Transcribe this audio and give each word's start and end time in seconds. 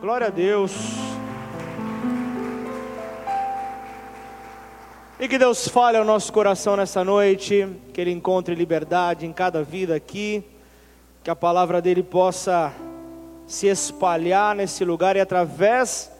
Glória 0.00 0.28
a 0.28 0.30
Deus. 0.30 0.72
E 5.18 5.26
que 5.26 5.36
Deus 5.36 5.66
fale 5.66 5.96
ao 5.96 6.04
nosso 6.04 6.32
coração 6.32 6.76
nessa 6.76 7.02
noite, 7.02 7.66
que 7.92 8.00
Ele 8.00 8.12
encontre 8.12 8.54
liberdade 8.54 9.26
em 9.26 9.32
cada 9.32 9.64
vida 9.64 9.96
aqui, 9.96 10.44
que 11.24 11.28
a 11.28 11.34
palavra 11.34 11.82
dele 11.82 12.04
possa 12.04 12.72
se 13.44 13.66
espalhar 13.66 14.54
nesse 14.54 14.84
lugar 14.84 15.16
e 15.16 15.20
através 15.20 16.12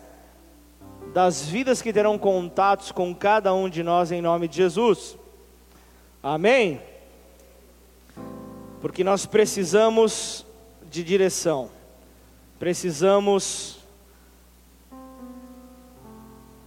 das 1.14 1.46
vidas 1.46 1.80
que 1.80 1.92
terão 1.92 2.18
contatos 2.18 2.90
com 2.90 3.14
cada 3.14 3.54
um 3.54 3.68
de 3.68 3.84
nós 3.84 4.10
em 4.10 4.20
nome 4.20 4.48
de 4.48 4.56
Jesus. 4.56 5.16
Amém? 6.20 6.82
Porque 8.80 9.04
nós 9.04 9.24
precisamos 9.24 10.45
de 10.90 11.04
direção, 11.04 11.70
precisamos 12.59 13.79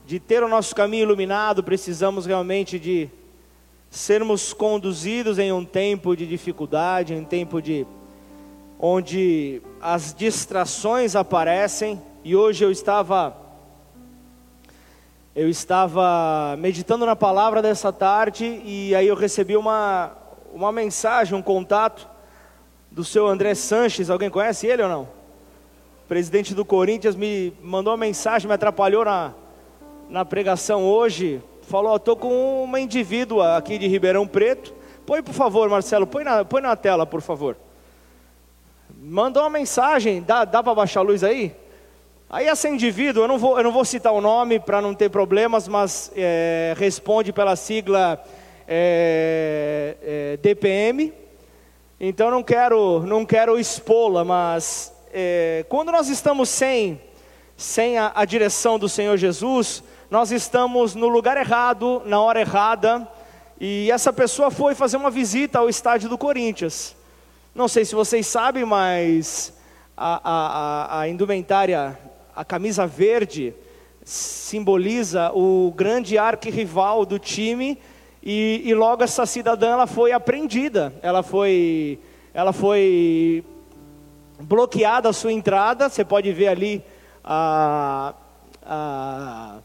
de 0.05 0.19
ter 0.19 0.43
o 0.43 0.47
nosso 0.47 0.75
caminho 0.75 1.03
iluminado, 1.03 1.63
precisamos 1.63 2.25
realmente 2.25 2.79
de 2.79 3.09
sermos 3.89 4.53
conduzidos 4.53 5.37
em 5.37 5.51
um 5.51 5.65
tempo 5.65 6.15
de 6.15 6.25
dificuldade, 6.25 7.13
em 7.13 7.19
um 7.19 7.25
tempo 7.25 7.61
de 7.61 7.85
onde 8.79 9.61
as 9.81 10.13
distrações 10.13 11.15
aparecem. 11.15 12.01
E 12.23 12.35
hoje 12.35 12.63
eu 12.63 12.71
estava 12.71 13.35
eu 15.33 15.49
estava 15.49 16.55
meditando 16.57 17.05
na 17.05 17.15
palavra 17.15 17.61
dessa 17.61 17.91
tarde 17.91 18.61
e 18.65 18.93
aí 18.95 19.07
eu 19.07 19.15
recebi 19.15 19.55
uma 19.55 20.11
uma 20.53 20.71
mensagem, 20.71 21.37
um 21.37 21.41
contato 21.41 22.07
do 22.89 23.03
seu 23.03 23.27
André 23.27 23.55
Sanches. 23.55 24.09
Alguém 24.09 24.29
conhece 24.29 24.67
ele 24.67 24.83
ou 24.83 24.89
não? 24.89 25.20
Presidente 26.11 26.53
do 26.53 26.65
Corinthians 26.65 27.15
me 27.15 27.53
mandou 27.63 27.93
uma 27.93 27.97
mensagem, 27.97 28.45
me 28.45 28.53
atrapalhou 28.53 29.05
na 29.05 29.33
na 30.09 30.25
pregação 30.25 30.83
hoje, 30.83 31.41
falou: 31.61 31.95
estou 31.95 32.17
com 32.17 32.65
uma 32.65 32.81
indivídua 32.81 33.55
aqui 33.55 33.77
de 33.77 33.87
Ribeirão 33.87 34.27
Preto. 34.27 34.73
Põe, 35.05 35.23
por 35.23 35.33
favor, 35.33 35.69
Marcelo, 35.69 36.05
põe 36.05 36.25
na, 36.25 36.43
põe 36.43 36.61
na 36.61 36.75
tela, 36.75 37.05
por 37.05 37.21
favor. 37.21 37.55
Mandou 39.01 39.43
uma 39.43 39.51
mensagem, 39.51 40.21
dá, 40.21 40.43
dá 40.43 40.61
para 40.61 40.75
baixar 40.75 40.99
a 40.99 41.03
luz 41.03 41.23
aí? 41.23 41.55
Aí 42.29 42.45
essa 42.45 42.67
indivídua, 42.67 43.23
eu 43.23 43.27
não 43.29 43.37
vou, 43.37 43.57
eu 43.57 43.63
não 43.63 43.71
vou 43.71 43.85
citar 43.85 44.11
o 44.11 44.19
nome 44.19 44.59
para 44.59 44.81
não 44.81 44.93
ter 44.93 45.07
problemas, 45.07 45.65
mas 45.65 46.11
é, 46.13 46.73
responde 46.75 47.31
pela 47.31 47.55
sigla 47.55 48.21
é, 48.67 49.95
é, 50.03 50.37
DPM. 50.41 51.13
Então 51.97 52.29
não 52.29 52.43
quero, 52.43 52.99
não 53.07 53.25
quero 53.25 53.57
expô-la, 53.57 54.25
mas 54.25 54.93
é, 55.13 55.65
quando 55.67 55.91
nós 55.91 56.09
estamos 56.09 56.49
sem, 56.49 57.01
sem 57.57 57.97
a, 57.97 58.11
a 58.15 58.25
direção 58.25 58.79
do 58.79 58.87
Senhor 58.87 59.17
Jesus, 59.17 59.83
nós 60.09 60.31
estamos 60.31 60.95
no 60.95 61.07
lugar 61.07 61.37
errado, 61.37 62.01
na 62.05 62.21
hora 62.21 62.41
errada, 62.41 63.07
e 63.59 63.91
essa 63.91 64.11
pessoa 64.11 64.49
foi 64.49 64.73
fazer 64.73 64.97
uma 64.97 65.11
visita 65.11 65.59
ao 65.59 65.69
estádio 65.69 66.09
do 66.09 66.17
Corinthians. 66.17 66.95
Não 67.53 67.67
sei 67.67 67.85
se 67.85 67.93
vocês 67.93 68.25
sabem, 68.25 68.65
mas 68.65 69.53
a, 69.95 70.21
a, 70.23 70.99
a 71.01 71.07
indumentária, 71.07 71.97
a 72.35 72.43
camisa 72.43 72.87
verde, 72.87 73.53
simboliza 74.03 75.31
o 75.33 75.71
grande 75.75 76.17
arquirrival 76.17 77.05
do 77.05 77.19
time, 77.19 77.77
e, 78.23 78.61
e 78.65 78.73
logo 78.73 79.03
essa 79.03 79.25
cidadã 79.25 79.71
ela 79.71 79.87
foi 79.87 80.11
apreendida, 80.11 80.93
ela 81.01 81.21
foi, 81.23 81.99
ela 82.33 82.53
foi 82.53 83.43
bloqueada 84.41 85.09
a 85.09 85.13
sua 85.13 85.31
entrada, 85.31 85.89
você 85.89 86.03
pode 86.03 86.31
ver 86.33 86.47
ali 86.47 86.83
a, 87.23 88.13
a 88.63 89.59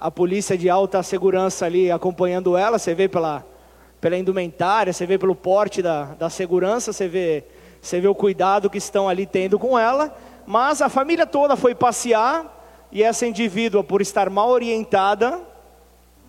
a 0.00 0.10
polícia 0.10 0.56
de 0.56 0.70
alta 0.70 1.02
segurança 1.02 1.66
ali 1.66 1.90
acompanhando 1.90 2.56
ela, 2.56 2.78
você 2.78 2.94
vê 2.94 3.08
pela, 3.08 3.44
pela 4.00 4.16
indumentária, 4.16 4.92
você 4.92 5.04
vê 5.04 5.18
pelo 5.18 5.34
porte 5.34 5.82
da, 5.82 6.04
da 6.14 6.30
segurança, 6.30 6.92
você 6.92 7.08
vê, 7.08 7.44
você 7.82 8.00
vê 8.00 8.06
o 8.06 8.14
cuidado 8.14 8.70
que 8.70 8.78
estão 8.78 9.08
ali 9.08 9.26
tendo 9.26 9.58
com 9.58 9.76
ela, 9.76 10.16
mas 10.46 10.80
a 10.80 10.88
família 10.88 11.26
toda 11.26 11.56
foi 11.56 11.74
passear 11.74 12.54
e 12.92 13.02
essa 13.02 13.26
indivídua, 13.26 13.82
por 13.82 14.00
estar 14.00 14.30
mal 14.30 14.48
orientada, 14.48 15.40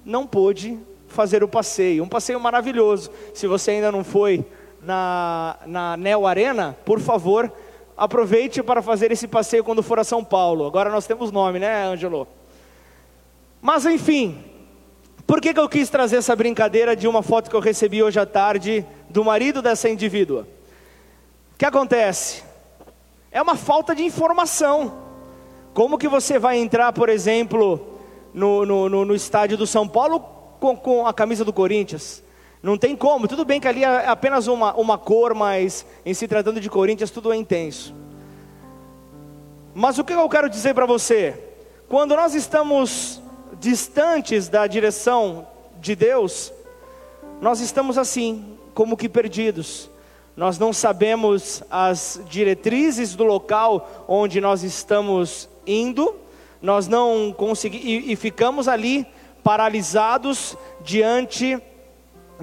não 0.04 0.26
pôde 0.26 0.78
fazer 1.08 1.44
o 1.44 1.48
passeio. 1.48 2.04
Um 2.04 2.10
passeio 2.10 2.40
maravilhoso. 2.40 3.12
Se 3.34 3.48
você 3.48 3.72
ainda 3.72 3.92
não 3.92 4.04
foi 4.04 4.44
na, 4.82 5.58
na 5.66 5.98
Neo 5.98 6.26
Arena, 6.26 6.78
por 6.86 7.00
favor, 7.00 7.52
aproveite 7.98 8.64
para 8.64 8.82
fazer 8.82 9.12
esse 9.12 9.28
passeio 9.28 9.64
quando 9.64 9.84
for 9.84 10.00
a 10.00 10.04
São 10.04 10.24
Paulo. 10.24 10.66
Agora 10.66 10.90
nós 10.90 11.06
temos 11.06 11.32
nome, 11.32 11.60
né, 11.60 11.84
Ângelo? 11.86 12.28
Mas 13.62 13.86
enfim, 13.86 14.44
por 15.28 15.42
que, 15.42 15.54
que 15.54 15.60
eu 15.60 15.70
quis 15.70 15.90
trazer 15.90 16.18
essa 16.18 16.36
brincadeira 16.36 16.96
de 16.96 17.08
uma 17.08 17.22
foto 17.22 17.50
que 17.50 17.56
eu 17.56 17.60
recebi 17.60 18.02
hoje 18.02 18.20
à 18.20 18.26
tarde 18.26 18.86
do 19.10 19.24
marido 19.24 19.62
dessa 19.62 19.90
indivídua? 19.90 20.48
O 21.54 21.58
que 21.58 21.66
acontece? 21.66 22.44
É 23.32 23.42
uma 23.42 23.56
falta 23.56 23.94
de 23.94 24.04
informação. 24.04 25.10
Como 25.74 25.98
que 25.98 26.08
você 26.08 26.40
vai 26.40 26.58
entrar, 26.58 26.92
por 26.94 27.10
exemplo, 27.10 28.00
no, 28.34 28.66
no, 28.66 28.90
no, 28.90 29.06
no 29.06 29.16
estádio 29.16 29.58
do 29.58 29.68
São 29.68 29.88
Paulo 29.88 30.20
com, 30.60 30.76
com, 30.76 31.06
a 31.06 31.14
camisa 31.14 31.46
do 31.46 31.54
Corinthians? 31.54 32.24
Não 32.62 32.78
tem 32.78 32.96
como. 32.96 33.28
Tudo 33.28 33.46
bem 33.46 33.60
que 33.60 33.68
ali 33.68 33.84
é 33.84 34.08
apenas 34.08 34.48
uma, 34.48 34.74
uma 34.76 34.98
cor, 34.98 35.34
mas 35.34 35.86
em 36.06 36.14
se 36.14 36.28
tratando 36.28 36.60
de 36.60 36.70
Corinthians 36.70 37.12
tudo 37.12 37.32
é 37.32 37.36
intenso. 37.36 37.94
Mas 39.74 39.98
o 39.98 40.04
que 40.04 40.14
eu 40.14 40.28
quero 40.28 40.50
dizer 40.50 40.74
para 40.74 40.86
você? 40.86 41.38
Quando 41.88 42.16
nós 42.16 42.36
estamos 42.36 43.22
distantes 43.60 44.50
da 44.50 44.68
direção 44.68 45.48
de 45.80 45.96
Deus, 45.96 46.52
nós 47.42 47.62
estamos 47.62 47.98
assim, 47.98 48.58
como 48.74 48.98
que 48.98 49.08
perdidos. 49.08 49.90
Nós 50.36 50.58
não 50.58 50.74
sabemos 50.74 51.64
as 51.70 52.22
diretrizes 52.30 53.16
do 53.16 53.24
local 53.24 54.06
onde 54.08 54.40
nós 54.42 54.64
estamos 54.64 55.50
indo, 55.66 56.16
nós 56.62 56.88
não 56.88 57.34
conseguimos, 57.36 57.86
e, 57.86 58.12
e 58.12 58.16
ficamos 58.16 58.68
ali 58.68 59.06
paralisados 59.44 60.58
diante 60.82 61.58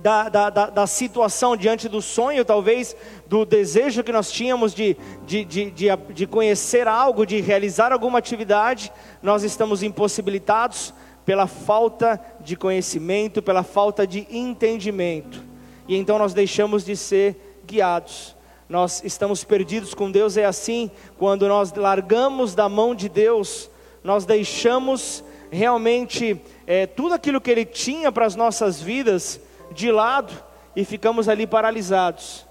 da, 0.02 0.28
da, 0.28 0.50
da, 0.50 0.66
da, 0.70 0.86
situação, 0.86 1.56
diante 1.56 1.88
do 1.88 2.02
sonho, 2.02 2.44
talvez, 2.44 2.94
do 3.26 3.44
desejo 3.44 4.04
que 4.04 4.12
nós 4.12 4.30
tínhamos 4.30 4.74
de, 4.74 4.96
de, 5.26 5.44
de, 5.44 5.70
de, 5.70 5.86
de 6.12 6.26
conhecer 6.26 6.86
algo, 6.86 7.24
de 7.24 7.40
realizar 7.40 7.92
alguma 7.92 8.18
atividade, 8.18 8.92
nós 9.22 9.42
estamos 9.42 9.82
impossibilitados 9.82 10.92
pela 11.24 11.46
falta 11.46 12.20
de 12.40 12.56
conhecimento, 12.56 13.42
pela 13.42 13.62
falta 13.62 14.06
de 14.06 14.26
entendimento. 14.30 15.42
E 15.88 15.96
então 15.96 16.18
nós 16.18 16.34
deixamos 16.34 16.84
de 16.84 16.96
ser 16.96 17.60
guiados. 17.66 18.36
Nós 18.68 19.02
estamos 19.04 19.44
perdidos 19.44 19.94
com 19.94 20.10
Deus, 20.10 20.36
é 20.36 20.44
assim, 20.44 20.90
quando 21.16 21.48
nós 21.48 21.72
largamos 21.72 22.54
da 22.54 22.68
mão 22.68 22.94
de 22.94 23.08
Deus, 23.08 23.70
nós 24.02 24.24
deixamos 24.24 25.24
realmente 25.50 26.40
é, 26.66 26.86
tudo 26.86 27.14
aquilo 27.14 27.40
que 27.40 27.50
Ele 27.50 27.64
tinha 27.64 28.10
para 28.10 28.26
as 28.26 28.34
nossas 28.34 28.80
vidas 28.80 29.40
de 29.76 29.92
lado 29.92 30.32
e 30.74 30.84
ficamos 30.84 31.28
ali 31.28 31.46
paralisados, 31.46 32.46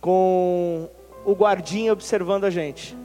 com 0.00 0.88
o 1.24 1.32
guardinha 1.32 1.92
observando 1.92 2.44
a 2.44 2.50
gente. 2.50 2.96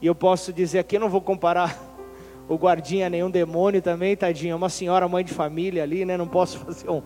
E 0.00 0.06
eu 0.06 0.14
posso 0.14 0.52
dizer 0.52 0.78
aqui, 0.78 0.96
eu 0.96 1.00
não 1.00 1.08
vou 1.08 1.20
comparar 1.20 1.76
o 2.48 2.56
guardinha 2.56 3.10
nenhum 3.10 3.30
demônio 3.30 3.82
também, 3.82 4.16
tadinha, 4.16 4.56
uma 4.56 4.68
senhora 4.68 5.08
mãe 5.08 5.24
de 5.24 5.34
família 5.34 5.82
ali, 5.82 6.04
né? 6.04 6.16
Não 6.16 6.26
posso 6.26 6.58
fazer 6.64 6.88
um, 6.88 7.02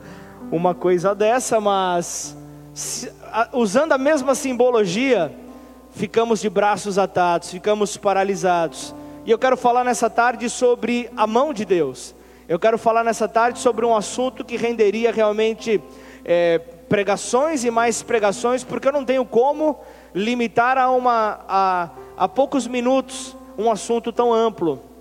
uma 0.50 0.74
coisa 0.74 1.14
dessa, 1.14 1.60
mas 1.60 2.36
se, 2.74 3.10
a, 3.32 3.48
usando 3.54 3.92
a 3.92 3.98
mesma 3.98 4.34
simbologia, 4.34 5.34
ficamos 5.90 6.40
de 6.40 6.50
braços 6.50 6.98
atados, 6.98 7.50
ficamos 7.50 7.96
paralisados. 7.96 8.94
E 9.24 9.30
eu 9.30 9.38
quero 9.38 9.56
falar 9.56 9.84
nessa 9.84 10.10
tarde 10.10 10.50
sobre 10.50 11.08
a 11.16 11.26
mão 11.26 11.52
de 11.52 11.64
Deus. 11.64 12.14
Eu 12.48 12.58
quero 12.58 12.76
falar 12.78 13.04
nessa 13.04 13.28
tarde 13.28 13.58
sobre 13.58 13.84
um 13.86 13.94
assunto 13.94 14.44
que 14.44 14.56
renderia 14.56 15.12
realmente 15.12 15.80
é, 16.24 16.58
pregações 16.88 17.64
e 17.64 17.70
mais 17.70 18.02
pregações, 18.02 18.64
porque 18.64 18.88
eu 18.88 18.92
não 18.92 19.04
tenho 19.04 19.24
como 19.24 19.80
limitar 20.14 20.76
a, 20.78 20.90
uma, 20.90 21.40
a, 21.48 21.90
a 22.16 22.28
poucos 22.28 22.66
minutos 22.66 23.36
um 23.56 23.70
assunto 23.70 24.12
tão 24.12 24.32
amplo 24.32 24.92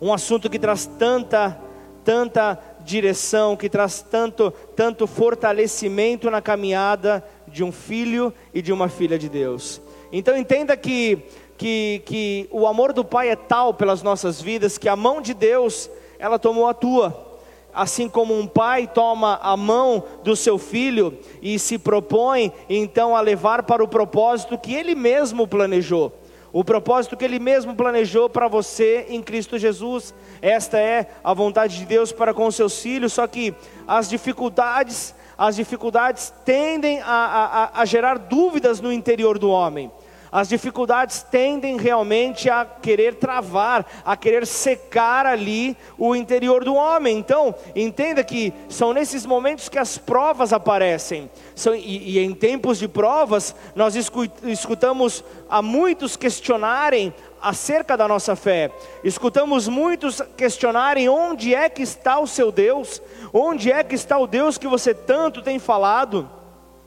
um 0.00 0.12
assunto 0.12 0.48
que 0.48 0.58
traz 0.58 0.86
tanta, 0.86 1.58
tanta 2.04 2.58
direção, 2.80 3.56
que 3.56 3.68
traz 3.68 4.00
tanto, 4.00 4.52
tanto 4.76 5.06
fortalecimento 5.06 6.30
na 6.30 6.40
caminhada 6.40 7.24
de 7.46 7.64
um 7.64 7.72
filho 7.72 8.32
e 8.54 8.62
de 8.62 8.72
uma 8.72 8.88
filha 8.88 9.18
de 9.18 9.28
Deus. 9.28 9.80
Então 10.12 10.36
entenda 10.36 10.76
que, 10.76 11.18
que, 11.56 12.02
que 12.06 12.48
o 12.50 12.66
amor 12.66 12.92
do 12.92 13.04
Pai 13.04 13.28
é 13.28 13.36
tal 13.36 13.74
pelas 13.74 14.02
nossas 14.02 14.40
vidas 14.40 14.78
que 14.78 14.88
a 14.88 14.96
mão 14.96 15.20
de 15.20 15.34
Deus 15.34 15.90
ela 16.18 16.38
tomou 16.38 16.66
a 16.66 16.74
tua. 16.74 17.26
Assim 17.72 18.08
como 18.08 18.36
um 18.36 18.46
pai 18.46 18.86
toma 18.86 19.38
a 19.42 19.56
mão 19.56 20.02
do 20.24 20.34
seu 20.34 20.58
filho 20.58 21.18
e 21.40 21.58
se 21.58 21.78
propõe 21.78 22.52
então 22.68 23.14
a 23.14 23.20
levar 23.20 23.62
para 23.62 23.84
o 23.84 23.88
propósito 23.88 24.58
que 24.58 24.74
ele 24.74 24.94
mesmo 24.94 25.46
planejou. 25.46 26.12
o 26.52 26.64
propósito 26.64 27.16
que 27.16 27.24
Ele 27.24 27.38
mesmo 27.38 27.74
planejou 27.74 28.28
para 28.28 28.48
você 28.48 29.06
em 29.08 29.22
Cristo 29.22 29.58
Jesus. 29.58 30.14
Esta 30.40 30.78
é 30.78 31.06
a 31.22 31.34
vontade 31.34 31.78
de 31.78 31.84
Deus 31.84 32.10
para 32.10 32.32
com 32.32 32.50
seus 32.50 32.80
filhos, 32.80 33.12
só 33.12 33.26
que 33.26 33.54
as 33.86 34.08
dificuldades, 34.08 35.14
as 35.36 35.56
dificuldades 35.56 36.32
tendem 36.44 37.00
a, 37.00 37.70
a, 37.74 37.82
a 37.82 37.84
gerar 37.84 38.18
dúvidas 38.18 38.80
no 38.80 38.92
interior 38.92 39.38
do 39.38 39.50
homem. 39.50 39.90
As 40.30 40.48
dificuldades 40.48 41.22
tendem 41.22 41.78
realmente 41.78 42.50
a 42.50 42.64
querer 42.64 43.14
travar, 43.14 43.86
a 44.04 44.16
querer 44.16 44.46
secar 44.46 45.24
ali 45.26 45.76
o 45.96 46.14
interior 46.14 46.64
do 46.64 46.74
homem. 46.74 47.18
Então, 47.18 47.54
entenda 47.74 48.22
que 48.22 48.52
são 48.68 48.92
nesses 48.92 49.24
momentos 49.24 49.68
que 49.68 49.78
as 49.78 49.96
provas 49.96 50.52
aparecem. 50.52 51.30
São, 51.54 51.74
e, 51.74 52.16
e 52.16 52.18
em 52.18 52.34
tempos 52.34 52.78
de 52.78 52.86
provas, 52.86 53.54
nós 53.74 53.94
escutamos 53.96 55.24
a 55.48 55.62
muitos 55.62 56.16
questionarem 56.16 57.12
acerca 57.40 57.96
da 57.96 58.06
nossa 58.06 58.36
fé. 58.36 58.70
Escutamos 59.02 59.68
muitos 59.68 60.20
questionarem 60.36 61.08
onde 61.08 61.54
é 61.54 61.68
que 61.68 61.82
está 61.82 62.18
o 62.18 62.26
seu 62.26 62.52
Deus, 62.52 63.00
onde 63.32 63.72
é 63.72 63.82
que 63.82 63.94
está 63.94 64.18
o 64.18 64.26
Deus 64.26 64.58
que 64.58 64.68
você 64.68 64.92
tanto 64.92 65.42
tem 65.42 65.58
falado. 65.58 66.28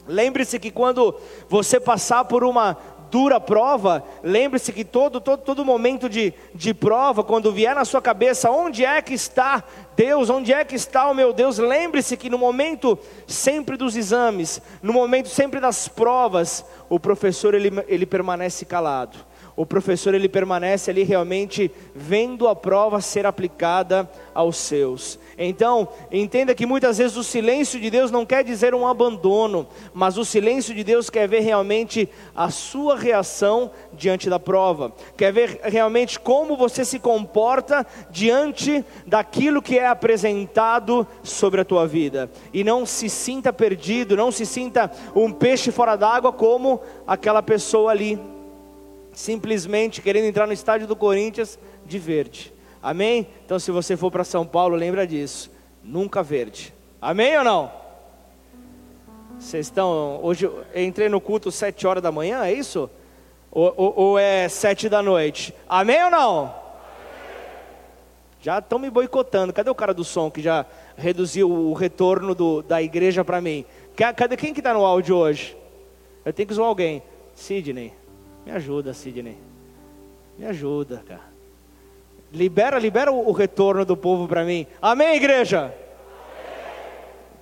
Lembre-se 0.07 0.59
que 0.59 0.71
quando 0.71 1.15
você 1.47 1.79
passar 1.79 2.25
por 2.25 2.43
uma 2.43 2.75
dura 3.11 3.39
prova, 3.39 4.03
lembre-se 4.23 4.71
que 4.71 4.85
todo, 4.85 5.19
todo, 5.19 5.41
todo 5.41 5.65
momento 5.65 6.07
de, 6.07 6.33
de 6.55 6.73
prova, 6.73 7.23
quando 7.23 7.51
vier 7.51 7.75
na 7.75 7.83
sua 7.83 8.01
cabeça, 8.01 8.49
onde 8.49 8.85
é 8.85 9.01
que 9.01 9.13
está 9.13 9.63
Deus, 9.95 10.29
onde 10.29 10.53
é 10.53 10.63
que 10.63 10.75
está 10.75 11.11
o 11.11 11.13
meu 11.13 11.33
Deus? 11.33 11.57
Lembre-se 11.57 12.15
que 12.15 12.29
no 12.29 12.37
momento 12.37 12.97
sempre 13.27 13.75
dos 13.75 13.97
exames, 13.97 14.61
no 14.81 14.93
momento 14.93 15.27
sempre 15.27 15.59
das 15.59 15.89
provas, 15.89 16.65
o 16.89 16.97
professor 16.97 17.53
ele, 17.53 17.69
ele 17.87 18.05
permanece 18.05 18.65
calado 18.65 19.31
o 19.55 19.65
professor 19.65 20.13
ele 20.13 20.29
permanece 20.29 20.89
ali 20.89 21.03
realmente 21.03 21.71
vendo 21.93 22.47
a 22.47 22.55
prova 22.55 23.01
ser 23.01 23.25
aplicada 23.25 24.09
aos 24.33 24.57
seus. 24.57 25.19
Então, 25.43 25.87
entenda 26.11 26.53
que 26.53 26.67
muitas 26.67 26.99
vezes 26.99 27.17
o 27.17 27.23
silêncio 27.23 27.79
de 27.79 27.89
Deus 27.89 28.11
não 28.11 28.25
quer 28.25 28.43
dizer 28.43 28.75
um 28.75 28.85
abandono, 28.85 29.67
mas 29.91 30.15
o 30.15 30.23
silêncio 30.23 30.75
de 30.75 30.83
Deus 30.83 31.09
quer 31.09 31.27
ver 31.27 31.39
realmente 31.39 32.07
a 32.35 32.51
sua 32.51 32.95
reação 32.95 33.71
diante 33.91 34.29
da 34.29 34.39
prova, 34.39 34.93
quer 35.17 35.33
ver 35.33 35.59
realmente 35.63 36.19
como 36.19 36.55
você 36.55 36.85
se 36.85 36.99
comporta 36.99 37.83
diante 38.11 38.85
daquilo 39.07 39.63
que 39.63 39.79
é 39.79 39.87
apresentado 39.87 41.07
sobre 41.23 41.61
a 41.61 41.65
tua 41.65 41.87
vida. 41.87 42.29
E 42.53 42.63
não 42.63 42.85
se 42.85 43.09
sinta 43.09 43.51
perdido, 43.51 44.15
não 44.15 44.31
se 44.31 44.45
sinta 44.45 44.91
um 45.15 45.31
peixe 45.31 45.71
fora 45.71 45.95
d'água 45.95 46.31
como 46.31 46.81
aquela 47.07 47.41
pessoa 47.41 47.89
ali 47.89 48.19
simplesmente 49.11 50.01
querendo 50.01 50.25
entrar 50.25 50.45
no 50.45 50.53
estádio 50.53 50.87
do 50.87 50.95
Corinthians 50.95 51.57
de 51.85 51.97
verde. 51.97 52.53
Amém? 52.81 53.27
Então, 53.45 53.59
se 53.59 53.69
você 53.71 53.95
for 53.95 54.09
para 54.09 54.23
São 54.23 54.45
Paulo, 54.45 54.75
lembra 54.75 55.05
disso. 55.05 55.51
Nunca 55.83 56.23
verde. 56.23 56.73
Amém 57.01 57.37
ou 57.37 57.43
não? 57.43 57.71
Vocês 59.39 59.67
estão. 59.67 60.19
Hoje 60.23 60.45
eu 60.45 60.63
entrei 60.75 61.09
no 61.09 61.19
culto 61.19 61.51
sete 61.51 61.85
horas 61.87 62.01
da 62.01 62.11
manhã, 62.11 62.43
é 62.45 62.53
isso? 62.53 62.89
Ou, 63.51 63.73
ou, 63.75 63.93
ou 63.95 64.19
é 64.19 64.47
sete 64.47 64.87
da 64.87 65.01
noite? 65.01 65.53
Amém 65.67 66.03
ou 66.03 66.11
não? 66.11 66.55
Já 68.39 68.59
estão 68.59 68.79
me 68.79 68.89
boicotando. 68.89 69.53
Cadê 69.53 69.69
o 69.69 69.75
cara 69.75 69.93
do 69.93 70.03
som 70.03 70.29
que 70.29 70.41
já 70.41 70.65
reduziu 70.95 71.49
o 71.51 71.73
retorno 71.73 72.33
do, 72.33 72.61
da 72.61 72.81
igreja 72.81 73.23
para 73.23 73.41
mim? 73.41 73.65
Cadê 74.15 74.35
quem 74.37 74.53
que 74.53 74.59
está 74.59 74.73
no 74.73 74.85
áudio 74.85 75.15
hoje? 75.15 75.57
Eu 76.23 76.33
tenho 76.33 76.47
que 76.47 76.53
zoar 76.53 76.67
alguém. 76.67 77.03
Sidney. 77.35 77.93
Me 78.45 78.51
ajuda, 78.51 78.93
Sidney. 78.93 79.37
Me 80.37 80.45
ajuda, 80.45 81.03
cara. 81.07 81.30
Libera, 82.33 82.79
libera 82.79 83.11
o, 83.11 83.31
retorno 83.33 83.83
do 83.83 83.97
povo 83.97 84.25
para 84.25 84.45
mim. 84.45 84.65
Amém, 84.81 85.15
igreja? 85.15 85.73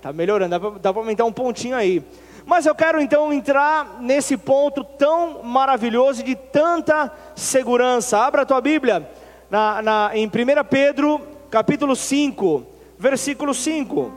Tá 0.01 0.11
melhorando, 0.11 0.79
dá 0.79 0.91
para 0.91 1.01
aumentar 1.01 1.25
um 1.25 1.31
pontinho 1.31 1.75
aí. 1.75 2.03
Mas 2.43 2.65
eu 2.65 2.73
quero 2.73 2.99
então 2.99 3.31
entrar 3.31 3.99
nesse 4.01 4.35
ponto 4.35 4.83
tão 4.83 5.43
maravilhoso 5.43 6.23
de 6.23 6.33
tanta 6.35 7.11
segurança. 7.35 8.17
Abra 8.17 8.41
a 8.41 8.45
tua 8.45 8.59
Bíblia 8.61 9.07
na, 9.47 9.81
na, 9.83 10.11
em 10.15 10.25
1 10.25 10.31
Pedro, 10.67 11.21
capítulo 11.51 11.95
5, 11.95 12.65
versículo 12.97 13.53
5. 13.53 14.11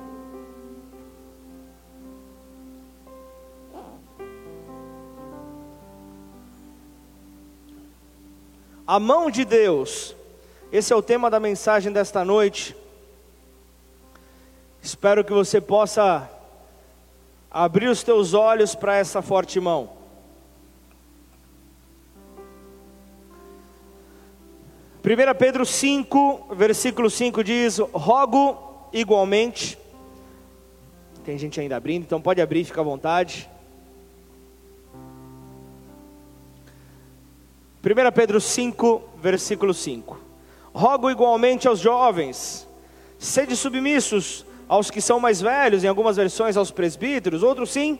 A 8.86 8.98
mão 8.98 9.30
de 9.30 9.44
Deus, 9.44 10.16
esse 10.72 10.90
é 10.90 10.96
o 10.96 11.02
tema 11.02 11.28
da 11.28 11.38
mensagem 11.38 11.92
desta 11.92 12.24
noite. 12.24 12.74
Espero 14.80 15.22
que 15.22 15.30
você 15.30 15.60
possa 15.60 16.30
abrir 17.50 17.88
os 17.88 18.02
teus 18.02 18.32
olhos 18.32 18.74
para 18.74 18.96
essa 18.96 19.20
forte 19.20 19.60
mão. 19.60 19.90
Primeira 25.02 25.34
Pedro 25.34 25.66
5, 25.66 26.54
versículo 26.54 27.10
5 27.10 27.44
diz: 27.44 27.78
Rogo 27.92 28.88
igualmente. 28.94 29.78
Tem 31.22 31.36
gente 31.36 31.60
ainda 31.60 31.76
abrindo, 31.76 32.04
então 32.04 32.18
pode 32.18 32.40
abrir, 32.40 32.64
fica 32.64 32.80
à 32.80 32.84
vontade. 32.84 33.46
1 37.84 38.12
Pedro 38.14 38.40
5, 38.40 39.02
versículo 39.20 39.74
5. 39.74 40.31
Rogo 40.74 41.10
igualmente 41.10 41.68
aos 41.68 41.80
jovens, 41.80 42.66
sede 43.18 43.54
submissos 43.54 44.46
aos 44.68 44.90
que 44.90 45.02
são 45.02 45.20
mais 45.20 45.40
velhos, 45.40 45.84
em 45.84 45.88
algumas 45.88 46.16
versões 46.16 46.56
aos 46.56 46.70
presbíteros, 46.70 47.42
outros 47.42 47.70
sim, 47.70 47.98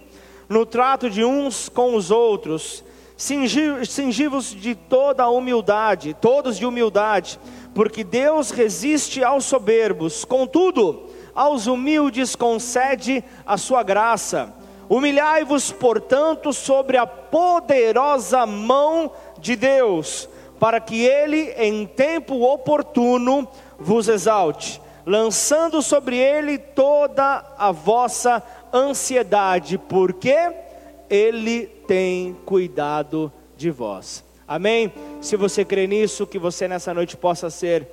no 0.48 0.64
trato 0.64 1.10
de 1.10 1.22
uns 1.22 1.68
com 1.68 1.94
os 1.94 2.10
outros, 2.10 2.82
singivos 3.16 4.54
de 4.54 4.74
toda 4.74 5.22
a 5.22 5.30
humildade, 5.30 6.16
todos 6.18 6.56
de 6.56 6.64
humildade, 6.64 7.38
porque 7.74 8.02
Deus 8.02 8.50
resiste 8.50 9.22
aos 9.22 9.44
soberbos, 9.44 10.24
contudo, 10.24 11.10
aos 11.34 11.66
humildes 11.66 12.34
concede 12.34 13.22
a 13.46 13.56
sua 13.56 13.82
graça. 13.82 14.54
Humilhai-vos, 14.88 15.70
portanto, 15.70 16.52
sobre 16.52 16.96
a 16.96 17.06
poderosa 17.06 18.44
mão 18.44 19.12
de 19.38 19.56
Deus, 19.56 20.28
para 20.62 20.78
que 20.78 21.04
ele, 21.04 21.50
em 21.56 21.84
tempo 21.84 22.40
oportuno, 22.44 23.48
vos 23.80 24.06
exalte, 24.06 24.80
lançando 25.04 25.82
sobre 25.82 26.16
ele 26.16 26.56
toda 26.56 27.44
a 27.58 27.72
vossa 27.72 28.40
ansiedade, 28.72 29.76
porque 29.76 30.36
ele 31.10 31.66
tem 31.66 32.36
cuidado 32.46 33.32
de 33.56 33.72
vós. 33.72 34.22
Amém? 34.46 34.92
Se 35.20 35.34
você 35.34 35.64
crê 35.64 35.88
nisso, 35.88 36.28
que 36.28 36.38
você 36.38 36.68
nessa 36.68 36.94
noite 36.94 37.16
possa 37.16 37.50
ser 37.50 37.88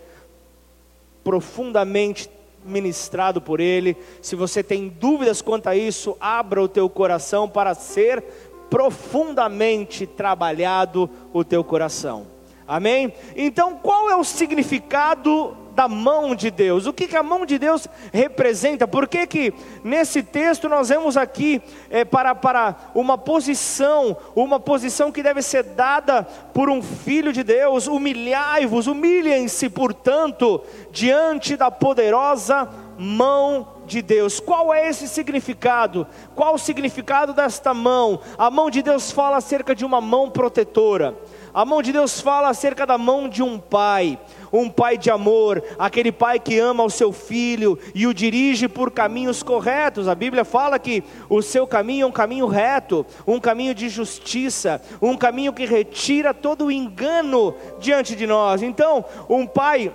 profundamente 1.23 2.29
ministrado 2.63 3.41
por 3.41 3.59
Ele. 3.59 3.97
Se 4.21 4.35
você 4.35 4.61
tem 4.61 4.89
dúvidas 4.89 5.41
quanto 5.41 5.69
a 5.69 5.75
isso, 5.75 6.15
abra 6.21 6.61
o 6.61 6.67
teu 6.67 6.87
coração 6.87 7.49
para 7.49 7.73
ser 7.73 8.23
profundamente 8.69 10.05
trabalhado 10.05 11.09
o 11.33 11.43
teu 11.43 11.63
coração. 11.63 12.37
Amém? 12.69 13.11
Então, 13.35 13.79
qual 13.81 14.11
é 14.11 14.15
o 14.15 14.23
significado 14.23 15.57
da 15.73 15.87
mão 15.87 16.35
de 16.35 16.51
Deus? 16.51 16.85
O 16.85 16.93
que, 16.93 17.07
que 17.07 17.17
a 17.17 17.23
mão 17.23 17.43
de 17.43 17.57
Deus 17.57 17.87
representa? 18.13 18.87
Por 18.87 19.07
que, 19.07 19.25
que 19.25 19.51
nesse 19.83 20.21
texto 20.21 20.69
nós 20.69 20.89
vemos 20.89 21.17
aqui 21.17 21.63
é, 21.89 22.05
para, 22.05 22.35
para 22.35 22.75
uma 22.93 23.17
posição, 23.17 24.15
uma 24.35 24.59
posição 24.59 25.11
que 25.11 25.23
deve 25.23 25.41
ser 25.41 25.63
dada 25.63 26.21
por 26.53 26.69
um 26.69 26.79
filho 26.79 27.33
de 27.33 27.41
Deus? 27.41 27.87
Humilhai-vos, 27.87 28.85
humilhem-se, 28.85 29.67
portanto, 29.67 30.61
diante 30.91 31.57
da 31.57 31.71
poderosa 31.71 32.69
mão 32.99 33.79
de 33.87 34.01
Deus. 34.03 34.39
Qual 34.39 34.71
é 34.71 34.87
esse 34.87 35.07
significado? 35.07 36.05
Qual 36.35 36.53
o 36.53 36.59
significado 36.59 37.33
desta 37.33 37.73
mão? 37.73 38.19
A 38.37 38.51
mão 38.51 38.69
de 38.69 38.83
Deus 38.83 39.11
fala 39.11 39.37
acerca 39.37 39.73
de 39.73 39.83
uma 39.83 39.99
mão 39.99 40.29
protetora. 40.29 41.17
A 41.53 41.65
mão 41.65 41.81
de 41.81 41.91
Deus 41.91 42.21
fala 42.21 42.49
acerca 42.49 42.85
da 42.85 42.97
mão 42.97 43.27
de 43.27 43.41
um 43.41 43.57
pai, 43.57 44.19
um 44.53 44.69
pai 44.69 44.97
de 44.97 45.09
amor, 45.09 45.63
aquele 45.77 46.11
pai 46.11 46.39
que 46.39 46.59
ama 46.59 46.83
o 46.83 46.89
seu 46.89 47.11
filho 47.11 47.77
e 47.95 48.05
o 48.05 48.13
dirige 48.13 48.67
por 48.67 48.91
caminhos 48.91 49.41
corretos. 49.41 50.07
A 50.07 50.15
Bíblia 50.15 50.45
fala 50.45 50.77
que 50.77 51.03
o 51.29 51.41
seu 51.41 51.65
caminho 51.65 52.03
é 52.03 52.07
um 52.07 52.11
caminho 52.11 52.47
reto, 52.47 53.05
um 53.25 53.39
caminho 53.39 53.73
de 53.73 53.89
justiça, 53.89 54.81
um 55.01 55.17
caminho 55.17 55.53
que 55.53 55.65
retira 55.65 56.33
todo 56.33 56.65
o 56.65 56.71
engano 56.71 57.55
diante 57.79 58.15
de 58.15 58.27
nós. 58.27 58.61
Então, 58.61 59.03
um 59.27 59.47
pai 59.47 59.91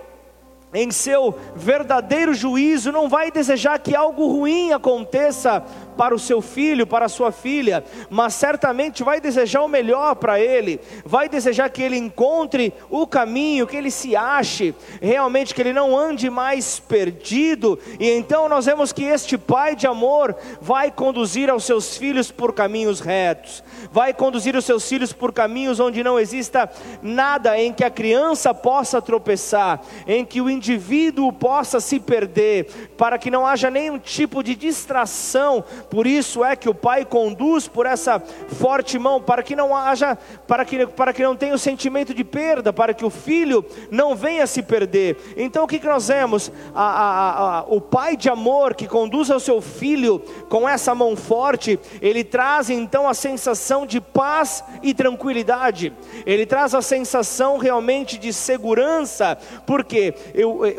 em 0.74 0.90
seu 0.90 1.38
verdadeiro 1.54 2.34
juízo, 2.34 2.90
não 2.90 3.08
vai 3.08 3.30
desejar 3.30 3.78
que 3.78 3.94
algo 3.94 4.26
ruim 4.26 4.72
aconteça 4.72 5.64
para 5.96 6.14
o 6.14 6.18
seu 6.18 6.40
filho, 6.40 6.86
para 6.86 7.06
a 7.06 7.08
sua 7.08 7.32
filha, 7.32 7.84
mas 8.10 8.34
certamente 8.34 9.02
vai 9.02 9.20
desejar 9.20 9.62
o 9.62 9.68
melhor 9.68 10.16
para 10.16 10.40
ele, 10.40 10.80
vai 11.04 11.28
desejar 11.28 11.68
que 11.70 11.82
ele 11.82 11.96
encontre 11.96 12.72
o 12.90 13.06
caminho, 13.06 13.66
que 13.66 13.76
ele 13.76 13.90
se 13.90 14.16
ache, 14.16 14.74
realmente 15.00 15.54
que 15.54 15.62
ele 15.62 15.72
não 15.72 15.96
ande 15.96 16.28
mais 16.28 16.78
perdido. 16.78 17.78
E 17.98 18.10
então 18.10 18.48
nós 18.48 18.66
vemos 18.66 18.92
que 18.92 19.04
este 19.04 19.38
pai 19.38 19.76
de 19.76 19.86
amor 19.86 20.36
vai 20.60 20.90
conduzir 20.90 21.50
aos 21.50 21.64
seus 21.64 21.96
filhos 21.96 22.30
por 22.30 22.52
caminhos 22.52 23.00
retos, 23.00 23.62
vai 23.92 24.12
conduzir 24.12 24.56
os 24.56 24.64
seus 24.64 24.88
filhos 24.88 25.12
por 25.12 25.32
caminhos 25.32 25.80
onde 25.80 26.02
não 26.02 26.18
exista 26.18 26.70
nada 27.02 27.58
em 27.58 27.72
que 27.72 27.84
a 27.84 27.90
criança 27.90 28.52
possa 28.52 29.00
tropeçar, 29.00 29.80
em 30.06 30.24
que 30.24 30.40
o 30.40 30.50
indivíduo 30.50 31.32
possa 31.32 31.80
se 31.80 32.00
perder, 32.00 32.66
para 32.96 33.18
que 33.18 33.30
não 33.30 33.46
haja 33.46 33.70
nenhum 33.70 33.98
tipo 33.98 34.42
de 34.42 34.54
distração. 34.54 35.64
Por 35.90 36.06
isso 36.06 36.44
é 36.44 36.56
que 36.56 36.68
o 36.68 36.74
pai 36.74 37.04
conduz 37.04 37.68
por 37.68 37.86
essa 37.86 38.20
forte 38.20 38.98
mão, 38.98 39.20
para 39.20 39.42
que 39.42 39.54
não 39.54 39.76
haja, 39.76 40.16
para 40.46 40.64
que, 40.64 40.86
para 40.86 41.12
que 41.12 41.22
não 41.22 41.36
tenha 41.36 41.54
o 41.54 41.58
sentimento 41.58 42.14
de 42.14 42.24
perda, 42.24 42.72
para 42.72 42.94
que 42.94 43.04
o 43.04 43.10
filho 43.10 43.64
não 43.90 44.14
venha 44.14 44.46
se 44.46 44.62
perder. 44.62 45.16
Então 45.36 45.64
o 45.64 45.68
que, 45.68 45.78
que 45.78 45.86
nós 45.86 46.08
vemos? 46.08 46.50
A, 46.74 46.84
a, 46.84 47.58
a, 47.58 47.64
o 47.68 47.80
pai 47.80 48.16
de 48.16 48.28
amor 48.28 48.74
que 48.74 48.88
conduz 48.88 49.30
ao 49.30 49.40
seu 49.40 49.60
filho 49.60 50.20
com 50.48 50.68
essa 50.68 50.94
mão 50.94 51.14
forte, 51.16 51.78
ele 52.00 52.24
traz 52.24 52.70
então 52.70 53.08
a 53.08 53.14
sensação 53.14 53.86
de 53.86 54.00
paz 54.00 54.64
e 54.82 54.94
tranquilidade, 54.94 55.92
ele 56.24 56.46
traz 56.46 56.74
a 56.74 56.82
sensação 56.82 57.58
realmente 57.58 58.18
de 58.18 58.32
segurança, 58.32 59.38
porque 59.66 60.14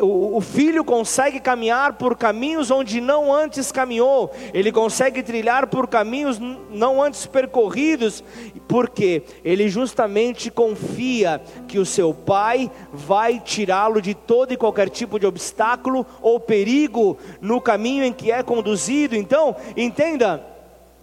o, 0.00 0.36
o 0.36 0.40
filho 0.40 0.84
consegue 0.84 1.40
caminhar 1.40 1.94
por 1.94 2.16
caminhos 2.16 2.70
onde 2.70 3.00
não 3.00 3.32
antes 3.32 3.70
caminhou, 3.70 4.32
ele 4.52 4.72
consegue 4.72 4.95
trilhar 5.22 5.66
por 5.66 5.86
caminhos 5.86 6.38
não 6.70 7.02
antes 7.02 7.26
percorridos, 7.26 8.22
porque 8.66 9.22
ele 9.44 9.68
justamente 9.68 10.50
confia 10.50 11.40
que 11.68 11.78
o 11.78 11.86
seu 11.86 12.12
pai 12.12 12.70
vai 12.92 13.40
tirá-lo 13.40 14.00
de 14.00 14.14
todo 14.14 14.52
e 14.52 14.56
qualquer 14.56 14.88
tipo 14.88 15.18
de 15.18 15.26
obstáculo 15.26 16.06
ou 16.20 16.40
perigo 16.40 17.18
no 17.40 17.60
caminho 17.60 18.04
em 18.04 18.12
que 18.12 18.30
é 18.30 18.42
conduzido. 18.42 19.14
Então, 19.14 19.54
entenda 19.76 20.44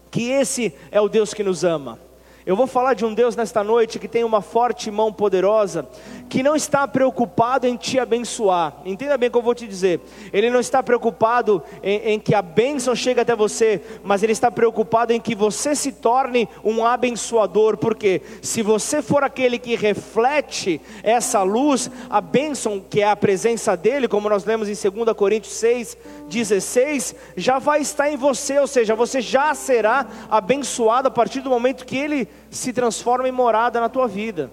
que 0.10 0.30
esse 0.30 0.74
é 0.92 1.00
o 1.00 1.10
Deus 1.10 1.34
que 1.34 1.44
nos 1.44 1.64
ama. 1.64 2.03
Eu 2.46 2.58
vou 2.58 2.68
falar 2.68 2.94
de 2.94 3.06
um 3.06 3.14
Deus 3.14 3.38
nesta 3.38 3.64
noite 3.64 3.98
que 3.98 4.08
tem 4.08 4.26
uma 4.26 4.42
forte 4.42 4.92
mão 4.92 5.14
poderosa, 5.14 5.88
que 6.28 6.44
não 6.44 6.58
está 6.58 6.86
preocupado 6.86 7.66
em 7.66 7.78
te 7.78 7.98
abençoar. 7.98 8.76
Entenda 8.84 9.18
bem 9.18 9.30
o 9.30 9.32
que 9.32 9.38
eu 9.38 9.42
vou 9.42 9.56
te 9.56 9.66
dizer. 9.66 10.02
Ele 10.34 10.50
não 10.50 10.60
está 10.60 10.84
preocupado 10.84 11.64
em, 11.82 12.14
em, 12.14 12.20
que 12.20 12.36
a 12.36 12.42
bênção 12.42 12.94
chegue 12.94 13.22
até 13.22 13.34
você, 13.34 13.82
mas 14.04 14.24
ele 14.24 14.34
está 14.34 14.52
preocupado 14.52 15.14
em 15.14 15.22
que 15.22 15.34
você 15.34 15.74
se 15.74 15.94
torne 15.94 16.50
um 16.66 16.86
abençoador. 16.86 17.78
Porque 17.78 18.22
se 18.42 18.62
você 18.62 19.02
for 19.02 19.24
aquele 19.24 19.58
que 19.58 19.78
reflete 19.78 20.82
essa 21.02 21.44
luz, 21.44 21.90
a 22.10 22.20
bênção 22.20 22.84
que 22.90 23.00
é 23.00 23.10
a 23.10 23.16
presença 23.16 23.78
dele, 23.78 24.10
como 24.10 24.28
nós 24.28 24.44
lemos 24.44 24.68
em 24.68 24.92
2 24.92 25.16
Coríntios 25.16 25.54
6, 25.56 25.98
16, 26.28 27.16
já 27.38 27.58
vai 27.58 27.80
estar 27.80 28.12
em 28.12 28.18
você, 28.18 28.60
ou 28.60 28.68
seja, 28.68 28.96
você 28.96 29.22
já 29.22 29.56
será 29.56 30.06
abençoado 30.30 31.08
a 31.08 31.12
partir 31.12 31.40
do 31.40 31.50
momento 31.50 31.86
que 31.86 31.98
ele 31.98 32.28
se 32.54 32.72
transforma 32.72 33.28
em 33.28 33.32
morada 33.32 33.82
na 33.82 33.90
tua 33.90 34.08
vida. 34.08 34.52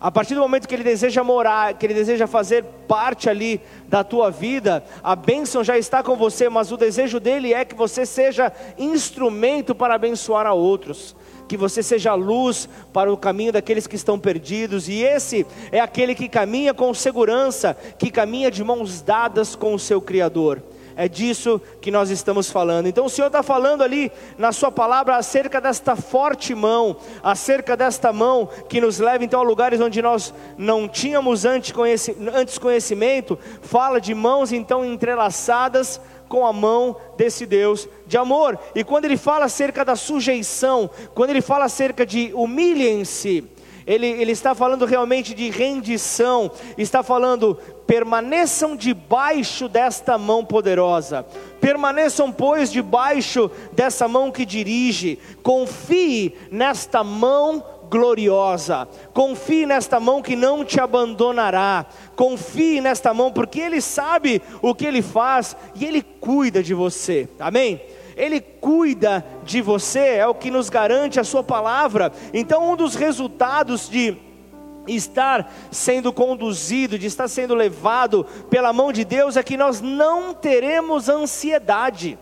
A 0.00 0.10
partir 0.10 0.34
do 0.34 0.40
momento 0.40 0.68
que 0.68 0.74
ele 0.74 0.84
deseja 0.84 1.24
morar, 1.24 1.72
que 1.74 1.86
ele 1.86 1.94
deseja 1.94 2.26
fazer 2.26 2.62
parte 2.86 3.30
ali 3.30 3.58
da 3.88 4.04
tua 4.04 4.30
vida, 4.30 4.84
a 5.02 5.16
bênção 5.16 5.64
já 5.64 5.78
está 5.78 6.02
com 6.02 6.14
você, 6.14 6.48
mas 6.48 6.70
o 6.70 6.76
desejo 6.76 7.18
dele 7.18 7.54
é 7.54 7.64
que 7.64 7.74
você 7.74 8.04
seja 8.04 8.52
instrumento 8.76 9.74
para 9.74 9.94
abençoar 9.94 10.46
a 10.46 10.52
outros, 10.52 11.16
que 11.48 11.56
você 11.56 11.82
seja 11.82 12.12
luz 12.14 12.68
para 12.92 13.10
o 13.10 13.16
caminho 13.16 13.52
daqueles 13.52 13.86
que 13.86 13.96
estão 13.96 14.18
perdidos, 14.18 14.90
e 14.90 15.02
esse 15.02 15.46
é 15.72 15.80
aquele 15.80 16.14
que 16.14 16.28
caminha 16.28 16.74
com 16.74 16.92
segurança, 16.92 17.74
que 17.98 18.10
caminha 18.10 18.50
de 18.50 18.62
mãos 18.62 19.00
dadas 19.00 19.56
com 19.56 19.72
o 19.72 19.78
seu 19.78 20.02
Criador. 20.02 20.62
É 20.96 21.08
disso 21.08 21.60
que 21.80 21.90
nós 21.90 22.10
estamos 22.10 22.50
falando. 22.50 22.86
Então 22.86 23.06
o 23.06 23.10
Senhor 23.10 23.26
está 23.26 23.42
falando 23.42 23.82
ali 23.82 24.12
na 24.38 24.52
Sua 24.52 24.70
palavra 24.70 25.16
acerca 25.16 25.60
desta 25.60 25.96
forte 25.96 26.54
mão, 26.54 26.96
acerca 27.22 27.76
desta 27.76 28.12
mão 28.12 28.48
que 28.68 28.80
nos 28.80 28.98
leva 28.98 29.24
então 29.24 29.40
a 29.40 29.44
lugares 29.44 29.80
onde 29.80 30.00
nós 30.00 30.32
não 30.56 30.88
tínhamos 30.88 31.44
antes 31.44 32.58
conhecimento. 32.58 33.38
Fala 33.62 34.00
de 34.00 34.14
mãos 34.14 34.52
então 34.52 34.84
entrelaçadas 34.84 36.00
com 36.28 36.46
a 36.46 36.52
mão 36.52 36.96
desse 37.16 37.46
Deus 37.46 37.88
de 38.06 38.16
amor. 38.16 38.58
E 38.74 38.82
quando 38.82 39.04
ele 39.04 39.16
fala 39.16 39.44
acerca 39.44 39.84
da 39.84 39.94
sujeição, 39.94 40.90
quando 41.14 41.30
ele 41.30 41.40
fala 41.40 41.66
acerca 41.66 42.04
de 42.04 42.32
humilhem-se, 42.34 43.44
ele, 43.86 44.06
ele 44.06 44.32
está 44.32 44.54
falando 44.54 44.86
realmente 44.86 45.34
de 45.34 45.50
rendição, 45.50 46.50
está 46.78 47.02
falando, 47.02 47.58
permaneçam 47.86 48.76
debaixo 48.76 49.68
desta 49.68 50.16
mão 50.16 50.44
poderosa, 50.44 51.24
permaneçam, 51.60 52.32
pois, 52.32 52.72
debaixo 52.72 53.50
dessa 53.72 54.08
mão 54.08 54.30
que 54.30 54.46
dirige, 54.46 55.18
confie 55.42 56.34
nesta 56.50 57.04
mão 57.04 57.62
gloriosa, 57.90 58.88
confie 59.12 59.66
nesta 59.66 60.00
mão 60.00 60.22
que 60.22 60.34
não 60.34 60.64
te 60.64 60.80
abandonará, 60.80 61.86
confie 62.16 62.80
nesta 62.80 63.12
mão, 63.12 63.30
porque 63.30 63.60
Ele 63.60 63.80
sabe 63.80 64.40
o 64.62 64.74
que 64.74 64.86
Ele 64.86 65.02
faz 65.02 65.56
e 65.74 65.84
Ele 65.84 66.02
cuida 66.02 66.62
de 66.62 66.72
você, 66.72 67.28
amém? 67.38 67.80
Ele 68.16 68.40
cuida 68.40 69.24
de 69.42 69.60
você, 69.60 70.16
é 70.16 70.26
o 70.26 70.34
que 70.34 70.50
nos 70.50 70.68
garante 70.68 71.18
a 71.18 71.24
Sua 71.24 71.42
palavra. 71.42 72.12
Então, 72.32 72.72
um 72.72 72.76
dos 72.76 72.94
resultados 72.94 73.88
de 73.88 74.16
estar 74.86 75.52
sendo 75.70 76.12
conduzido, 76.12 76.98
de 76.98 77.06
estar 77.06 77.28
sendo 77.28 77.54
levado 77.54 78.24
pela 78.50 78.72
mão 78.72 78.92
de 78.92 79.04
Deus, 79.04 79.36
é 79.36 79.42
que 79.42 79.56
nós 79.56 79.80
não 79.80 80.34
teremos 80.34 81.08
ansiedade. 81.08 82.18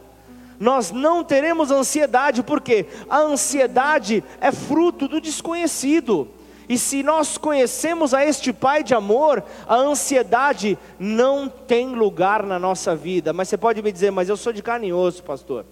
Nós 0.61 0.93
não 0.93 1.25
teremos 1.25 1.71
ansiedade, 1.71 2.43
porque 2.43 2.87
a 3.11 3.19
ansiedade 3.19 4.23
é 4.41 4.53
fruto 4.53 5.09
do 5.09 5.21
desconhecido. 5.21 6.29
E 6.69 6.79
se 6.79 7.03
nós 7.03 7.37
conhecemos 7.37 8.15
a 8.15 8.25
este 8.25 8.53
Pai 8.53 8.85
de 8.85 8.95
amor, 8.95 9.43
a 9.67 9.75
ansiedade 9.75 10.79
não 10.99 11.49
tem 11.49 11.89
lugar 11.89 12.45
na 12.45 12.59
nossa 12.59 12.95
vida. 12.95 13.33
Mas 13.33 13.49
você 13.49 13.57
pode 13.57 13.83
me 13.83 13.91
dizer, 13.91 14.13
mas 14.13 14.29
eu 14.29 14.37
sou 14.37 14.53
de 14.53 14.63
carne 14.63 14.89
e 14.89 14.93
osso, 14.93 15.23
pastor 15.23 15.67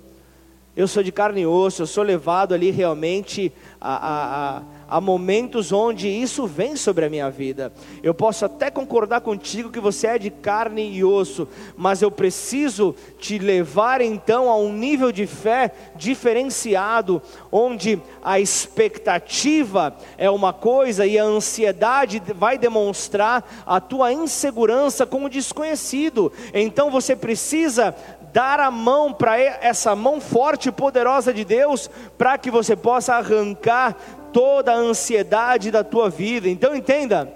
eu 0.77 0.87
sou 0.87 1.03
de 1.03 1.11
carne 1.11 1.41
e 1.41 1.47
osso, 1.47 1.83
eu 1.83 1.87
sou 1.87 2.05
levado 2.05 2.55
ali 2.55 2.71
realmente 2.71 3.53
a, 3.81 4.61
a, 4.89 4.97
a, 4.97 5.01
momentos 5.01 5.73
onde 5.73 6.07
isso 6.09 6.47
vem 6.47 6.77
sobre 6.77 7.05
a 7.05 7.11
minha 7.11 7.29
vida. 7.29 7.73
Eu 8.05 8.15
posso 8.15 8.45
até 8.45 8.71
concordar 8.71 9.21
contigo 9.21 9.71
que 9.71 9.81
você 9.81 10.07
é 10.07 10.19
de 10.19 10.31
carne 10.31 10.89
e 10.93 11.03
osso, 11.03 11.49
mas 11.77 12.03
eu 12.03 12.11
preciso 12.11 12.95
te 13.19 13.37
levar 13.37 14.01
então 14.01 14.49
a 14.49 14.57
um 14.57 14.73
nível 14.73 15.11
de 15.11 15.27
fé 15.27 15.73
diferenciado, 15.97 17.21
onde 17.51 18.01
a 18.23 18.39
expectativa 18.39 19.97
é 20.17 20.31
uma 20.31 20.53
coisa 20.53 21.05
e 21.05 21.19
a 21.19 21.25
ansiedade 21.25 22.23
vai 22.37 22.57
demonstrar 22.57 23.65
a 23.67 23.81
tua 23.81 24.13
insegurança 24.13 25.05
com 25.05 25.25
o 25.25 25.31
desconhecido. 25.31 26.33
Então 26.55 26.93
você 26.93 27.17
precisa 27.17 27.93
dar 28.33 28.61
a 28.61 28.71
mão 28.71 29.13
para 29.13 29.39
essa 29.39 29.95
mão 29.97 30.21
forte 30.21 30.69
e 30.69 30.73
poderosa 30.73 31.33
de 31.33 31.45
Deus, 31.45 31.91
para 32.17 32.39
que 32.39 32.51
você 32.51 32.77
possa 32.77 33.15
arrancar 33.15 33.97
toda 34.33 34.73
a 34.73 34.77
ansiedade 34.77 35.71
da 35.71 35.83
tua 35.83 36.09
vida. 36.09 36.49
Então 36.49 36.75
entenda, 36.75 37.33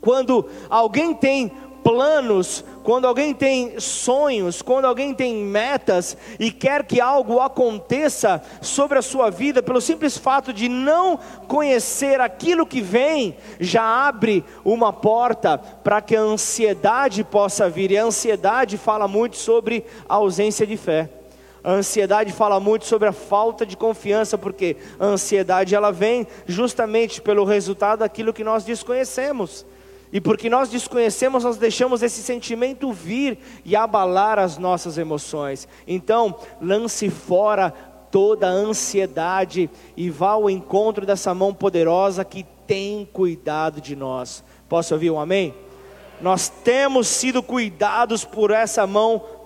quando 0.00 0.48
alguém 0.68 1.14
tem 1.14 1.52
planos, 1.88 2.62
quando 2.84 3.06
alguém 3.06 3.32
tem 3.32 3.80
sonhos, 3.80 4.60
quando 4.60 4.84
alguém 4.84 5.14
tem 5.14 5.36
metas 5.36 6.18
e 6.38 6.50
quer 6.50 6.84
que 6.84 7.00
algo 7.00 7.40
aconteça 7.40 8.42
sobre 8.60 8.98
a 8.98 9.02
sua 9.02 9.30
vida, 9.30 9.62
pelo 9.62 9.80
simples 9.80 10.18
fato 10.18 10.52
de 10.52 10.68
não 10.68 11.18
conhecer 11.46 12.20
aquilo 12.20 12.66
que 12.66 12.82
vem, 12.82 13.38
já 13.58 13.82
abre 13.82 14.44
uma 14.62 14.92
porta 14.92 15.56
para 15.56 16.02
que 16.02 16.14
a 16.14 16.20
ansiedade 16.20 17.24
possa 17.24 17.70
vir. 17.70 17.90
E 17.90 17.96
a 17.96 18.04
ansiedade 18.04 18.76
fala 18.76 19.08
muito 19.08 19.38
sobre 19.38 19.82
a 20.06 20.16
ausência 20.16 20.66
de 20.66 20.76
fé. 20.76 21.08
A 21.64 21.72
ansiedade 21.72 22.34
fala 22.34 22.60
muito 22.60 22.84
sobre 22.84 23.08
a 23.08 23.12
falta 23.12 23.64
de 23.64 23.78
confiança, 23.78 24.36
porque 24.36 24.76
a 25.00 25.06
ansiedade 25.06 25.74
ela 25.74 25.90
vem 25.90 26.26
justamente 26.46 27.22
pelo 27.22 27.44
resultado 27.44 28.00
daquilo 28.00 28.34
que 28.34 28.44
nós 28.44 28.62
desconhecemos. 28.62 29.64
E 30.12 30.20
porque 30.20 30.48
nós 30.48 30.70
desconhecemos, 30.70 31.44
nós 31.44 31.58
deixamos 31.58 32.02
esse 32.02 32.22
sentimento 32.22 32.92
vir 32.92 33.38
e 33.64 33.76
abalar 33.76 34.38
as 34.38 34.56
nossas 34.56 34.96
emoções. 34.96 35.68
Então, 35.86 36.36
lance 36.60 37.10
fora 37.10 37.70
toda 38.10 38.48
a 38.48 38.52
ansiedade 38.52 39.68
e 39.96 40.08
vá 40.08 40.30
ao 40.30 40.48
encontro 40.48 41.04
dessa 41.04 41.34
mão 41.34 41.52
poderosa 41.52 42.24
que 42.24 42.46
tem 42.66 43.08
cuidado 43.12 43.80
de 43.80 43.94
nós. 43.94 44.42
Posso 44.68 44.94
ouvir 44.94 45.10
um 45.10 45.20
amém? 45.20 45.54
Nós 46.20 46.48
temos 46.48 47.06
sido 47.06 47.42
cuidados 47.42 48.24
por 48.24 48.50
essa 48.50 48.86
mão 48.86 49.18
poderosa. 49.18 49.37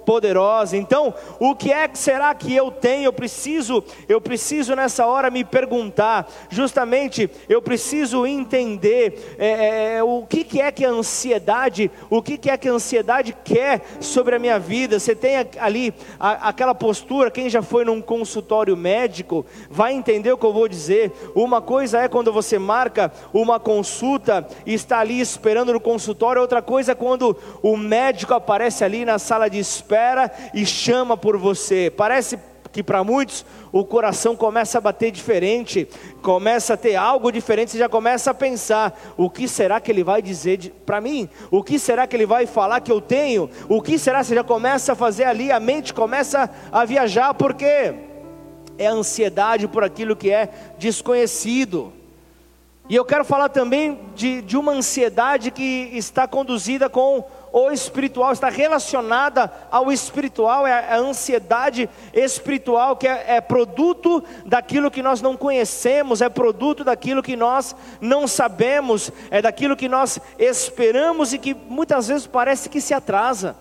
Então, 0.76 1.14
o 1.38 1.54
que 1.54 1.72
é 1.72 1.88
que 1.88 1.98
será 1.98 2.34
que 2.34 2.54
eu 2.54 2.70
tenho? 2.70 3.06
Eu 3.06 3.12
preciso, 3.12 3.82
eu 4.08 4.20
preciso 4.20 4.74
nessa 4.74 5.06
hora 5.06 5.30
me 5.30 5.44
perguntar. 5.44 6.30
Justamente, 6.50 7.30
eu 7.48 7.62
preciso 7.62 8.26
entender 8.26 9.36
é, 9.38 9.46
é, 9.46 9.94
é, 9.96 10.02
o 10.02 10.24
que, 10.28 10.44
que 10.44 10.60
é 10.60 10.70
que 10.70 10.84
a 10.84 10.90
ansiedade, 10.90 11.90
o 12.10 12.20
que, 12.20 12.36
que 12.36 12.50
é 12.50 12.56
que 12.56 12.68
a 12.68 12.72
ansiedade 12.72 13.34
quer 13.44 13.82
sobre 14.00 14.34
a 14.34 14.38
minha 14.38 14.58
vida. 14.58 14.98
Você 14.98 15.14
tem 15.14 15.36
ali 15.58 15.94
a, 16.18 16.48
aquela 16.48 16.74
postura. 16.74 17.30
Quem 17.30 17.48
já 17.48 17.62
foi 17.62 17.84
num 17.84 18.02
consultório 18.02 18.76
médico 18.76 19.46
vai 19.70 19.92
entender 19.92 20.32
o 20.32 20.38
que 20.38 20.46
eu 20.46 20.52
vou 20.52 20.68
dizer. 20.68 21.12
Uma 21.34 21.62
coisa 21.62 22.00
é 22.00 22.08
quando 22.08 22.32
você 22.32 22.58
marca 22.58 23.12
uma 23.32 23.58
consulta 23.58 24.46
e 24.66 24.74
está 24.74 24.98
ali 24.98 25.20
esperando 25.20 25.72
no 25.72 25.80
consultório. 25.80 26.42
Outra 26.42 26.60
coisa 26.60 26.92
é 26.92 26.94
quando 26.94 27.36
o 27.62 27.76
médico 27.76 28.34
aparece 28.34 28.84
ali 28.84 29.04
na 29.04 29.18
sala 29.18 29.48
de 29.48 29.58
espera 29.58 29.91
e 30.54 30.64
chama 30.64 31.16
por 31.16 31.36
você. 31.36 31.92
Parece 31.94 32.38
que 32.72 32.82
para 32.82 33.04
muitos 33.04 33.44
o 33.70 33.84
coração 33.84 34.34
começa 34.34 34.78
a 34.78 34.80
bater 34.80 35.10
diferente, 35.10 35.86
começa 36.22 36.74
a 36.74 36.76
ter 36.76 36.96
algo 36.96 37.30
diferente, 37.30 37.72
você 37.72 37.78
já 37.78 37.88
começa 37.88 38.30
a 38.30 38.34
pensar: 38.34 38.98
o 39.16 39.28
que 39.28 39.46
será 39.46 39.80
que 39.80 39.90
ele 39.90 40.02
vai 40.02 40.22
dizer 40.22 40.72
para 40.86 41.00
mim? 41.00 41.28
O 41.50 41.62
que 41.62 41.78
será 41.78 42.06
que 42.06 42.16
ele 42.16 42.26
vai 42.26 42.46
falar 42.46 42.80
que 42.80 42.90
eu 42.90 43.00
tenho? 43.00 43.50
O 43.68 43.82
que 43.82 43.98
será? 43.98 44.24
Você 44.24 44.34
já 44.34 44.42
começa 44.42 44.92
a 44.92 44.96
fazer 44.96 45.24
ali, 45.24 45.52
a 45.52 45.60
mente 45.60 45.92
começa 45.92 46.50
a 46.72 46.84
viajar, 46.84 47.34
porque 47.34 47.94
é 48.78 48.86
ansiedade 48.86 49.68
por 49.68 49.84
aquilo 49.84 50.16
que 50.16 50.30
é 50.30 50.48
desconhecido. 50.78 51.92
E 52.88 52.96
eu 52.96 53.04
quero 53.04 53.24
falar 53.24 53.48
também 53.48 53.98
de, 54.14 54.42
de 54.42 54.56
uma 54.56 54.72
ansiedade 54.72 55.50
que 55.50 55.90
está 55.92 56.26
conduzida 56.26 56.90
com 56.90 57.24
o 57.52 57.70
espiritual, 57.70 58.32
está 58.32 58.48
relacionada 58.48 59.52
ao 59.70 59.92
espiritual, 59.92 60.66
é 60.66 60.94
a 60.94 60.96
ansiedade 60.96 61.88
espiritual, 62.14 62.96
que 62.96 63.06
é, 63.06 63.36
é, 63.36 63.40
produto 63.42 64.24
daquilo 64.46 64.90
que 64.90 65.02
nós 65.02 65.20
não 65.20 65.36
conhecemos, 65.36 66.22
é 66.22 66.30
produto 66.30 66.82
daquilo 66.82 67.22
que 67.22 67.36
nós 67.36 67.76
não 68.00 68.26
sabemos, 68.26 69.12
é 69.30 69.42
daquilo 69.42 69.76
que 69.76 69.88
nós 69.88 70.18
esperamos 70.38 71.34
e 71.34 71.38
que 71.38 71.52
muitas 71.52 72.08
vezes 72.08 72.26
parece 72.26 72.70
que 72.70 72.80
se 72.80 72.94
atrasa. 72.94 73.54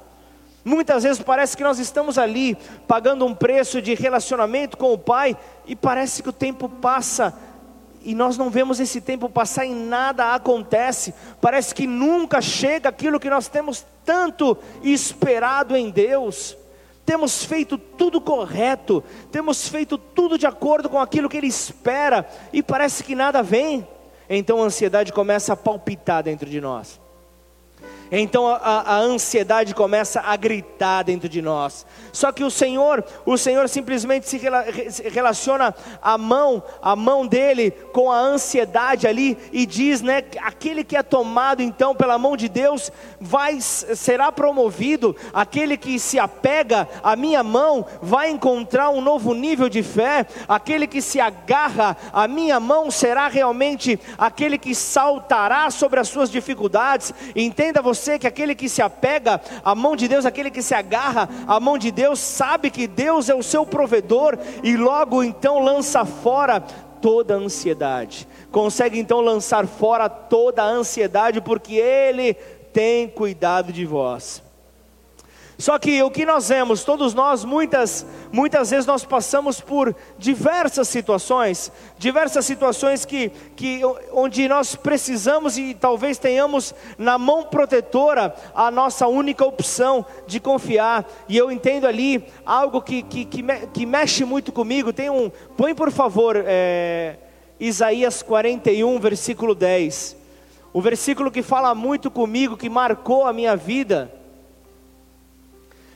Muitas 0.64 1.04
vezes 1.04 1.22
parece 1.22 1.58
que 1.58 1.64
nós 1.64 1.80
estamos 1.80 2.18
ali 2.18 2.56
pagando 2.88 3.26
um 3.26 3.34
preço 3.34 3.82
de 3.82 3.96
relacionamento 3.96 4.78
com 4.78 4.94
o 4.94 4.98
Pai 4.98 5.36
e 5.66 5.76
parece 5.76 6.22
que 6.22 6.30
o 6.30 6.34
tempo 6.34 6.70
passa 6.70 7.34
e 8.04 8.16
nós 8.16 8.38
não 8.38 8.50
vemos 8.50 8.80
esse 8.80 9.02
tempo 9.02 9.30
passar 9.30 9.66
e 9.66 9.74
nada 9.74 10.34
acontece. 10.34 11.14
Parece 11.40 11.74
que 11.74 11.86
nunca 11.86 12.42
chega 12.42 12.90
aquilo 12.90 13.20
que 13.20 13.30
nós 13.30 13.48
temos 13.48 13.86
tanto 14.06 14.58
esperado 14.84 15.76
em 15.76 15.90
Deus. 15.90 16.58
Temos 17.06 17.44
feito 17.44 17.78
tudo 17.78 18.22
correto, 18.22 19.04
temos 19.32 19.68
feito 19.68 19.98
tudo 19.98 20.38
de 20.38 20.46
acordo 20.46 20.88
com 20.88 21.00
aquilo 21.00 21.28
que 21.28 21.38
Ele 21.38 21.48
espera 21.48 22.28
e 22.54 22.62
parece 22.62 23.04
que 23.04 23.16
nada 23.16 23.42
vem. 23.42 23.88
Então 24.30 24.62
a 24.62 24.66
ansiedade 24.66 25.12
começa 25.12 25.54
a 25.54 25.58
palpitar 25.58 26.24
dentro 26.24 26.50
de 26.50 26.62
nós. 26.62 27.01
Então 28.12 28.46
a, 28.46 28.58
a, 28.58 28.98
ansiedade 28.98 29.74
começa 29.74 30.20
a 30.20 30.36
gritar 30.36 31.04
dentro 31.04 31.30
de 31.30 31.42
nós. 31.42 31.86
Só 32.12 32.30
que 32.34 32.44
o 32.44 32.52
Senhor, 32.52 33.06
o 33.26 33.38
Senhor 33.38 33.70
simplesmente 33.70 34.28
se 34.28 34.38
relaciona 35.08 35.74
a 36.02 36.18
mão, 36.18 36.62
a 36.82 36.94
mão 36.94 37.26
dele 37.26 37.72
com 37.94 38.12
a 38.12 38.20
ansiedade 38.20 39.08
ali 39.08 39.38
e 39.54 39.66
diz, 39.66 40.02
né, 40.02 40.24
aquele 40.42 40.84
que 40.84 40.98
é 40.98 41.04
tomado 41.04 41.62
então 41.62 41.96
pela 41.96 42.18
mão 42.18 42.36
de 42.36 42.50
Deus 42.50 42.92
vai 43.20 43.62
será 43.62 44.30
promovido. 44.30 45.16
Aquele 45.34 45.78
que 45.78 45.98
se 45.98 46.20
apega 46.20 46.90
à 47.02 47.16
minha 47.16 47.44
mão 47.44 47.86
vai 48.02 48.30
encontrar 48.30 48.90
um 48.90 49.00
novo 49.00 49.34
nível 49.34 49.70
de 49.70 49.82
fé. 49.82 50.26
Aquele 50.50 50.86
que 50.86 51.02
se 51.02 51.22
agarra 51.22 51.96
à 52.12 52.28
minha 52.28 52.60
mão 52.60 52.92
será 52.92 53.30
realmente 53.30 53.98
aquele 54.18 54.58
que 54.58 54.76
saltará 54.76 55.72
sobre 55.72 56.02
as 56.02 56.10
suas 56.10 56.30
dificuldades. 56.30 57.14
Entenda 57.34 57.82
você 57.82 58.01
você 58.02 58.18
que 58.18 58.26
aquele 58.26 58.56
que 58.56 58.68
se 58.68 58.82
apega 58.82 59.40
à 59.64 59.76
mão 59.76 59.96
de 59.96 60.08
Deus, 60.08 60.26
aquele 60.26 60.50
que 60.50 60.64
se 60.64 60.74
agarra 60.74 61.30
à 61.48 61.60
mão 61.60 61.78
de 61.78 61.92
Deus, 61.92 62.20
sabe 62.20 62.72
que 62.72 62.88
Deus 62.88 63.30
é 63.30 63.36
o 63.36 63.44
seu 63.44 63.66
provedor 63.66 64.38
e 64.64 64.76
logo 64.76 65.24
então 65.24 65.60
lança 65.60 66.04
fora 66.04 66.60
toda 66.60 67.36
a 67.36 67.38
ansiedade. 67.38 68.28
Consegue 68.52 69.00
então 69.00 69.22
lançar 69.22 69.68
fora 69.68 70.10
toda 70.10 70.64
a 70.64 70.68
ansiedade 70.68 71.42
porque 71.42 71.76
Ele 71.76 72.34
tem 72.74 73.08
cuidado 73.08 73.72
de 73.72 73.86
vós. 73.86 74.42
Só 75.62 75.78
que 75.78 76.02
o 76.02 76.10
que 76.10 76.26
nós 76.26 76.50
vemos, 76.50 76.84
todos 76.84 77.14
nós, 77.14 77.46
muitas, 77.46 78.04
muitas 78.32 78.72
vezes 78.72 78.88
nós 78.88 79.06
passamos 79.06 79.62
por 79.62 79.96
diversas 80.18 80.88
situações, 80.88 81.72
diversas 82.00 82.48
situações 82.48 83.06
que, 83.06 83.30
que, 83.56 83.80
onde 84.12 84.48
nós 84.48 84.76
precisamos 84.76 85.60
e 85.60 85.76
talvez 85.76 86.18
tenhamos 86.18 86.74
na 86.98 87.20
mão 87.20 87.44
protetora 87.44 88.36
a 88.56 88.72
nossa 88.72 89.06
única 89.06 89.46
opção 89.46 90.04
de 90.26 90.40
confiar. 90.40 91.08
E 91.30 91.38
eu 91.38 91.52
entendo 91.52 91.86
ali 91.86 92.26
algo 92.44 92.82
que, 92.82 93.04
que, 93.04 93.24
que, 93.24 93.44
me, 93.44 93.68
que 93.68 93.86
mexe 93.86 94.26
muito 94.26 94.52
comigo. 94.52 94.92
Tem 94.92 95.12
um, 95.12 95.30
põe 95.56 95.76
por 95.76 95.92
favor, 95.92 96.44
é, 96.44 97.18
Isaías 97.60 98.24
41, 98.24 99.00
versículo 99.00 99.54
10. 99.54 100.18
O 100.74 100.82
versículo 100.82 101.30
que 101.30 101.44
fala 101.44 101.76
muito 101.76 102.10
comigo, 102.10 102.58
que 102.58 102.68
marcou 102.68 103.28
a 103.28 103.32
minha 103.32 103.56
vida 103.56 104.21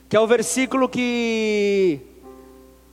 que 0.08 0.16
é 0.16 0.20
o 0.20 0.28
versículo 0.28 0.88
que 0.88 2.00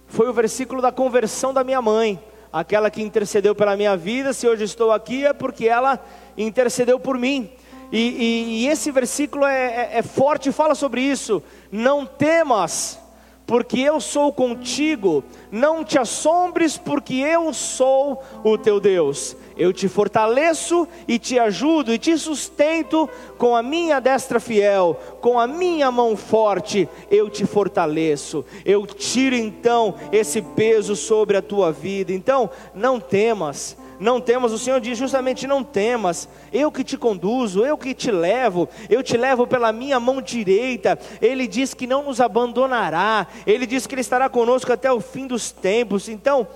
foi 0.07 0.29
o 0.29 0.33
versículo 0.33 0.83
da 0.83 0.93
conversão 0.93 1.53
da 1.53 1.65
minha 1.65 1.81
mãe, 1.81 2.23
aquela 2.53 2.91
que 2.91 3.03
intercedeu 3.03 3.55
pela 3.55 3.77
minha 3.77 3.97
vida. 3.97 4.33
Se 4.33 4.47
hoje 4.47 4.65
estou 4.65 4.93
aqui 4.93 5.25
é 5.25 5.33
porque 5.33 5.67
ela 5.69 5.99
intercedeu 6.37 6.99
por 6.99 7.19
mim. 7.19 7.51
E, 7.91 7.99
e, 7.99 8.65
e 8.65 8.69
esse 8.69 8.91
versículo 8.91 9.45
é, 9.45 9.91
é, 9.95 9.99
é 9.99 10.03
forte, 10.03 10.51
fala 10.51 10.75
sobre 10.75 11.03
isso. 11.03 11.43
Não 11.71 12.07
temas, 12.07 12.99
porque 13.47 13.81
eu 13.81 14.01
sou 14.01 14.33
contigo. 14.33 15.23
Não 15.51 15.85
te 15.85 15.99
assombres, 15.99 16.79
porque 16.79 17.15
eu 17.15 17.53
sou 17.53 18.23
o 18.43 18.57
teu 18.57 18.81
Deus. 18.81 19.37
Eu 19.63 19.73
te 19.73 19.87
fortaleço 19.87 20.89
e 21.07 21.21
te 21.21 21.39
ajudo 21.39 21.95
e 21.95 21.99
te 21.99 22.19
sustento 22.19 23.09
com 23.39 23.55
a 23.55 23.63
minha 23.63 24.01
destra 24.01 24.41
fiel, 24.41 24.99
com 25.21 25.39
a 25.39 25.47
minha 25.47 25.89
mão 25.89 26.17
forte, 26.17 26.89
eu 27.09 27.31
te 27.31 27.47
fortaleço. 27.47 28.45
Eu 28.65 28.85
tiro 28.85 29.37
então 29.37 29.95
esse 30.11 30.43
peso 30.43 30.97
sobre 30.97 31.37
a 31.37 31.43
tua 31.43 31.71
vida. 31.71 32.13
Então, 32.13 32.51
não 32.75 32.99
temas 32.99 33.77
não 34.03 34.21
temas, 34.21 34.51
o 34.51 34.59
Senhor 34.59 34.81
diz 34.81 34.99
justamente: 34.99 35.47
não 35.47 35.63
temas, 35.63 36.29
eu 36.53 36.73
que 36.73 36.83
te 36.83 36.99
conduzo, 36.99 37.65
eu 37.65 37.79
que 37.79 37.95
te 37.95 38.11
levo, 38.11 38.69
eu 38.91 39.01
te 39.01 39.17
levo 39.17 39.47
pela 39.47 39.73
minha 39.73 40.01
mão 40.01 40.21
direita. 40.21 40.99
Ele 41.21 41.47
diz 41.47 41.73
que 41.73 41.87
não 41.87 42.03
nos 42.03 42.21
abandonará, 42.21 43.29
ele 43.47 43.65
diz 43.65 43.87
que 43.87 43.95
ele 43.95 44.01
estará 44.01 44.29
conosco 44.29 44.73
até 44.73 44.93
o 44.93 45.01
fim 45.01 45.29
dos 45.29 45.53
tempos. 45.53 46.09
Então, 46.09 46.49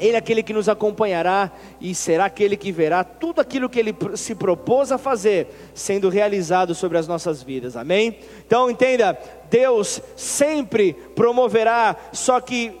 ele 0.00 0.16
é 0.16 0.18
aquele 0.18 0.42
que 0.42 0.52
nos 0.52 0.68
acompanhará 0.68 1.52
e 1.80 1.94
será 1.94 2.24
aquele 2.24 2.56
que 2.56 2.72
verá 2.72 3.04
tudo 3.04 3.40
aquilo 3.40 3.68
que 3.68 3.78
ele 3.78 3.94
se 4.16 4.34
propôs 4.34 4.90
a 4.90 4.98
fazer 4.98 5.48
sendo 5.74 6.08
realizado 6.08 6.74
sobre 6.74 6.98
as 6.98 7.06
nossas 7.06 7.42
vidas. 7.42 7.76
Amém? 7.76 8.18
Então 8.46 8.70
entenda, 8.70 9.18
Deus 9.50 10.00
sempre 10.16 10.94
promoverá, 11.14 11.94
só 12.12 12.40
que 12.40 12.72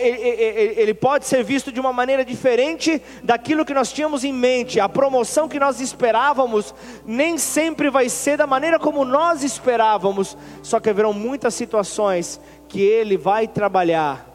ele 0.00 0.92
pode 0.92 1.24
ser 1.24 1.44
visto 1.44 1.70
de 1.70 1.78
uma 1.78 1.92
maneira 1.92 2.24
diferente 2.24 3.00
daquilo 3.22 3.64
que 3.64 3.72
nós 3.72 3.92
tínhamos 3.92 4.24
em 4.24 4.32
mente. 4.32 4.80
A 4.80 4.88
promoção 4.88 5.48
que 5.48 5.60
nós 5.60 5.80
esperávamos 5.80 6.74
nem 7.06 7.38
sempre 7.38 7.88
vai 7.88 8.08
ser 8.08 8.36
da 8.36 8.46
maneira 8.46 8.80
como 8.80 9.04
nós 9.04 9.44
esperávamos. 9.44 10.36
Só 10.64 10.80
que 10.80 10.90
haverão 10.90 11.12
muitas 11.12 11.54
situações 11.54 12.40
que 12.68 12.82
ele 12.82 13.16
vai 13.16 13.46
trabalhar 13.46 14.28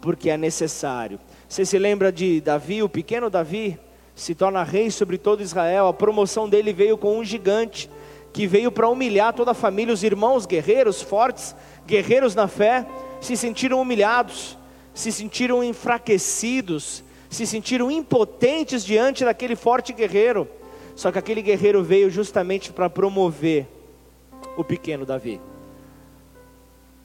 porque 0.00 0.28
é 0.28 0.36
necessário. 0.36 1.18
Você 1.52 1.66
se 1.66 1.78
lembra 1.78 2.10
de 2.10 2.40
Davi, 2.40 2.82
o 2.82 2.88
pequeno 2.88 3.28
Davi, 3.28 3.78
se 4.14 4.34
torna 4.34 4.62
rei 4.62 4.90
sobre 4.90 5.18
todo 5.18 5.42
Israel. 5.42 5.86
A 5.86 5.92
promoção 5.92 6.48
dele 6.48 6.72
veio 6.72 6.96
com 6.96 7.18
um 7.18 7.22
gigante 7.22 7.90
que 8.32 8.46
veio 8.46 8.72
para 8.72 8.88
humilhar 8.88 9.34
toda 9.34 9.50
a 9.50 9.54
família. 9.54 9.92
Os 9.92 10.02
irmãos 10.02 10.46
guerreiros 10.46 11.02
fortes, 11.02 11.54
guerreiros 11.86 12.34
na 12.34 12.48
fé, 12.48 12.86
se 13.20 13.36
sentiram 13.36 13.82
humilhados 13.82 14.56
se 14.94 15.12
sentiram 15.12 15.62
enfraquecidos, 15.62 17.04
se 17.28 17.46
sentiram 17.46 17.90
impotentes 17.90 18.82
diante 18.82 19.22
daquele 19.22 19.54
forte 19.54 19.92
guerreiro. 19.92 20.48
Só 20.96 21.12
que 21.12 21.18
aquele 21.18 21.42
guerreiro 21.42 21.84
veio 21.84 22.08
justamente 22.08 22.72
para 22.72 22.88
promover 22.88 23.66
o 24.56 24.64
pequeno 24.64 25.04
Davi. 25.04 25.38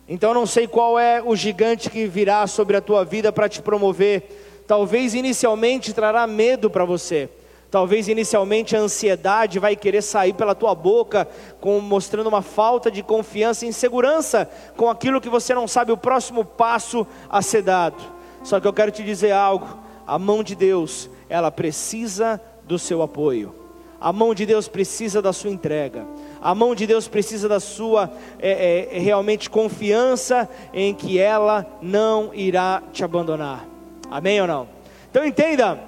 Então 0.08 0.34
não 0.34 0.46
sei 0.46 0.67
qual 0.67 0.98
é 0.98 1.22
o 1.22 1.36
gigante 1.36 1.89
que 1.89 2.08
virá 2.08 2.48
sobre 2.48 2.78
a 2.78 2.82
tua 2.82 3.04
vida 3.04 3.32
para 3.32 3.50
te 3.50 3.62
promover. 3.62 4.63
Talvez 4.65 5.13
inicialmente 5.13 5.93
trará 5.93 6.26
medo 6.26 6.70
para 6.70 6.86
você. 6.86 7.30
Talvez 7.70 8.08
inicialmente 8.08 8.76
a 8.76 8.80
ansiedade 8.80 9.60
vai 9.60 9.76
querer 9.76 10.02
sair 10.02 10.34
pela 10.34 10.56
tua 10.56 10.74
boca, 10.74 11.28
com, 11.60 11.82
mostrando 11.82 12.28
uma 12.28 12.41
falta 12.41 12.89
de 12.89 13.04
confiança 13.04 13.65
e 13.65 13.70
insegurança 13.70 14.50
com 14.78 14.89
aquilo 14.89 15.20
que 15.20 15.30
você 15.30 15.54
não 15.54 15.67
sabe 15.67 15.91
o 15.91 15.98
próximo 15.98 16.46
passo 16.46 17.06
a 17.30 17.41
ser 17.41 17.63
dado. 17.63 18.02
Só 18.43 18.62
que 18.62 18.67
eu 18.67 18.72
quero 18.72 18.91
te 18.91 19.04
dizer 19.04 19.32
algo: 19.32 19.67
a 20.06 20.17
mão 20.17 20.41
de 20.41 20.56
Deus, 20.56 21.10
ela 21.28 21.52
precisa 21.52 22.41
do 22.63 22.80
seu 22.80 23.02
apoio. 23.02 23.54
A 24.00 24.13
mão 24.13 24.34
de 24.34 24.46
Deus 24.46 24.70
precisa 24.70 25.22
da 25.22 25.34
sua 25.34 25.50
entrega. 25.50 26.06
A 26.41 26.54
mão 26.54 26.76
de 26.76 26.86
Deus 26.86 27.08
precisa 27.08 27.50
da 27.50 27.60
sua 27.60 28.12
é, 28.39 28.89
é, 28.91 29.00
realmente 29.00 29.50
confiança 29.50 30.50
em 30.73 30.93
que 30.93 31.19
ela 31.19 31.65
não 31.82 32.34
irá 32.34 32.82
te 32.93 33.04
abandonar. 33.04 33.65
Amém 34.10 34.39
ou 34.39 34.47
não? 34.47 34.67
Então 35.10 35.26
entenda, 35.26 35.80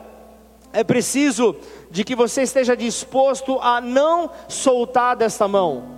é 0.73 0.83
preciso 0.83 1.55
de 1.91 2.03
que 2.03 2.15
você 2.15 2.43
esteja 2.43 2.75
disposto 2.75 3.59
a 3.61 3.79
não 3.79 4.31
soltar 4.47 5.15
desta 5.15 5.47
mão. 5.47 5.97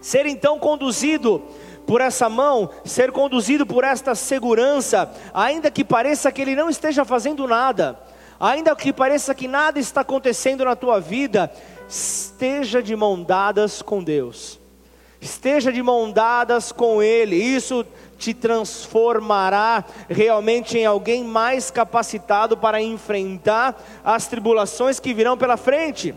Ser 0.00 0.26
então 0.26 0.58
conduzido 0.58 1.42
por 1.86 2.00
essa 2.00 2.28
mão, 2.28 2.70
ser 2.84 3.12
conduzido 3.12 3.66
por 3.66 3.84
esta 3.84 4.14
segurança, 4.14 5.10
ainda 5.32 5.70
que 5.70 5.84
pareça 5.84 6.32
que 6.32 6.42
ele 6.42 6.56
não 6.56 6.68
esteja 6.68 7.04
fazendo 7.04 7.46
nada 7.46 7.98
ainda 8.38 8.74
que 8.76 8.92
pareça 8.92 9.34
que 9.34 9.48
nada 9.48 9.78
está 9.78 10.00
acontecendo 10.00 10.64
na 10.64 10.76
tua 10.76 11.00
vida, 11.00 11.50
esteja 11.88 12.82
de 12.82 12.94
mão 12.94 13.22
dadas 13.22 13.82
com 13.82 14.02
Deus, 14.02 14.58
esteja 15.20 15.72
de 15.72 15.82
mão 15.82 16.10
dadas 16.10 16.72
com 16.72 17.02
Ele, 17.02 17.36
isso 17.36 17.84
te 18.18 18.32
transformará 18.32 19.84
realmente 20.08 20.78
em 20.78 20.86
alguém 20.86 21.22
mais 21.22 21.70
capacitado 21.70 22.56
para 22.56 22.80
enfrentar 22.80 23.80
as 24.04 24.26
tribulações 24.26 24.98
que 24.98 25.12
virão 25.12 25.36
pela 25.36 25.56
frente. 25.56 26.14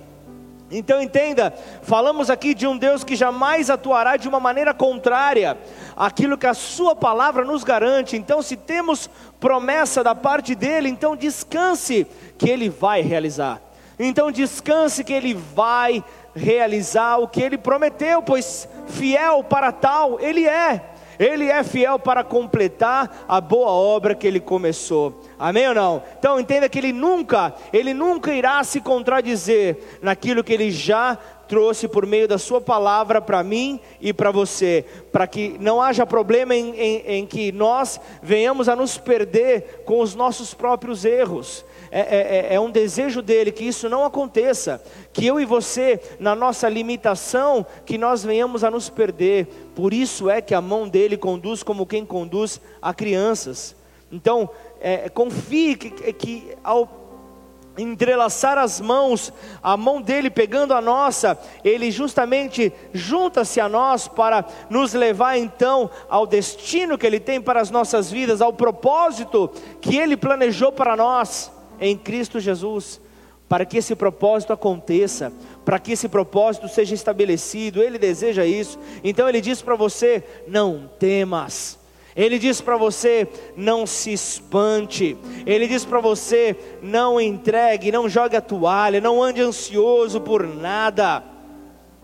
Então 0.72 1.02
entenda, 1.02 1.54
falamos 1.82 2.30
aqui 2.30 2.54
de 2.54 2.68
um 2.68 2.78
Deus 2.78 3.04
que 3.04 3.16
jamais 3.16 3.70
atuará 3.70 4.18
de 4.18 4.28
uma 4.28 4.40
maneira 4.40 4.74
contrária 4.74 5.58
àquilo 5.96 6.38
que 6.38 6.46
a 6.46 6.54
Sua 6.54 6.96
palavra 6.96 7.44
nos 7.44 7.64
garante. 7.64 8.16
Então, 8.16 8.42
se 8.42 8.56
temos 8.56 9.10
promessa 9.40 10.04
da 10.04 10.14
parte 10.14 10.54
dele, 10.54 10.90
então 10.90 11.16
descanse 11.16 12.06
que 12.38 12.50
Ele 12.50 12.70
vai 12.70 13.02
realizar. 13.02 13.62
Então 14.00 14.32
descanse 14.32 15.04
que 15.04 15.12
Ele 15.12 15.34
vai 15.34 16.02
realizar 16.34 17.18
o 17.18 17.28
que 17.28 17.42
Ele 17.42 17.58
prometeu, 17.58 18.22
pois 18.22 18.68
fiel 18.88 19.44
para 19.44 19.74
tal 19.74 20.20
Ele 20.22 20.48
é. 20.48 20.89
Ele 21.20 21.50
é 21.50 21.62
fiel 21.64 22.00
para 22.00 22.24
completar 22.24 23.26
a 23.28 23.42
boa 23.42 23.70
obra 23.70 24.16
que 24.16 24.26
ele 24.26 24.40
começou. 24.40 25.20
Amém 25.38 25.68
ou 25.68 25.76
não? 25.76 26.02
Então 26.18 26.40
entenda 26.40 26.70
que 26.70 26.80
ele 26.80 26.94
nunca, 26.94 27.54
ele 27.74 27.94
nunca 27.94 28.34
irá 28.34 28.64
se 28.64 28.80
contradizer 28.80 30.00
naquilo 30.02 30.44
que 30.44 30.54
ele 30.54 30.72
já 30.72 31.18
trouxe 31.50 31.88
por 31.88 32.06
meio 32.06 32.28
da 32.28 32.38
sua 32.38 32.62
palavra 32.62 33.20
para 33.20 33.44
mim 33.44 33.80
e 34.00 34.14
para 34.14 34.30
você, 34.32 34.86
para 35.12 35.26
que 35.26 35.58
não 35.60 35.82
haja 35.82 36.06
problema 36.06 36.56
em, 36.56 36.76
em, 36.76 36.98
em, 37.08 37.26
que 37.26 37.52
nós 37.52 38.00
venhamos 38.22 38.70
a 38.70 38.76
nos 38.76 39.00
perder 39.00 39.82
com 39.84 40.00
os 40.00 40.14
nossos 40.14 40.54
próprios 40.54 41.04
erros. 41.04 41.66
É, 41.92 42.00
é, 42.00 42.52
é, 42.52 42.56
é 42.56 42.60
um 42.60 42.70
desejo 42.70 43.22
dele 43.22 43.52
que 43.52 43.64
isso 43.64 43.90
não 43.90 44.06
aconteça, 44.06 44.82
que 45.12 45.26
eu 45.26 45.40
e 45.40 45.46
você, 45.46 46.00
na 46.20 46.36
nossa 46.36 46.70
limitação, 46.70 47.66
que 47.86 47.98
nós 47.98 48.24
venhamos 48.24 48.64
a 48.64 48.70
nos 48.70 48.90
perder. 48.90 49.48
Por 49.76 49.94
isso 49.94 50.30
é 50.30 50.42
que 50.42 50.54
a 50.54 50.62
mão 50.62 50.88
dele 50.88 51.18
conduz 51.18 51.64
como 51.64 51.86
quem 51.86 52.06
conduz 52.06 52.62
a 52.82 52.94
crianças. 52.94 53.76
Então, 54.12 54.50
é, 54.80 55.10
confie 55.10 55.76
que, 55.76 56.14
que 56.14 56.56
ao 56.64 57.00
entrelaçar 57.78 58.58
as 58.58 58.82
mãos, 58.82 59.32
a 59.64 59.78
mão 59.78 60.02
dele 60.02 60.30
pegando 60.30 60.74
a 60.74 60.82
nossa, 60.82 61.40
ele 61.64 61.90
justamente 61.92 62.74
junta-se 62.94 63.60
a 63.60 63.70
nós 63.70 64.08
para 64.08 64.46
nos 64.70 64.94
levar 64.94 65.38
então 65.38 65.90
ao 66.10 66.28
destino 66.28 66.98
que 66.98 67.08
ele 67.08 67.20
tem 67.20 67.40
para 67.42 67.62
as 67.62 67.72
nossas 67.72 68.12
vidas, 68.12 68.42
ao 68.42 68.52
propósito 68.52 69.50
que 69.80 69.98
ele 69.98 70.18
planejou 70.18 70.72
para 70.72 70.96
nós 70.96 71.52
em 71.80 71.98
Cristo 71.98 72.40
Jesus, 72.40 73.02
para 73.48 73.66
que 73.66 73.78
esse 73.78 73.96
propósito 73.96 74.54
aconteça, 74.54 75.34
para 75.66 75.80
que 75.80 75.94
esse 75.94 76.08
propósito 76.08 76.68
seja 76.68 76.94
estabelecido, 76.94 77.82
Ele 77.82 77.98
deseja 77.98 78.46
isso. 78.46 78.80
Então 79.04 79.28
Ele 79.28 79.42
diz 79.42 79.62
para 79.62 79.76
você: 79.76 80.24
não 80.48 80.90
temas. 81.00 81.80
Ele 82.16 82.38
diz 82.38 82.62
para 82.62 82.78
você: 82.78 83.28
não 83.56 83.88
se 83.88 84.12
espante. 84.14 85.18
Ele 85.46 85.68
diz 85.68 85.86
para 85.86 86.00
você: 86.00 86.56
não 86.82 87.20
entregue, 87.20 87.92
não 87.92 88.08
jogue 88.08 88.36
a 88.36 88.42
toalha, 88.42 89.02
não 89.02 89.22
ande 89.24 89.42
ansioso 89.42 90.22
por 90.22 90.46
nada. 90.46 91.24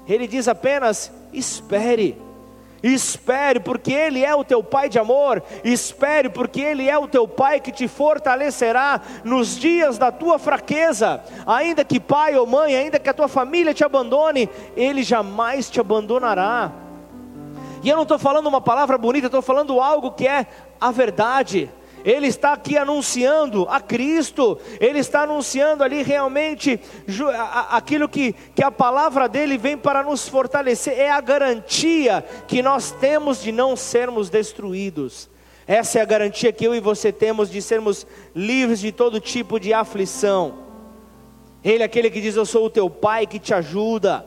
Ele 0.08 0.28
diz 0.28 0.48
apenas: 0.48 1.12
espere. 1.34 2.18
Espere, 2.88 3.60
porque 3.60 3.92
Ele 3.92 4.24
é 4.24 4.36
o 4.36 4.44
teu 4.44 4.64
Pai 4.64 4.88
de 4.88 5.00
amor. 5.00 5.42
Espere, 5.64 6.30
porque 6.30 6.62
Ele 6.62 6.88
é 6.88 6.96
o 6.96 7.08
teu 7.08 7.28
Pai 7.28 7.60
que 7.60 7.72
te 7.72 7.88
fortalecerá 7.88 9.02
nos 9.24 9.58
dias 9.58 9.98
da 9.98 10.12
tua 10.12 10.38
fraqueza. 10.38 11.20
Ainda 11.48 11.84
que 11.84 12.00
pai 12.00 12.36
ou 12.36 12.46
mãe, 12.46 12.76
ainda 12.76 13.00
que 13.00 13.10
a 13.10 13.14
tua 13.14 13.28
família 13.28 13.74
te 13.74 13.84
abandone, 13.84 14.48
Ele 14.78 15.02
jamais 15.02 15.68
te 15.68 15.80
abandonará. 15.80 16.72
E 17.82 17.90
eu 17.90 17.96
não 17.96 18.04
estou 18.04 18.20
falando 18.20 18.46
uma 18.46 18.62
palavra 18.62 19.00
bonita, 19.00 19.26
estou 19.26 19.42
falando 19.42 19.82
algo 19.82 20.12
que 20.12 20.28
é 20.28 20.46
a 20.80 20.92
verdade. 20.92 21.72
Ele 22.06 22.28
está 22.28 22.54
aqui 22.54 22.78
anunciando 22.78 23.68
a 23.68 23.82
Cristo, 23.82 24.60
ele 24.80 25.00
está 25.00 25.24
anunciando 25.24 25.84
ali 25.84 26.04
realmente 26.04 26.80
aquilo 27.72 28.08
que, 28.08 28.34
que 28.54 28.64
a 28.64 28.70
palavra 28.70 29.28
dele 29.28 29.58
vem 29.58 29.76
para 29.76 30.04
nos 30.04 30.30
fortalecer, 30.30 31.00
é 31.00 31.10
a 31.10 31.20
garantia 31.20 32.24
que 32.48 32.62
nós 32.62 32.92
temos 32.92 33.42
de 33.42 33.52
não 33.52 33.76
sermos 33.76 34.30
destruídos. 34.30 35.28
Essa 35.66 35.98
é 35.98 36.02
a 36.04 36.06
garantia 36.06 36.54
que 36.54 36.64
eu 36.64 36.76
e 36.76 36.80
você 36.80 37.12
temos 37.12 37.50
de 37.50 37.60
sermos 37.60 38.06
livres 38.36 38.80
de 38.80 38.92
todo 38.92 39.20
tipo 39.20 39.60
de 39.60 39.74
aflição. 39.74 40.60
Ele 41.64 41.82
é 41.82 41.88
aquele 41.88 42.12
que 42.12 42.22
diz: 42.22 42.36
Eu 42.36 42.46
sou 42.46 42.68
o 42.68 42.70
teu 42.70 42.88
pai 42.88 43.26
que 43.26 43.40
te 43.40 43.52
ajuda, 43.52 44.24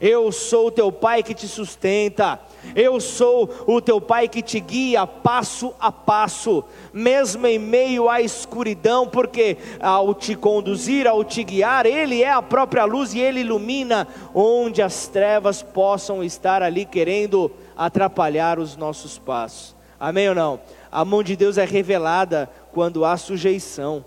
eu 0.00 0.30
sou 0.30 0.68
o 0.68 0.70
teu 0.70 0.92
pai 0.92 1.22
que 1.22 1.34
te 1.34 1.48
sustenta. 1.48 2.40
Eu 2.74 3.00
sou 3.00 3.48
o 3.66 3.80
teu 3.80 4.00
pai 4.00 4.28
que 4.28 4.42
te 4.42 4.60
guia 4.60 5.06
passo 5.06 5.72
a 5.80 5.90
passo, 5.92 6.64
mesmo 6.92 7.46
em 7.46 7.58
meio 7.58 8.08
à 8.08 8.20
escuridão, 8.20 9.06
porque 9.06 9.56
ao 9.80 10.14
te 10.14 10.34
conduzir, 10.34 11.06
ao 11.06 11.24
te 11.24 11.42
guiar, 11.44 11.86
Ele 11.86 12.22
é 12.22 12.30
a 12.30 12.42
própria 12.42 12.84
luz 12.84 13.14
e 13.14 13.20
Ele 13.20 13.40
ilumina 13.40 14.08
onde 14.34 14.82
as 14.82 15.06
trevas 15.06 15.62
possam 15.62 16.22
estar 16.22 16.62
ali 16.62 16.84
querendo 16.84 17.50
atrapalhar 17.76 18.58
os 18.58 18.76
nossos 18.76 19.18
passos. 19.18 19.76
Amém 19.98 20.28
ou 20.28 20.34
não? 20.34 20.60
A 20.90 21.04
mão 21.04 21.22
de 21.22 21.36
Deus 21.36 21.58
é 21.58 21.64
revelada 21.64 22.50
quando 22.72 23.04
há 23.04 23.16
sujeição. 23.16 24.04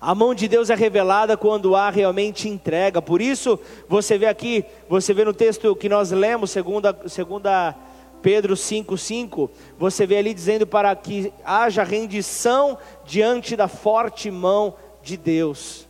A 0.00 0.14
mão 0.14 0.34
de 0.34 0.48
Deus 0.48 0.70
é 0.70 0.74
revelada 0.74 1.36
quando 1.36 1.76
há 1.76 1.90
realmente 1.90 2.48
entrega. 2.48 3.02
Por 3.02 3.20
isso, 3.20 3.60
você 3.86 4.16
vê 4.16 4.26
aqui, 4.26 4.64
você 4.88 5.12
vê 5.12 5.24
no 5.24 5.34
texto 5.34 5.76
que 5.76 5.90
nós 5.90 6.10
lemos, 6.10 6.50
segunda, 6.50 6.96
segunda 7.06 7.76
Pedro 8.22 8.54
5,5, 8.54 9.50
você 9.78 10.06
vê 10.06 10.16
ali 10.16 10.32
dizendo 10.32 10.66
para 10.66 10.94
que 10.96 11.30
haja 11.44 11.82
rendição 11.82 12.78
diante 13.04 13.54
da 13.54 13.68
forte 13.68 14.30
mão 14.30 14.74
de 15.02 15.18
Deus. 15.18 15.86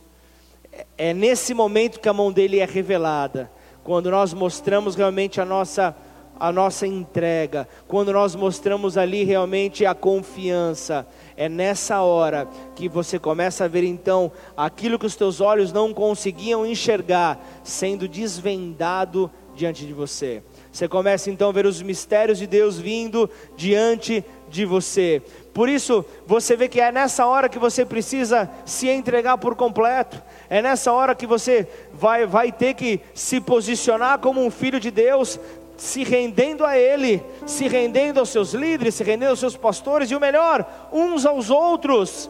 É, 0.73 0.85
é 0.97 1.13
nesse 1.13 1.53
momento 1.53 1.99
que 1.99 2.09
a 2.09 2.13
mão 2.13 2.33
dele 2.33 2.59
é 2.59 2.65
revelada, 2.65 3.49
quando 3.81 4.11
nós 4.11 4.33
mostramos 4.33 4.93
realmente 4.95 5.39
a 5.39 5.45
nossa 5.45 5.95
a 6.41 6.51
nossa 6.51 6.87
entrega, 6.87 7.67
quando 7.87 8.11
nós 8.11 8.35
mostramos 8.35 8.97
ali 8.97 9.23
realmente 9.23 9.85
a 9.85 9.93
confiança, 9.93 11.05
é 11.37 11.47
nessa 11.47 12.01
hora 12.01 12.47
que 12.75 12.89
você 12.89 13.19
começa 13.19 13.65
a 13.65 13.67
ver 13.67 13.83
então 13.83 14.31
aquilo 14.57 14.97
que 14.97 15.05
os 15.05 15.15
teus 15.15 15.39
olhos 15.39 15.71
não 15.71 15.93
conseguiam 15.93 16.65
enxergar 16.65 17.39
sendo 17.63 18.07
desvendado 18.07 19.29
diante 19.55 19.85
de 19.85 19.93
você. 19.93 20.41
Você 20.71 20.87
começa 20.87 21.29
então 21.29 21.49
a 21.49 21.51
ver 21.51 21.65
os 21.65 21.81
mistérios 21.81 22.39
de 22.39 22.47
Deus 22.47 22.79
vindo 22.79 23.29
diante 23.55 24.25
de 24.49 24.65
você. 24.65 25.21
Por 25.53 25.67
isso, 25.67 26.05
você 26.25 26.55
vê 26.55 26.69
que 26.69 26.79
é 26.79 26.91
nessa 26.91 27.25
hora 27.25 27.49
que 27.49 27.59
você 27.59 27.85
precisa 27.85 28.49
se 28.65 28.87
entregar 28.87 29.37
por 29.37 29.55
completo. 29.55 30.21
É 30.49 30.61
nessa 30.61 30.91
hora 30.93 31.13
que 31.13 31.27
você 31.27 31.67
vai, 31.93 32.25
vai 32.25 32.51
ter 32.51 32.73
que 32.73 33.01
se 33.13 33.41
posicionar 33.41 34.19
como 34.19 34.43
um 34.43 34.49
filho 34.49 34.79
de 34.79 34.89
Deus, 34.89 35.39
se 35.81 36.03
rendendo 36.03 36.63
a 36.63 36.77
Ele, 36.77 37.25
se 37.47 37.67
rendendo 37.67 38.19
aos 38.19 38.29
seus 38.29 38.53
líderes, 38.53 38.93
se 38.93 39.03
rendendo 39.03 39.31
aos 39.31 39.39
seus 39.39 39.57
pastores 39.57 40.11
e 40.11 40.15
o 40.15 40.19
melhor, 40.19 40.63
uns 40.93 41.25
aos 41.25 41.49
outros, 41.49 42.29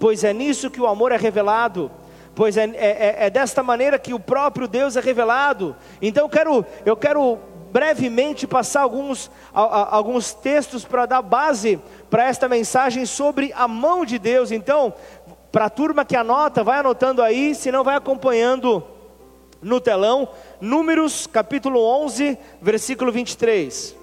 pois 0.00 0.24
é 0.24 0.32
nisso 0.32 0.70
que 0.70 0.80
o 0.80 0.86
amor 0.86 1.12
é 1.12 1.16
revelado. 1.18 1.90
Pois 2.34 2.56
é, 2.56 2.64
é, 2.64 2.68
é, 2.74 3.16
é 3.26 3.30
desta 3.30 3.62
maneira 3.62 3.98
que 3.98 4.14
o 4.14 4.18
próprio 4.18 4.66
Deus 4.66 4.96
é 4.96 5.00
revelado. 5.00 5.76
Então 6.00 6.24
eu 6.24 6.28
quero, 6.30 6.64
eu 6.86 6.96
quero 6.96 7.38
brevemente 7.70 8.46
passar 8.46 8.80
alguns, 8.80 9.30
a, 9.52 9.60
a, 9.60 9.94
alguns 9.94 10.32
textos 10.32 10.82
para 10.82 11.04
dar 11.04 11.20
base 11.20 11.78
para 12.08 12.24
esta 12.24 12.48
mensagem 12.48 13.04
sobre 13.04 13.52
a 13.54 13.68
mão 13.68 14.06
de 14.06 14.18
Deus. 14.18 14.50
Então, 14.50 14.94
Para 15.52 15.66
a 15.66 15.70
turma 15.70 16.02
que 16.02 16.16
anota, 16.16 16.64
vai 16.64 16.78
anotando 16.78 17.22
aí, 17.22 17.54
se 17.54 17.70
não 17.70 17.84
vai 17.84 17.96
acompanhando 17.96 18.82
no 19.62 19.80
telão, 19.80 20.28
Números 20.60 21.26
capítulo 21.26 21.80
11, 21.80 22.38
versículo 22.60 23.10
23. 23.10 23.96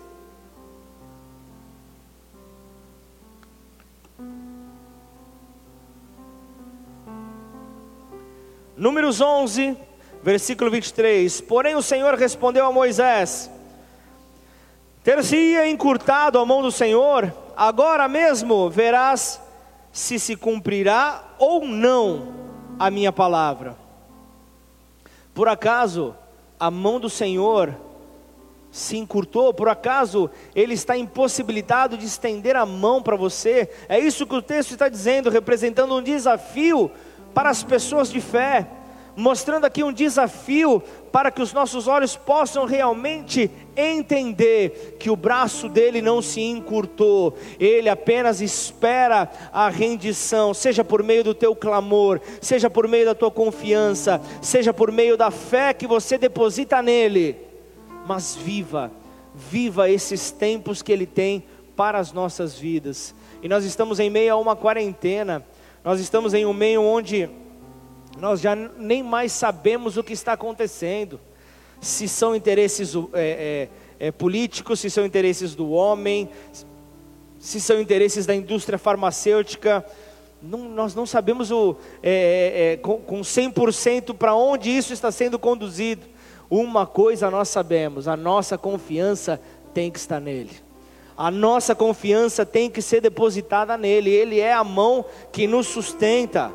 Números 8.76 9.22
11, 9.22 9.78
versículo 10.24 10.72
23. 10.72 11.42
Porém, 11.42 11.76
o 11.76 11.82
Senhor 11.82 12.16
respondeu 12.16 12.66
a 12.66 12.72
Moisés: 12.72 13.50
Ter-se-ia 15.04 15.70
encurtado 15.70 16.40
a 16.40 16.46
mão 16.46 16.62
do 16.62 16.72
Senhor, 16.72 17.32
agora 17.56 18.08
mesmo 18.08 18.70
verás 18.70 19.40
se 19.92 20.18
se 20.20 20.36
cumprirá 20.36 21.24
ou 21.38 21.66
não 21.66 22.34
a 22.80 22.90
minha 22.90 23.12
palavra. 23.12 23.83
Por 25.34 25.48
acaso 25.48 26.16
a 26.60 26.70
mão 26.70 27.00
do 27.00 27.10
Senhor 27.10 27.76
se 28.72 28.98
encurtou, 28.98 29.54
por 29.54 29.70
acaso 29.70 30.30
ele 30.56 30.74
está 30.74 30.98
impossibilitado 30.98 31.98
de 31.98 32.06
estender 32.06 32.56
a 32.56 32.66
mão 32.66 33.02
para 33.02 33.16
você? 33.16 33.70
É 33.88 34.00
isso 34.00 34.26
que 34.26 34.36
o 34.36 34.42
texto 34.42 34.72
está 34.72 34.90
dizendo, 34.90 35.30
representando 35.30 35.96
um 35.96 36.02
desafio 36.02 36.90
para 37.34 37.50
as 37.50 37.64
pessoas 37.64 38.12
de 38.12 38.22
fé, 38.22 38.68
mostrando 39.16 39.66
aqui 39.66 39.84
um 39.84 39.94
desafio 39.94 40.82
para 41.12 41.30
que 41.30 41.42
os 41.42 41.54
nossos 41.54 41.88
olhos 41.88 42.16
possam 42.16 42.66
realmente 42.66 43.50
entender 43.76 44.98
que 45.00 45.10
o 45.10 45.16
braço 45.16 45.70
dele 45.70 46.02
não 46.02 46.22
se 46.22 46.42
encurtou, 46.42 47.38
ele 47.60 47.90
apenas 47.90 48.42
espera 48.42 49.30
a 49.52 49.70
rendição, 49.70 50.54
seja 50.54 50.84
por 50.84 51.04
meio 51.04 51.24
do 51.24 51.34
teu 51.34 51.56
clamor, 51.56 52.20
seja 52.42 52.70
por 52.70 52.88
meio 52.88 53.06
da 53.06 53.16
tua 53.16 53.32
confiança, 53.32 54.20
seja 54.42 54.74
por 54.74 54.92
meio 54.92 55.16
da 55.16 55.30
fé 55.30 55.74
que 55.74 55.88
você 55.88 56.18
deposita 56.18 56.82
nele. 56.82 57.38
Mas 58.08 58.36
viva, 58.36 58.92
viva 59.34 59.90
esses 59.90 60.32
tempos 60.32 60.82
que 60.82 60.92
ele 60.92 61.06
tem 61.06 61.44
para 61.76 62.00
as 62.00 62.12
nossas 62.12 62.58
vidas. 62.58 63.14
E 63.42 63.48
nós 63.48 63.66
estamos 63.66 64.00
em 64.00 64.10
meio 64.10 64.34
a 64.34 64.38
uma 64.38 64.56
quarentena, 64.56 65.46
nós 65.84 66.00
estamos 66.00 66.34
em 66.34 66.46
um 66.46 66.54
meio 66.54 66.82
onde 66.82 67.30
nós 68.18 68.40
já 68.40 68.56
nem 68.56 69.02
mais 69.02 69.32
sabemos 69.32 69.98
o 69.98 70.04
que 70.04 70.14
está 70.14 70.34
acontecendo. 70.34 71.20
Se 71.82 72.08
são 72.08 72.36
interesses 72.36 72.96
é, 73.14 73.70
é, 74.00 74.08
é, 74.08 74.12
políticos, 74.12 74.80
se 74.80 74.90
são 74.90 75.06
interesses 75.06 75.56
do 75.56 75.72
homem, 75.72 76.30
se 77.40 77.60
são 77.60 77.80
interesses 77.82 78.26
da 78.26 78.36
indústria 78.36 78.78
farmacêutica. 78.78 79.86
Não, 80.42 80.70
nós 80.70 80.96
não 80.96 81.06
sabemos 81.06 81.52
o, 81.52 81.76
é, 82.02 82.12
é, 82.12 82.74
é, 82.74 82.78
com, 82.78 82.98
com 83.00 83.22
100% 83.22 84.16
para 84.16 84.36
onde 84.36 84.70
isso 84.70 84.94
está 84.94 85.12
sendo 85.12 85.38
conduzido. 85.40 86.06
Uma 86.50 86.86
coisa 86.86 87.32
nós 87.32 87.50
sabemos: 87.50 88.08
a 88.08 88.16
nossa 88.16 88.58
confiança 88.58 89.42
tem 89.74 89.90
que 89.92 90.00
estar 90.00 90.20
nele. 90.20 90.52
A 91.18 91.30
nossa 91.30 91.76
confiança 91.76 92.46
tem 92.46 92.70
que 92.70 92.82
ser 92.82 93.02
depositada 93.02 93.78
nele. 93.78 94.10
Ele 94.10 94.40
é 94.40 94.54
a 94.54 94.64
mão 94.64 95.06
que 95.32 95.48
nos 95.48 95.68
sustenta. 95.68 96.52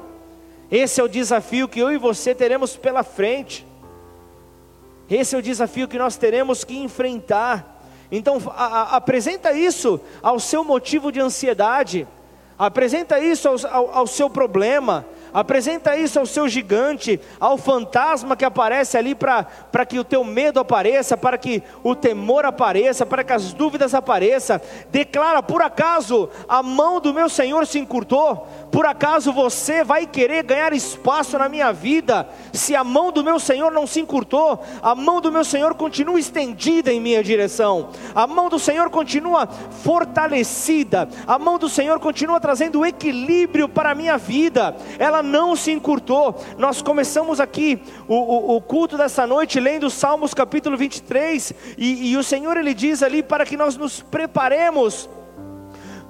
Esse 0.70 1.00
é 1.00 1.04
o 1.04 1.08
desafio 1.08 1.68
que 1.68 1.80
eu 1.80 1.90
e 1.90 1.98
você 1.98 2.34
teremos 2.34 2.76
pela 2.76 3.02
frente. 3.02 3.66
Esse 5.10 5.34
é 5.34 5.38
o 5.38 5.42
desafio 5.42 5.88
que 5.88 5.98
nós 5.98 6.16
teremos 6.16 6.64
que 6.64 6.76
enfrentar. 6.76 7.82
Então, 8.12 8.38
a, 8.54 8.66
a, 8.66 8.96
apresenta 8.96 9.52
isso 9.52 10.00
ao 10.22 10.38
seu 10.38 10.62
motivo 10.62 11.10
de 11.10 11.20
ansiedade, 11.20 12.06
apresenta 12.58 13.18
isso 13.18 13.48
ao, 13.48 13.56
ao, 13.70 13.98
ao 13.98 14.06
seu 14.06 14.28
problema, 14.28 15.06
apresenta 15.32 15.96
isso 15.96 16.18
ao 16.18 16.26
seu 16.26 16.48
gigante, 16.48 17.20
ao 17.38 17.56
fantasma 17.56 18.36
que 18.36 18.44
aparece 18.44 18.96
ali 18.96 19.14
para 19.14 19.86
que 19.86 19.98
o 19.98 20.04
teu 20.04 20.24
medo 20.24 20.58
apareça, 20.58 21.16
para 21.16 21.38
que 21.38 21.62
o 21.82 21.94
temor 21.94 22.44
apareça, 22.44 23.06
para 23.06 23.22
que 23.22 23.32
as 23.32 23.52
dúvidas 23.52 23.94
apareçam. 23.94 24.60
Declara: 24.90 25.42
por 25.42 25.62
acaso 25.62 26.28
a 26.48 26.62
mão 26.62 27.00
do 27.00 27.14
meu 27.14 27.28
Senhor 27.28 27.66
se 27.66 27.78
encurtou? 27.78 28.46
Por 28.70 28.84
acaso 28.84 29.32
você 29.32 29.82
vai 29.82 30.06
querer 30.06 30.42
ganhar 30.42 30.72
espaço 30.72 31.38
na 31.38 31.48
minha 31.48 31.72
vida? 31.72 32.28
Se 32.52 32.76
a 32.76 32.84
mão 32.84 33.10
do 33.10 33.24
meu 33.24 33.40
Senhor 33.40 33.72
não 33.72 33.86
se 33.86 34.00
encurtou, 34.00 34.62
a 34.82 34.94
mão 34.94 35.20
do 35.20 35.32
meu 35.32 35.44
Senhor 35.44 35.74
continua 35.74 36.18
estendida 36.18 36.92
em 36.92 37.00
minha 37.00 37.22
direção, 37.22 37.88
a 38.14 38.26
mão 38.26 38.48
do 38.48 38.58
Senhor 38.58 38.90
continua 38.90 39.46
fortalecida, 39.46 41.08
a 41.26 41.38
mão 41.38 41.58
do 41.58 41.68
Senhor 41.68 41.98
continua 41.98 42.40
trazendo 42.40 42.84
equilíbrio 42.84 43.68
para 43.68 43.92
a 43.92 43.94
minha 43.94 44.18
vida, 44.18 44.76
ela 44.98 45.22
não 45.22 45.56
se 45.56 45.72
encurtou. 45.72 46.34
Nós 46.58 46.82
começamos 46.82 47.40
aqui 47.40 47.80
o, 48.06 48.14
o, 48.14 48.56
o 48.56 48.60
culto 48.60 48.96
dessa 48.96 49.26
noite 49.26 49.58
lendo 49.58 49.88
Salmos 49.88 50.34
capítulo 50.34 50.76
23, 50.76 51.54
e, 51.76 52.10
e 52.10 52.16
o 52.16 52.22
Senhor 52.22 52.56
ele 52.56 52.74
diz 52.74 53.02
ali 53.02 53.22
para 53.22 53.46
que 53.46 53.56
nós 53.56 53.76
nos 53.76 54.00
preparemos 54.02 55.08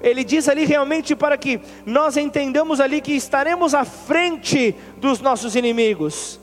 ele 0.00 0.22
diz 0.22 0.48
ali 0.48 0.64
realmente 0.64 1.16
para 1.16 1.36
que 1.36 1.60
nós 1.84 2.16
entendamos 2.16 2.80
ali 2.80 3.00
que 3.00 3.12
estaremos 3.12 3.74
à 3.74 3.84
frente 3.84 4.74
dos 4.98 5.20
nossos 5.20 5.56
inimigos. 5.56 6.40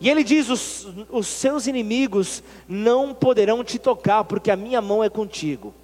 E 0.00 0.08
ele 0.08 0.22
diz: 0.22 0.48
os, 0.48 0.88
os 1.10 1.26
seus 1.26 1.66
inimigos 1.66 2.42
não 2.68 3.14
poderão 3.14 3.64
te 3.64 3.78
tocar, 3.78 4.24
porque 4.24 4.50
a 4.50 4.56
minha 4.56 4.80
mão 4.80 5.02
é 5.02 5.08
contigo. 5.08 5.74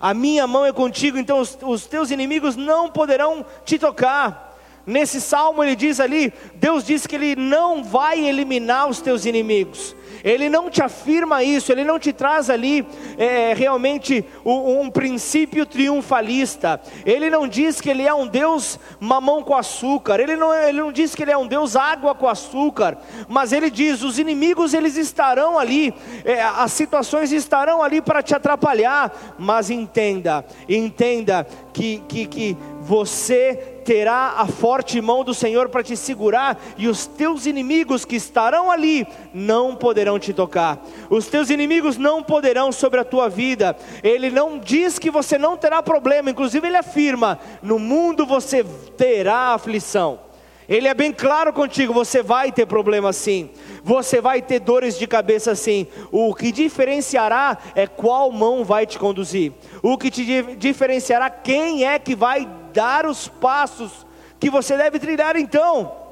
A 0.00 0.12
minha 0.12 0.46
mão 0.46 0.66
é 0.66 0.72
contigo, 0.72 1.16
então 1.16 1.40
os, 1.40 1.56
os 1.62 1.86
teus 1.86 2.10
inimigos 2.10 2.56
não 2.56 2.90
poderão 2.90 3.44
te 3.64 3.78
tocar. 3.78 4.54
Nesse 4.86 5.20
salmo 5.20 5.64
ele 5.64 5.74
diz 5.74 5.98
ali: 5.98 6.32
Deus 6.56 6.84
diz 6.84 7.06
que 7.06 7.16
Ele 7.16 7.36
não 7.36 7.82
vai 7.82 8.24
eliminar 8.24 8.88
os 8.88 9.00
teus 9.00 9.24
inimigos, 9.24 9.96
ele 10.24 10.48
não 10.48 10.70
te 10.70 10.82
afirma 10.82 11.44
isso, 11.44 11.70
ele 11.70 11.84
não 11.84 11.98
te 11.98 12.10
traz 12.10 12.48
ali 12.48 12.86
é, 13.18 13.52
realmente 13.52 14.24
um, 14.42 14.80
um, 14.80 14.90
princípio 14.90 15.66
triunfalista. 15.66 16.80
Ele 17.04 17.28
não 17.28 17.46
diz 17.46 17.78
que 17.78 17.90
ele 17.90 18.02
é 18.02 18.14
um 18.14 18.26
Deus 18.26 18.80
mamão 18.98 19.42
com 19.42 19.54
açúcar. 19.54 20.18
Ele 20.18 20.34
não, 20.34 20.54
ele 20.54 20.80
não 20.80 20.90
diz 20.90 21.14
que 21.14 21.22
ele 21.22 21.30
é 21.30 21.36
um 21.36 21.46
Deus 21.46 21.76
água 21.76 22.14
com 22.14 22.26
açúcar. 22.26 22.96
Mas 23.28 23.52
ele 23.52 23.68
diz: 23.68 24.02
os 24.02 24.18
inimigos 24.18 24.72
eles 24.72 24.96
estarão 24.96 25.58
ali, 25.58 25.92
é, 26.24 26.42
as 26.42 26.72
situações 26.72 27.30
estarão 27.30 27.82
ali 27.82 28.00
para 28.00 28.22
te 28.22 28.34
atrapalhar. 28.34 29.34
Mas 29.38 29.68
entenda, 29.68 30.42
entenda 30.66 31.46
que, 31.74 32.02
que, 32.08 32.26
que 32.26 32.56
você 32.84 33.80
terá 33.82 34.34
a 34.36 34.46
forte 34.46 35.00
mão 35.00 35.24
do 35.24 35.32
Senhor 35.32 35.70
para 35.70 35.82
te 35.82 35.96
segurar, 35.96 36.60
e 36.76 36.86
os 36.86 37.06
teus 37.06 37.46
inimigos 37.46 38.04
que 38.04 38.16
estarão 38.16 38.70
ali 38.70 39.06
não 39.32 39.74
poderão 39.74 40.18
te 40.18 40.34
tocar, 40.34 40.84
os 41.08 41.26
teus 41.26 41.48
inimigos 41.48 41.96
não 41.96 42.22
poderão 42.22 42.70
sobre 42.70 43.00
a 43.00 43.04
tua 43.04 43.28
vida. 43.28 43.76
Ele 44.02 44.30
não 44.30 44.58
diz 44.58 44.98
que 44.98 45.10
você 45.10 45.38
não 45.38 45.56
terá 45.56 45.82
problema, 45.82 46.30
inclusive 46.30 46.66
ele 46.66 46.76
afirma: 46.76 47.38
no 47.62 47.78
mundo 47.78 48.26
você 48.26 48.62
terá 48.96 49.54
aflição. 49.54 50.20
Ele 50.66 50.88
é 50.88 50.94
bem 50.94 51.12
claro 51.12 51.52
contigo, 51.52 51.92
você 51.92 52.22
vai 52.22 52.50
ter 52.50 52.64
problema 52.66 53.12
sim, 53.12 53.50
você 53.82 54.18
vai 54.18 54.40
ter 54.40 54.60
dores 54.60 54.98
de 54.98 55.06
cabeça 55.06 55.54
sim. 55.54 55.86
O 56.10 56.34
que 56.34 56.50
diferenciará 56.50 57.58
é 57.74 57.86
qual 57.86 58.32
mão 58.32 58.64
vai 58.64 58.86
te 58.86 58.98
conduzir. 58.98 59.52
O 59.82 59.98
que 59.98 60.10
te 60.10 60.42
diferenciará 60.56 61.28
quem 61.28 61.84
é 61.84 61.98
que 61.98 62.14
vai 62.14 62.48
dar 62.74 63.06
os 63.06 63.28
passos 63.28 64.04
que 64.38 64.50
você 64.50 64.76
deve 64.76 64.98
trilhar 64.98 65.36
então. 65.36 66.04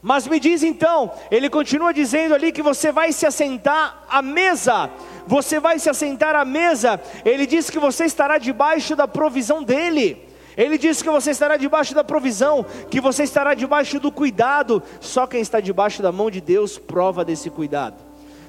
Mas 0.00 0.28
me 0.28 0.38
diz 0.38 0.62
então, 0.62 1.10
ele 1.28 1.50
continua 1.50 1.92
dizendo 1.92 2.32
ali 2.32 2.52
que 2.52 2.62
você 2.62 2.92
vai 2.92 3.10
se 3.10 3.26
assentar 3.26 4.04
à 4.08 4.22
mesa, 4.22 4.88
você 5.26 5.58
vai 5.58 5.80
se 5.80 5.90
assentar 5.90 6.36
à 6.36 6.44
mesa, 6.44 7.00
ele 7.24 7.46
diz 7.46 7.68
que 7.68 7.80
você 7.80 8.04
estará 8.04 8.38
debaixo 8.38 8.94
da 8.94 9.08
provisão 9.08 9.62
dele. 9.62 10.28
Ele 10.56 10.76
diz 10.76 11.02
que 11.02 11.08
você 11.08 11.30
estará 11.30 11.56
debaixo 11.56 11.94
da 11.94 12.02
provisão, 12.02 12.66
que 12.90 13.00
você 13.00 13.22
estará 13.22 13.54
debaixo 13.54 14.00
do 14.00 14.10
cuidado. 14.10 14.82
Só 15.00 15.24
quem 15.24 15.40
está 15.40 15.60
debaixo 15.60 16.02
da 16.02 16.10
mão 16.10 16.28
de 16.28 16.40
Deus 16.40 16.78
prova 16.78 17.24
desse 17.24 17.48
cuidado. 17.48 17.96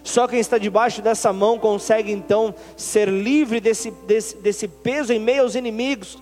Só 0.03 0.27
quem 0.27 0.39
está 0.39 0.57
debaixo 0.57 1.03
dessa 1.03 1.31
mão 1.31 1.59
consegue 1.59 2.12
então 2.12 2.53
ser 2.75 3.09
livre 3.09 3.59
desse, 3.59 3.91
desse, 3.91 4.38
desse 4.38 4.67
peso 4.67 5.13
em 5.13 5.19
meio 5.19 5.43
aos 5.43 5.53
inimigos. 5.53 6.17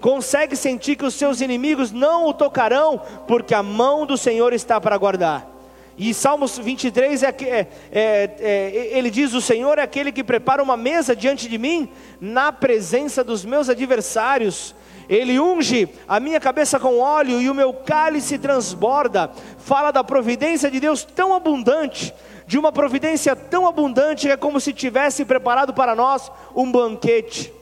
Consegue 0.00 0.54
sentir 0.54 0.96
que 0.96 1.04
os 1.04 1.14
seus 1.14 1.40
inimigos 1.40 1.90
não 1.90 2.26
o 2.26 2.34
tocarão, 2.34 3.00
porque 3.26 3.54
a 3.54 3.62
mão 3.62 4.06
do 4.06 4.16
Senhor 4.16 4.52
está 4.52 4.80
para 4.80 4.96
guardar. 4.96 5.58
E 5.98 6.14
Salmos 6.14 6.56
23 6.56 7.24
é, 7.24 7.26
é, 7.26 7.66
é, 7.90 8.30
é, 8.40 8.88
ele 8.96 9.10
diz: 9.10 9.34
O 9.34 9.40
Senhor 9.40 9.78
é 9.78 9.82
aquele 9.82 10.12
que 10.12 10.22
prepara 10.22 10.62
uma 10.62 10.76
mesa 10.76 11.16
diante 11.16 11.48
de 11.48 11.58
mim, 11.58 11.88
na 12.20 12.52
presença 12.52 13.24
dos 13.24 13.44
meus 13.44 13.68
adversários. 13.68 14.76
Ele 15.08 15.40
unge 15.40 15.88
a 16.06 16.20
minha 16.20 16.38
cabeça 16.38 16.78
com 16.78 16.98
óleo 16.98 17.40
e 17.40 17.50
o 17.50 17.54
meu 17.54 17.72
cálice 17.72 18.38
transborda. 18.38 19.32
Fala 19.56 19.90
da 19.90 20.04
providência 20.04 20.70
de 20.70 20.78
Deus 20.78 21.02
tão 21.02 21.34
abundante, 21.34 22.14
de 22.46 22.58
uma 22.58 22.70
providência 22.70 23.34
tão 23.34 23.66
abundante 23.66 24.30
é 24.30 24.36
como 24.36 24.60
se 24.60 24.72
tivesse 24.72 25.24
preparado 25.24 25.74
para 25.74 25.96
nós 25.96 26.30
um 26.54 26.70
banquete. 26.70 27.57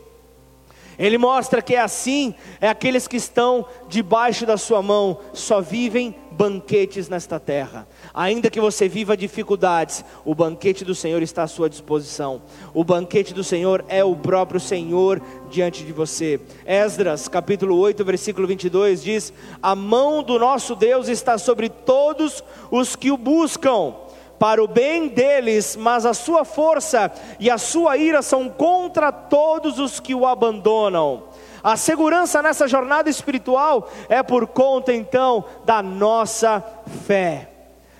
Ele 0.98 1.18
mostra 1.18 1.60
que 1.60 1.74
é 1.74 1.80
assim, 1.80 2.34
é 2.60 2.68
aqueles 2.68 3.06
que 3.06 3.16
estão 3.16 3.66
debaixo 3.88 4.46
da 4.46 4.56
sua 4.56 4.82
mão, 4.82 5.18
só 5.32 5.60
vivem 5.60 6.14
banquetes 6.36 7.08
nesta 7.08 7.40
terra. 7.40 7.88
Ainda 8.12 8.50
que 8.50 8.60
você 8.60 8.88
viva 8.88 9.16
dificuldades, 9.16 10.04
o 10.24 10.34
banquete 10.34 10.84
do 10.84 10.94
Senhor 10.94 11.22
está 11.22 11.42
à 11.42 11.46
sua 11.48 11.68
disposição. 11.68 12.42
O 12.74 12.84
banquete 12.84 13.32
do 13.32 13.42
Senhor 13.42 13.84
é 13.88 14.04
o 14.04 14.14
próprio 14.14 14.60
Senhor 14.60 15.20
diante 15.50 15.82
de 15.82 15.92
você. 15.92 16.40
Esdras, 16.66 17.26
capítulo 17.28 17.78
8, 17.78 18.04
versículo 18.04 18.46
22 18.46 19.02
diz: 19.02 19.32
"A 19.62 19.74
mão 19.74 20.22
do 20.22 20.38
nosso 20.38 20.74
Deus 20.74 21.08
está 21.08 21.38
sobre 21.38 21.68
todos 21.68 22.44
os 22.70 22.94
que 22.94 23.10
o 23.10 23.16
buscam." 23.16 24.05
Para 24.38 24.62
o 24.62 24.68
bem 24.68 25.08
deles, 25.08 25.76
mas 25.76 26.04
a 26.04 26.14
sua 26.14 26.44
força 26.44 27.10
e 27.40 27.50
a 27.50 27.58
sua 27.58 27.96
ira 27.96 28.22
são 28.22 28.48
contra 28.48 29.10
todos 29.10 29.78
os 29.78 30.00
que 30.00 30.14
o 30.14 30.26
abandonam. 30.26 31.24
A 31.62 31.76
segurança 31.76 32.42
nessa 32.42 32.68
jornada 32.68 33.10
espiritual 33.10 33.90
é 34.08 34.22
por 34.22 34.46
conta 34.46 34.92
então 34.92 35.44
da 35.64 35.82
nossa 35.82 36.62
fé. 37.06 37.50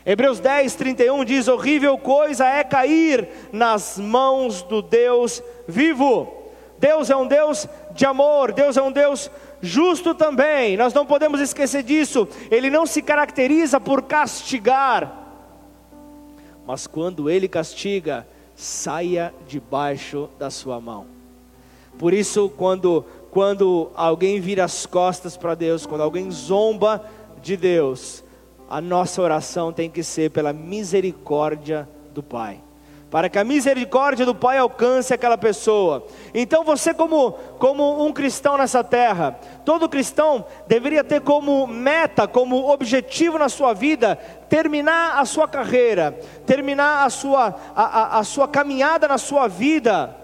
Hebreus 0.05 0.39
10, 0.39 0.75
31 0.77 1.25
diz: 1.25 1.49
Horrível 1.49 1.99
coisa 1.99 2.47
é 2.47 2.63
cair 2.63 3.29
nas 3.53 3.99
mãos 3.99 4.63
do 4.63 4.81
Deus 4.81 5.43
vivo. 5.67 6.33
Deus 6.79 7.11
é 7.11 7.17
um 7.17 7.27
Deus 7.27 7.67
de 7.93 8.07
amor, 8.07 8.53
Deus 8.53 8.77
é 8.77 8.83
um 8.83 8.93
Deus 8.93 9.31
justo 9.61 10.15
também, 10.15 10.77
nós 10.77 10.93
não 10.95 11.07
podemos 11.07 11.41
esquecer 11.41 11.83
disso. 11.83 12.29
Ele 12.51 12.71
não 12.71 12.87
se 12.87 13.03
caracteriza 13.03 13.81
por 13.81 14.03
castigar, 14.03 15.26
mas 16.67 16.87
quando 16.87 17.31
ele 17.31 17.49
castiga, 17.49 18.27
saia 18.55 19.33
debaixo 19.47 20.29
da 20.39 20.51
sua 20.51 20.81
mão. 20.81 21.07
Por 21.99 22.13
isso, 22.13 22.51
quando, 22.51 23.05
quando 23.31 23.91
alguém 23.95 24.41
vira 24.41 24.65
as 24.65 24.85
costas 24.85 25.37
para 25.37 25.55
Deus, 25.55 25.87
quando 25.87 26.03
alguém 26.03 26.31
zomba 26.31 27.05
de 27.41 27.57
Deus, 27.57 28.25
a 28.69 28.81
nossa 28.81 29.23
oração 29.23 29.73
tem 29.73 29.89
que 29.89 30.03
ser 30.03 30.31
pela 30.31 30.53
misericórdia 30.53 31.89
do 32.13 32.23
Pai 32.23 32.66
para 33.11 33.29
que 33.29 33.39
a 33.39 33.45
misericórdia 33.45 34.27
do 34.27 34.35
Pai 34.35 34.59
alcance 34.59 35.15
aquela 35.15 35.39
pessoa. 35.39 36.07
Então 36.35 36.65
você 36.65 36.93
como 36.93 37.33
como 37.59 38.05
um 38.05 38.13
cristão 38.13 38.59
nessa 38.59 38.83
terra, 38.83 39.39
todo 39.65 39.89
cristão 39.89 40.45
deveria 40.67 41.05
ter 41.05 41.21
como 41.21 41.67
meta, 41.67 42.27
como 42.27 42.69
objetivo 42.71 43.39
na 43.39 43.49
sua 43.49 43.73
vida 43.73 44.17
terminar 44.49 45.19
a 45.19 45.25
sua 45.25 45.47
carreira, 45.47 46.19
terminar 46.45 47.05
a 47.05 47.11
sua 47.11 47.55
a, 47.75 47.85
a, 47.85 48.19
a 48.19 48.25
sua 48.25 48.49
caminhada 48.49 49.07
na 49.07 49.19
sua 49.19 49.47
vida 49.47 50.17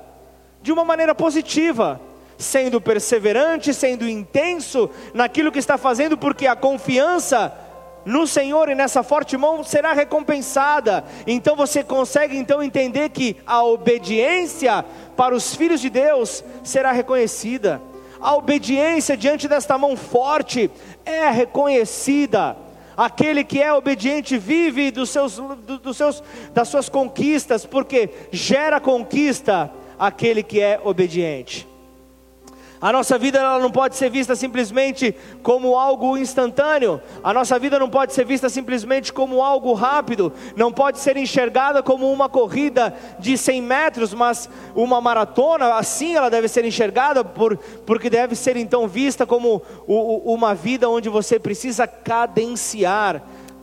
de 0.60 0.72
uma 0.72 0.84
maneira 0.84 1.14
positiva, 1.14 2.00
sendo 2.38 2.80
perseverante, 2.80 3.74
sendo 3.74 4.08
intenso 4.08 4.90
naquilo 5.12 5.50
que 5.52 5.58
está 5.58 5.76
fazendo, 5.76 6.16
porque 6.16 6.46
a 6.46 6.56
confiança 6.56 7.52
no 8.04 8.26
Senhor 8.26 8.68
e 8.68 8.74
nessa 8.74 9.02
forte 9.02 9.36
mão 9.36 9.62
será 9.62 9.92
recompensada. 9.92 11.04
Então 11.26 11.56
você 11.56 11.82
consegue 11.84 12.36
então 12.36 12.62
entender 12.62 13.10
que 13.10 13.36
a 13.46 13.62
obediência 13.62 14.84
para 15.16 15.34
os 15.34 15.54
filhos 15.54 15.80
de 15.80 15.90
Deus 15.90 16.44
será 16.64 16.92
reconhecida. 16.92 17.80
A 18.20 18.36
obediência 18.36 19.16
diante 19.16 19.48
desta 19.48 19.76
mão 19.76 19.96
forte 19.96 20.70
é 21.04 21.28
reconhecida. 21.30 22.56
Aquele 22.96 23.42
que 23.42 23.60
é 23.60 23.72
obediente 23.72 24.36
vive 24.36 24.90
dos 24.90 25.10
seus, 25.10 25.36
dos 25.38 25.96
seus, 25.96 26.22
das 26.52 26.68
suas 26.68 26.88
conquistas, 26.88 27.64
porque 27.64 28.10
gera 28.30 28.78
conquista 28.78 29.70
aquele 29.98 30.42
que 30.42 30.60
é 30.60 30.80
obediente. 30.84 31.71
A 32.82 32.92
nossa 32.92 33.16
vida 33.16 33.38
ela 33.38 33.60
não 33.60 33.70
pode 33.70 33.94
ser 33.94 34.10
vista 34.10 34.34
simplesmente 34.34 35.14
como 35.40 35.78
algo 35.78 36.18
instantâneo. 36.18 37.00
A 37.22 37.32
nossa 37.32 37.56
vida 37.56 37.78
não 37.78 37.88
pode 37.88 38.12
ser 38.12 38.26
vista 38.26 38.48
simplesmente 38.48 39.12
como 39.12 39.40
algo 39.40 39.72
rápido. 39.72 40.32
Não 40.56 40.72
pode 40.72 40.98
ser 40.98 41.16
enxergada 41.16 41.80
como 41.80 42.10
uma 42.10 42.28
corrida 42.28 42.92
de 43.20 43.38
100 43.38 43.62
metros, 43.62 44.12
mas 44.12 44.50
uma 44.74 45.00
maratona. 45.00 45.74
Assim 45.74 46.16
ela 46.16 46.28
deve 46.28 46.48
ser 46.48 46.64
enxergada, 46.64 47.24
por, 47.24 47.56
porque 47.86 48.10
deve 48.10 48.34
ser 48.34 48.56
então 48.56 48.88
vista 48.88 49.24
como 49.24 49.62
uma 49.86 50.52
vida 50.52 50.90
onde 50.90 51.08
você 51.08 51.38
precisa 51.38 51.86
cadenciar 51.86 53.22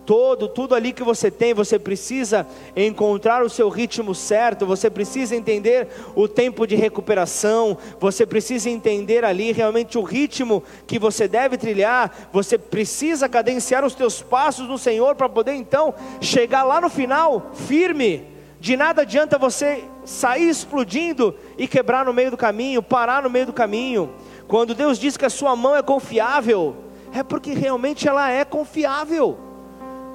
todo, 0.10 0.48
tudo 0.48 0.74
ali 0.74 0.92
que 0.92 1.04
você 1.04 1.30
tem, 1.30 1.54
você 1.54 1.78
precisa 1.78 2.48
encontrar 2.76 3.44
o 3.44 3.50
seu 3.50 3.70
ritmo 3.70 4.16
certo, 4.16 4.66
você 4.66 4.90
precisa 4.90 5.36
entender 5.36 5.88
o 6.16 6.28
tempo 6.28 6.66
de 6.66 6.76
recuperação, 6.76 7.78
você 8.00 8.26
precisa 8.26 8.72
entender 8.72 9.24
ali 9.24 9.52
realmente 9.52 10.00
o 10.00 10.02
ritmo 10.02 10.64
que 10.88 10.98
você 10.98 11.28
deve 11.28 11.60
trilhar, 11.60 12.30
você 12.34 12.58
precisa 12.58 13.30
cadenciar 13.30 13.86
os 13.86 13.94
teus 13.94 14.20
passos 14.20 14.68
no 14.68 14.80
Senhor 14.80 15.14
para 15.14 15.30
poder 15.30 15.54
então 15.54 15.94
chegar 16.20 16.64
lá 16.64 16.82
no 16.82 16.90
final 16.90 17.52
firme. 17.54 18.26
De 18.60 18.76
nada 18.76 19.04
adianta 19.04 19.38
você 19.38 19.84
sair 20.04 20.50
explodindo 20.50 21.36
e 21.56 21.68
quebrar 21.68 22.04
no 22.04 22.14
meio 22.16 22.32
do 22.32 22.38
caminho, 22.38 22.82
parar 22.82 23.22
no 23.22 23.30
meio 23.30 23.46
do 23.46 23.54
caminho. 23.54 24.10
Quando 24.48 24.74
Deus 24.74 24.98
diz 24.98 25.16
que 25.16 25.26
a 25.26 25.30
sua 25.30 25.56
mão 25.56 25.76
é 25.76 25.84
confiável, 25.84 26.76
é 27.14 27.22
porque 27.22 27.54
realmente 27.54 28.08
ela 28.08 28.32
é 28.32 28.44
confiável. 28.44 29.49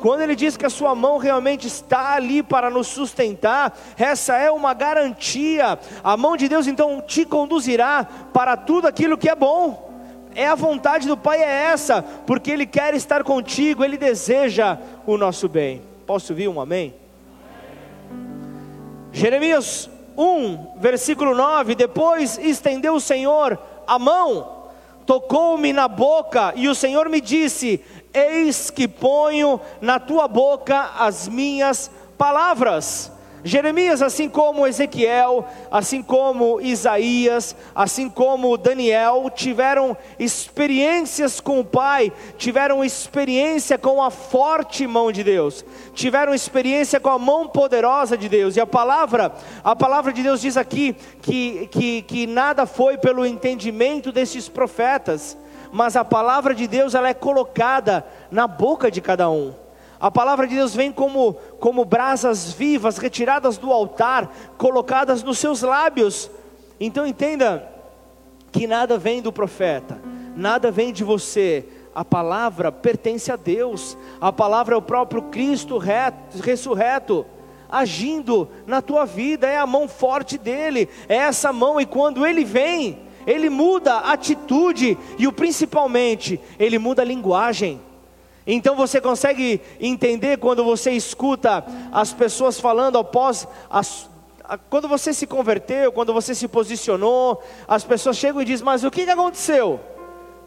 Quando 0.04 0.20
ele 0.20 0.36
diz 0.36 0.54
que 0.54 0.66
a 0.66 0.68
sua 0.68 0.94
mão 0.94 1.16
realmente 1.16 1.66
está 1.66 2.12
ali 2.12 2.42
para 2.42 2.68
nos 2.68 2.88
sustentar, 2.88 3.74
essa 3.96 4.36
é 4.36 4.50
uma 4.50 4.74
garantia. 4.74 5.78
A 6.02 6.14
mão 6.14 6.36
de 6.36 6.46
Deus 6.46 6.66
então 6.66 7.00
te 7.00 7.24
conduzirá 7.24 8.06
para 8.30 8.54
tudo 8.54 8.86
aquilo 8.86 9.16
que 9.16 9.30
é 9.30 9.34
bom. 9.34 9.90
É 10.34 10.46
a 10.46 10.54
vontade 10.54 11.08
do 11.08 11.16
Pai 11.16 11.40
é 11.40 11.48
essa, 11.72 12.02
porque 12.26 12.50
Ele 12.50 12.66
quer 12.66 12.92
estar 12.92 13.24
contigo, 13.24 13.82
Ele 13.82 13.96
deseja 13.96 14.76
o 15.06 15.16
nosso 15.16 15.48
bem. 15.48 15.80
Posso 16.06 16.34
ouvir 16.34 16.48
um 16.48 16.60
amém? 16.60 16.94
Jeremias 19.10 19.88
1, 20.18 20.80
versículo 20.80 21.34
9: 21.34 21.74
Depois 21.74 22.36
estendeu 22.36 22.92
o 22.92 23.00
Senhor 23.00 23.58
a 23.86 23.98
mão, 23.98 24.66
tocou-me 25.06 25.72
na 25.72 25.88
boca, 25.88 26.52
e 26.56 26.68
o 26.68 26.74
Senhor 26.74 27.08
me 27.08 27.22
disse: 27.22 27.82
Eis 28.14 28.70
que 28.70 28.86
ponho 28.86 29.60
na 29.80 29.98
tua 29.98 30.28
boca 30.28 30.92
as 30.96 31.26
minhas 31.26 31.90
palavras. 32.16 33.12
Jeremias, 33.46 34.00
assim 34.00 34.26
como 34.26 34.66
Ezequiel, 34.66 35.46
assim 35.70 36.02
como 36.02 36.62
Isaías, 36.62 37.54
assim 37.74 38.08
como 38.08 38.56
Daniel, 38.56 39.30
tiveram 39.34 39.94
experiências 40.18 41.40
com 41.40 41.60
o 41.60 41.64
Pai, 41.64 42.10
tiveram 42.38 42.82
experiência 42.82 43.76
com 43.76 44.02
a 44.02 44.10
forte 44.10 44.86
mão 44.86 45.12
de 45.12 45.22
Deus, 45.22 45.62
tiveram 45.92 46.32
experiência 46.32 46.98
com 46.98 47.10
a 47.10 47.18
mão 47.18 47.46
poderosa 47.46 48.16
de 48.16 48.30
Deus. 48.30 48.56
E 48.56 48.60
a 48.62 48.66
palavra, 48.66 49.34
a 49.62 49.76
palavra 49.76 50.10
de 50.10 50.22
Deus 50.22 50.40
diz 50.40 50.56
aqui 50.56 50.96
que, 51.20 51.68
que, 51.70 52.02
que 52.02 52.26
nada 52.26 52.64
foi 52.64 52.96
pelo 52.96 53.26
entendimento 53.26 54.10
desses 54.10 54.48
profetas 54.48 55.36
mas 55.74 55.96
a 55.96 56.04
palavra 56.04 56.54
de 56.54 56.68
Deus 56.68 56.94
ela 56.94 57.08
é 57.08 57.12
colocada 57.12 58.06
na 58.30 58.46
boca 58.46 58.92
de 58.92 59.00
cada 59.00 59.28
um. 59.28 59.52
A 59.98 60.08
palavra 60.08 60.46
de 60.46 60.54
Deus 60.54 60.72
vem 60.72 60.92
como, 60.92 61.34
como 61.58 61.84
brasas 61.84 62.52
vivas, 62.52 62.96
retiradas 62.96 63.58
do 63.58 63.72
altar, 63.72 64.32
colocadas 64.56 65.24
nos 65.24 65.36
seus 65.36 65.62
lábios. 65.62 66.30
Então 66.78 67.04
entenda 67.04 67.68
que 68.52 68.68
nada 68.68 68.96
vem 68.96 69.20
do 69.20 69.32
profeta, 69.32 69.98
nada 70.36 70.70
vem 70.70 70.92
de 70.92 71.02
você, 71.02 71.66
a 71.92 72.04
palavra 72.04 72.70
pertence 72.70 73.32
a 73.32 73.36
Deus, 73.36 73.98
a 74.20 74.32
palavra 74.32 74.76
é 74.76 74.78
o 74.78 74.82
próprio 74.82 75.22
Cristo 75.22 75.76
reto, 75.76 76.40
ressurreto, 76.40 77.26
agindo 77.68 78.48
na 78.64 78.80
tua 78.80 79.04
vida, 79.04 79.48
é 79.48 79.58
a 79.58 79.66
mão 79.66 79.88
forte 79.88 80.38
dele, 80.38 80.88
é 81.08 81.16
essa 81.16 81.52
mão, 81.52 81.80
e 81.80 81.86
quando 81.86 82.24
ele 82.24 82.44
vem, 82.44 83.03
ele 83.26 83.48
muda 83.48 83.94
a 83.94 84.12
atitude 84.12 84.98
e 85.18 85.26
o 85.26 85.32
principalmente, 85.32 86.40
ele 86.58 86.78
muda 86.78 87.02
a 87.02 87.04
linguagem. 87.04 87.80
Então 88.46 88.76
você 88.76 89.00
consegue 89.00 89.60
entender 89.80 90.38
quando 90.38 90.62
você 90.64 90.90
escuta 90.90 91.64
as 91.90 92.12
pessoas 92.12 92.60
falando 92.60 92.98
após 92.98 93.48
as, 93.70 94.08
quando 94.68 94.86
você 94.86 95.14
se 95.14 95.26
converteu, 95.26 95.90
quando 95.90 96.12
você 96.12 96.34
se 96.34 96.46
posicionou, 96.46 97.42
as 97.66 97.84
pessoas 97.84 98.16
chegam 98.16 98.42
e 98.42 98.44
dizem: 98.44 98.64
Mas 98.64 98.84
o 98.84 98.90
que 98.90 99.08
aconteceu? 99.08 99.80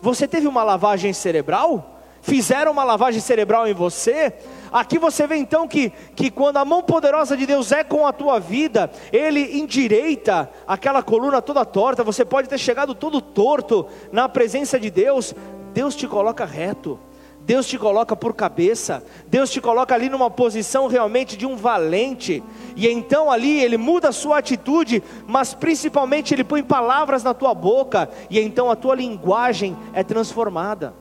Você 0.01 0.27
teve 0.27 0.47
uma 0.47 0.63
lavagem 0.63 1.11
cerebral? 1.11 1.95
Fizeram 2.21 2.71
uma 2.71 2.83
lavagem 2.83 3.19
cerebral 3.19 3.67
em 3.67 3.73
você? 3.73 4.33
Aqui 4.77 4.99
você 4.99 5.25
vê 5.25 5.37
então 5.37 5.67
que, 5.67 5.91
que 6.15 6.29
quando 6.29 6.57
a 6.57 6.63
mão 6.63 6.83
poderosa 6.83 7.35
de 7.35 7.47
Deus 7.47 7.71
é 7.71 7.83
com 7.83 8.05
a 8.05 8.13
tua 8.13 8.39
vida, 8.39 8.91
Ele 9.11 9.57
endireita 9.57 10.47
aquela 10.67 11.01
coluna 11.01 11.41
toda 11.41 11.65
torta. 11.65 12.03
Você 12.03 12.23
pode 12.23 12.47
ter 12.47 12.59
chegado 12.59 12.93
todo 12.93 13.19
torto 13.19 13.87
na 14.11 14.29
presença 14.29 14.79
de 14.79 14.91
Deus, 14.91 15.33
Deus 15.73 15.95
te 15.95 16.07
coloca 16.07 16.45
reto. 16.45 16.99
Deus 17.39 17.65
te 17.65 17.75
coloca 17.79 18.15
por 18.15 18.35
cabeça, 18.35 19.01
Deus 19.25 19.49
te 19.49 19.59
coloca 19.59 19.95
ali 19.95 20.09
numa 20.09 20.29
posição 20.29 20.85
realmente 20.87 21.37
de 21.37 21.45
um 21.45 21.55
valente, 21.55 22.43
e 22.75 22.89
então 22.89 23.31
ali 23.31 23.63
ele 23.63 23.77
muda 23.77 24.09
a 24.09 24.11
sua 24.11 24.39
atitude, 24.39 25.01
mas 25.25 25.53
principalmente 25.53 26.33
ele 26.33 26.43
põe 26.43 26.61
palavras 26.61 27.23
na 27.23 27.33
tua 27.33 27.53
boca, 27.53 28.09
e 28.29 28.37
então 28.37 28.69
a 28.69 28.75
tua 28.75 28.95
linguagem 28.95 29.77
é 29.93 30.03
transformada, 30.03 30.93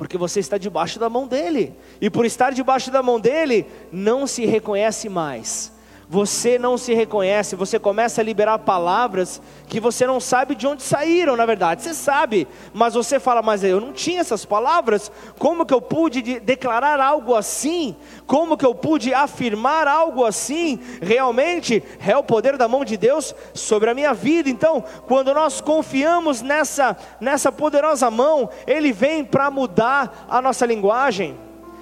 porque 0.00 0.16
você 0.16 0.40
está 0.40 0.56
debaixo 0.56 0.98
da 0.98 1.10
mão 1.10 1.26
dele, 1.26 1.74
e 2.00 2.08
por 2.08 2.24
estar 2.24 2.54
debaixo 2.54 2.90
da 2.90 3.02
mão 3.02 3.20
dele, 3.20 3.66
não 3.92 4.26
se 4.26 4.46
reconhece 4.46 5.10
mais 5.10 5.78
você 6.10 6.58
não 6.58 6.76
se 6.76 6.92
reconhece, 6.92 7.54
você 7.54 7.78
começa 7.78 8.20
a 8.20 8.24
liberar 8.24 8.58
palavras 8.58 9.40
que 9.68 9.78
você 9.78 10.04
não 10.08 10.18
sabe 10.18 10.56
de 10.56 10.66
onde 10.66 10.82
saíram, 10.82 11.36
na 11.36 11.46
verdade. 11.46 11.84
Você 11.84 11.94
sabe, 11.94 12.48
mas 12.74 12.94
você 12.94 13.20
fala, 13.20 13.40
mas 13.42 13.62
eu 13.62 13.80
não 13.80 13.92
tinha 13.92 14.20
essas 14.20 14.44
palavras. 14.44 15.08
Como 15.38 15.64
que 15.64 15.72
eu 15.72 15.80
pude 15.80 16.40
declarar 16.40 16.98
algo 16.98 17.36
assim? 17.36 17.94
Como 18.26 18.56
que 18.56 18.66
eu 18.66 18.74
pude 18.74 19.14
afirmar 19.14 19.86
algo 19.86 20.24
assim? 20.24 20.80
Realmente 21.00 21.80
é 22.04 22.16
o 22.16 22.24
poder 22.24 22.56
da 22.56 22.66
mão 22.66 22.84
de 22.84 22.96
Deus 22.96 23.32
sobre 23.54 23.88
a 23.88 23.94
minha 23.94 24.12
vida. 24.12 24.50
Então, 24.50 24.82
quando 25.06 25.32
nós 25.32 25.60
confiamos 25.60 26.42
nessa 26.42 26.96
nessa 27.20 27.52
poderosa 27.52 28.10
mão, 28.10 28.50
ele 28.66 28.92
vem 28.92 29.24
para 29.24 29.48
mudar 29.48 30.26
a 30.28 30.42
nossa 30.42 30.66
linguagem. 30.66 31.38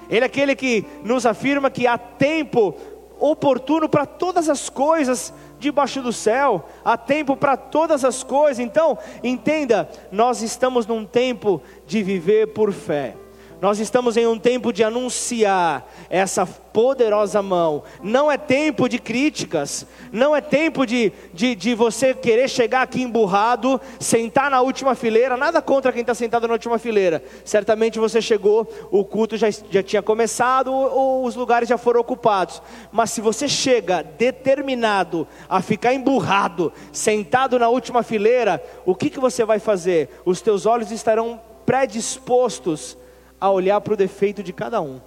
Ele 0.07 0.23
é 0.23 0.27
aquele 0.27 0.55
que 0.55 0.85
nos 1.03 1.25
afirma 1.25 1.71
que 1.71 1.87
há 1.87 1.97
tempo 1.97 2.75
oportuno 3.19 3.89
para 3.89 4.05
todas 4.05 4.49
as 4.49 4.69
coisas 4.69 5.33
debaixo 5.59 6.01
do 6.01 6.13
céu, 6.13 6.67
há 6.83 6.97
tempo 6.97 7.35
para 7.35 7.57
todas 7.57 8.05
as 8.05 8.23
coisas. 8.23 8.59
Então, 8.59 8.97
entenda, 9.23 9.89
nós 10.11 10.41
estamos 10.41 10.87
num 10.87 11.05
tempo 11.05 11.61
de 11.85 12.01
viver 12.01 12.53
por 12.53 12.71
fé. 12.71 13.15
Nós 13.61 13.77
estamos 13.77 14.15
em 14.15 14.25
um 14.25 14.39
tempo 14.39 14.71
de 14.71 14.85
anunciar 14.85 15.85
essa 16.09 16.45
poderosa 16.45 17.41
mão. 17.41 17.83
Não 18.01 18.31
é 18.31 18.37
tempo 18.37 18.87
de 18.87 18.97
críticas, 18.97 19.85
não 20.13 20.33
é 20.33 20.39
tempo 20.39 20.85
de, 20.85 21.11
de, 21.33 21.55
de, 21.55 21.75
você 21.75 22.13
querer 22.13 22.47
chegar 22.49 22.83
aqui 22.83 23.01
emburrado, 23.01 23.81
sentar 23.99 24.49
na 24.49 24.61
última 24.61 24.95
fileira. 24.95 25.35
Nada 25.35 25.61
contra 25.61 25.91
quem 25.91 26.01
está 26.01 26.13
sentado 26.13 26.47
na 26.47 26.53
última 26.53 26.79
fileira. 26.79 27.21
Certamente 27.43 27.99
você 27.99 28.21
chegou, 28.21 28.65
o 28.91 29.03
culto 29.03 29.35
já, 29.35 29.49
já 29.49 29.83
tinha 29.83 30.01
começado, 30.01 30.71
ou 30.71 31.25
os 31.25 31.35
lugares 31.35 31.67
já 31.67 31.77
foram 31.77 31.99
ocupados. 31.99 32.61
Mas 32.93 33.11
se 33.11 33.19
você 33.19 33.49
chega 33.49 34.03
determinado 34.03 35.27
a 35.49 35.61
ficar 35.61 35.93
emburrado, 35.93 36.71
sentado 36.93 37.59
na 37.59 37.67
última 37.67 38.03
fileira, 38.03 38.63
o 38.85 38.95
que, 38.95 39.09
que 39.09 39.19
você 39.19 39.43
vai 39.43 39.59
fazer? 39.59 40.09
Os 40.23 40.39
teus 40.39 40.65
olhos 40.65 40.91
estarão 40.91 41.41
predispostos 41.65 42.97
a 43.39 43.49
olhar 43.49 43.79
para 43.81 43.93
o 43.93 43.97
defeito 43.97 44.43
de 44.43 44.51
cada 44.51 44.81
um. 44.81 44.99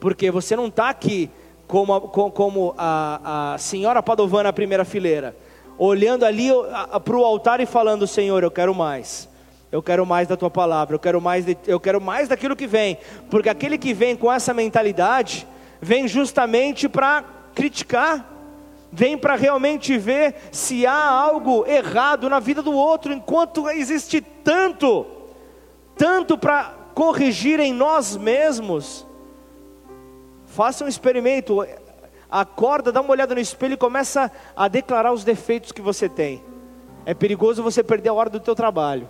Porque 0.00 0.30
você 0.30 0.56
não 0.56 0.66
está 0.66 0.88
aqui 0.88 1.30
como, 1.66 1.94
a, 1.94 2.00
como 2.30 2.74
a, 2.76 3.54
a 3.54 3.58
senhora 3.58 4.02
Padovana 4.02 4.44
na 4.44 4.52
primeira 4.52 4.84
fileira, 4.84 5.36
olhando 5.78 6.24
ali 6.24 6.48
para 7.04 7.16
o 7.16 7.24
altar 7.24 7.60
e 7.60 7.66
falando: 7.66 8.06
Senhor, 8.06 8.42
eu 8.42 8.50
quero 8.50 8.74
mais. 8.74 9.28
Eu 9.72 9.82
quero 9.82 10.06
mais 10.06 10.28
da 10.28 10.36
tua 10.36 10.50
palavra, 10.50 10.94
eu 10.94 11.00
quero 11.00 11.20
mais, 11.20 11.44
de, 11.44 11.58
eu 11.66 11.80
quero 11.80 12.00
mais 12.00 12.28
daquilo 12.28 12.54
que 12.54 12.64
vem, 12.64 12.96
porque 13.28 13.48
aquele 13.48 13.76
que 13.76 13.92
vem 13.92 14.14
com 14.14 14.32
essa 14.32 14.54
mentalidade, 14.54 15.48
vem 15.80 16.06
justamente 16.06 16.88
para 16.88 17.24
criticar, 17.52 18.24
vem 18.92 19.18
para 19.18 19.34
realmente 19.34 19.98
ver 19.98 20.36
se 20.52 20.86
há 20.86 21.08
algo 21.08 21.66
errado 21.66 22.30
na 22.30 22.38
vida 22.38 22.62
do 22.62 22.72
outro, 22.72 23.12
enquanto 23.12 23.68
existe 23.68 24.20
tanto, 24.20 25.06
tanto 25.96 26.38
para 26.38 26.83
corrigir 26.94 27.60
em 27.60 27.72
nós 27.72 28.16
mesmos. 28.16 29.06
Faça 30.46 30.84
um 30.84 30.88
experimento, 30.88 31.66
acorda, 32.30 32.92
dá 32.92 33.00
uma 33.00 33.10
olhada 33.10 33.34
no 33.34 33.40
espelho 33.40 33.74
e 33.74 33.76
começa 33.76 34.30
a 34.56 34.68
declarar 34.68 35.12
os 35.12 35.24
defeitos 35.24 35.72
que 35.72 35.82
você 35.82 36.08
tem. 36.08 36.42
É 37.04 37.12
perigoso 37.12 37.62
você 37.62 37.82
perder 37.82 38.10
a 38.10 38.14
hora 38.14 38.30
do 38.30 38.40
teu 38.40 38.54
trabalho. 38.54 39.08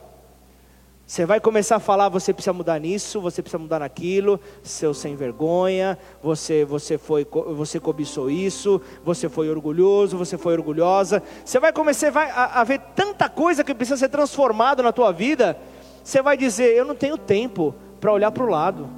Você 1.07 1.27
vai 1.27 1.39
começar 1.39 1.77
a 1.77 1.81
falar, 1.81 2.09
você 2.09 2.33
precisa 2.33 2.55
mudar 2.55 2.79
nisso, 2.81 3.21
você 3.21 3.43
precisa 3.43 3.59
mudar 3.59 3.81
naquilo, 3.81 4.41
seu 4.63 4.95
sem 4.95 5.15
vergonha, 5.15 5.99
você 6.23 6.65
você 6.65 6.97
foi 6.97 7.27
você 7.55 7.79
cobiçou 7.79 8.31
isso, 8.31 8.81
você 9.05 9.29
foi 9.29 9.51
orgulhoso, 9.51 10.17
você 10.17 10.39
foi 10.39 10.55
orgulhosa. 10.55 11.23
Você 11.45 11.61
vai 11.61 11.75
começar 11.75 12.11
a, 12.17 12.63
a 12.63 12.65
ver 12.65 12.81
tanta 12.97 13.29
coisa 13.29 13.63
que 13.63 13.75
precisa 13.75 13.99
ser 13.99 14.09
transformada 14.09 14.83
na 14.83 14.93
tua 14.93 15.13
vida 15.13 15.59
você 16.05 16.21
vai 16.23 16.37
dizer: 16.37 16.77
Eu 16.77 16.85
não 16.85 16.95
tenho 16.95 17.17
tempo 17.17 17.75
para 18.01 18.13
olhar 18.13 18.31
para 18.31 18.45
o 18.45 18.49
lado, 18.49 18.89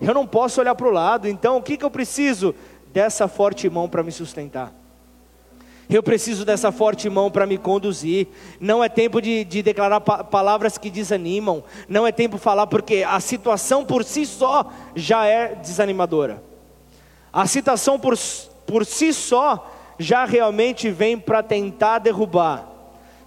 eu 0.00 0.12
não 0.12 0.26
posso 0.26 0.60
olhar 0.60 0.74
para 0.74 0.88
o 0.88 0.90
lado, 0.90 1.28
então 1.28 1.56
o 1.56 1.62
que, 1.62 1.76
que 1.76 1.84
eu 1.84 1.90
preciso? 1.90 2.54
Dessa 2.92 3.28
forte 3.28 3.70
mão 3.70 3.88
para 3.88 4.02
me 4.02 4.10
sustentar. 4.10 4.74
Eu 5.88 6.04
preciso 6.04 6.44
dessa 6.44 6.70
forte 6.70 7.08
mão 7.10 7.30
para 7.30 7.46
me 7.46 7.58
conduzir. 7.58 8.28
Não 8.60 8.82
é 8.82 8.88
tempo 8.88 9.20
de, 9.20 9.44
de 9.44 9.60
declarar 9.60 10.00
pa 10.00 10.22
palavras 10.22 10.78
que 10.78 10.88
desanimam. 10.88 11.64
Não 11.88 12.06
é 12.06 12.12
tempo 12.12 12.36
de 12.36 12.42
falar 12.42 12.68
porque 12.68 13.04
a 13.06 13.18
situação 13.18 13.84
por 13.84 14.04
si 14.04 14.24
só 14.24 14.72
já 14.94 15.26
é 15.26 15.56
desanimadora. 15.56 16.42
A 17.32 17.44
situação 17.46 17.98
por, 17.98 18.16
por 18.66 18.86
si 18.86 19.12
só 19.12 19.68
já 19.98 20.24
realmente 20.24 20.90
vem 20.90 21.18
para 21.18 21.42
tentar 21.42 21.98
derrubar. 21.98 22.69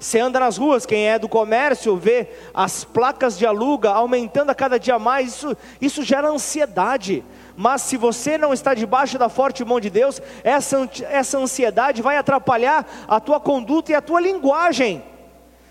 Você 0.03 0.19
anda 0.19 0.37
nas 0.37 0.57
ruas, 0.57 0.85
quem 0.85 1.07
é 1.07 1.17
do 1.17 1.29
comércio 1.29 1.95
vê 1.95 2.27
as 2.53 2.83
placas 2.83 3.37
de 3.37 3.45
aluga 3.45 3.89
aumentando 3.89 4.49
a 4.49 4.53
cada 4.53 4.77
dia 4.77 4.99
mais, 4.99 5.29
isso, 5.29 5.57
isso 5.79 6.03
gera 6.03 6.27
ansiedade. 6.27 7.23
Mas 7.55 7.83
se 7.83 7.95
você 7.95 8.37
não 8.37 8.51
está 8.51 8.73
debaixo 8.73 9.17
da 9.17 9.29
forte 9.29 9.63
mão 9.63 9.79
de 9.79 9.89
Deus, 9.89 10.21
essa, 10.43 10.89
essa 11.09 11.37
ansiedade 11.37 12.01
vai 12.01 12.17
atrapalhar 12.17 12.85
a 13.07 13.17
tua 13.21 13.39
conduta 13.39 13.93
e 13.93 13.95
a 13.95 14.01
tua 14.01 14.19
linguagem. 14.19 15.01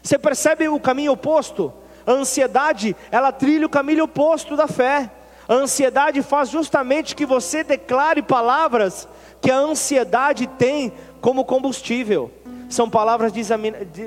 Você 0.03 0.19
percebe 0.19 0.67
o 0.67 0.81
caminho 0.81 1.13
oposto? 1.13 1.71
A 2.07 2.13
ansiedade, 2.13 2.97
ela 3.11 3.33
trilha 3.33 3.67
o 3.67 3.71
caminho 3.71 4.05
oposto 4.05 4.57
da 4.57 4.67
fé. 4.67 5.11
A 5.47 5.53
ansiedade 5.53 6.23
faz 6.23 6.49
justamente 6.49 7.15
que 7.15 7.27
você 7.27 7.63
declare 7.63 8.23
palavras 8.23 9.07
que 9.43 9.51
a 9.51 9.59
ansiedade 9.59 10.47
tem 10.47 10.91
como 11.21 11.45
combustível 11.45 12.31
são 12.73 12.89
palavras 12.89 13.33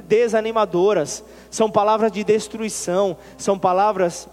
desanimadoras, 0.07 1.23
são 1.51 1.69
palavras 1.69 2.11
de 2.11 2.23
destruição, 2.23 3.15
são 3.37 3.59
palavras 3.59 4.27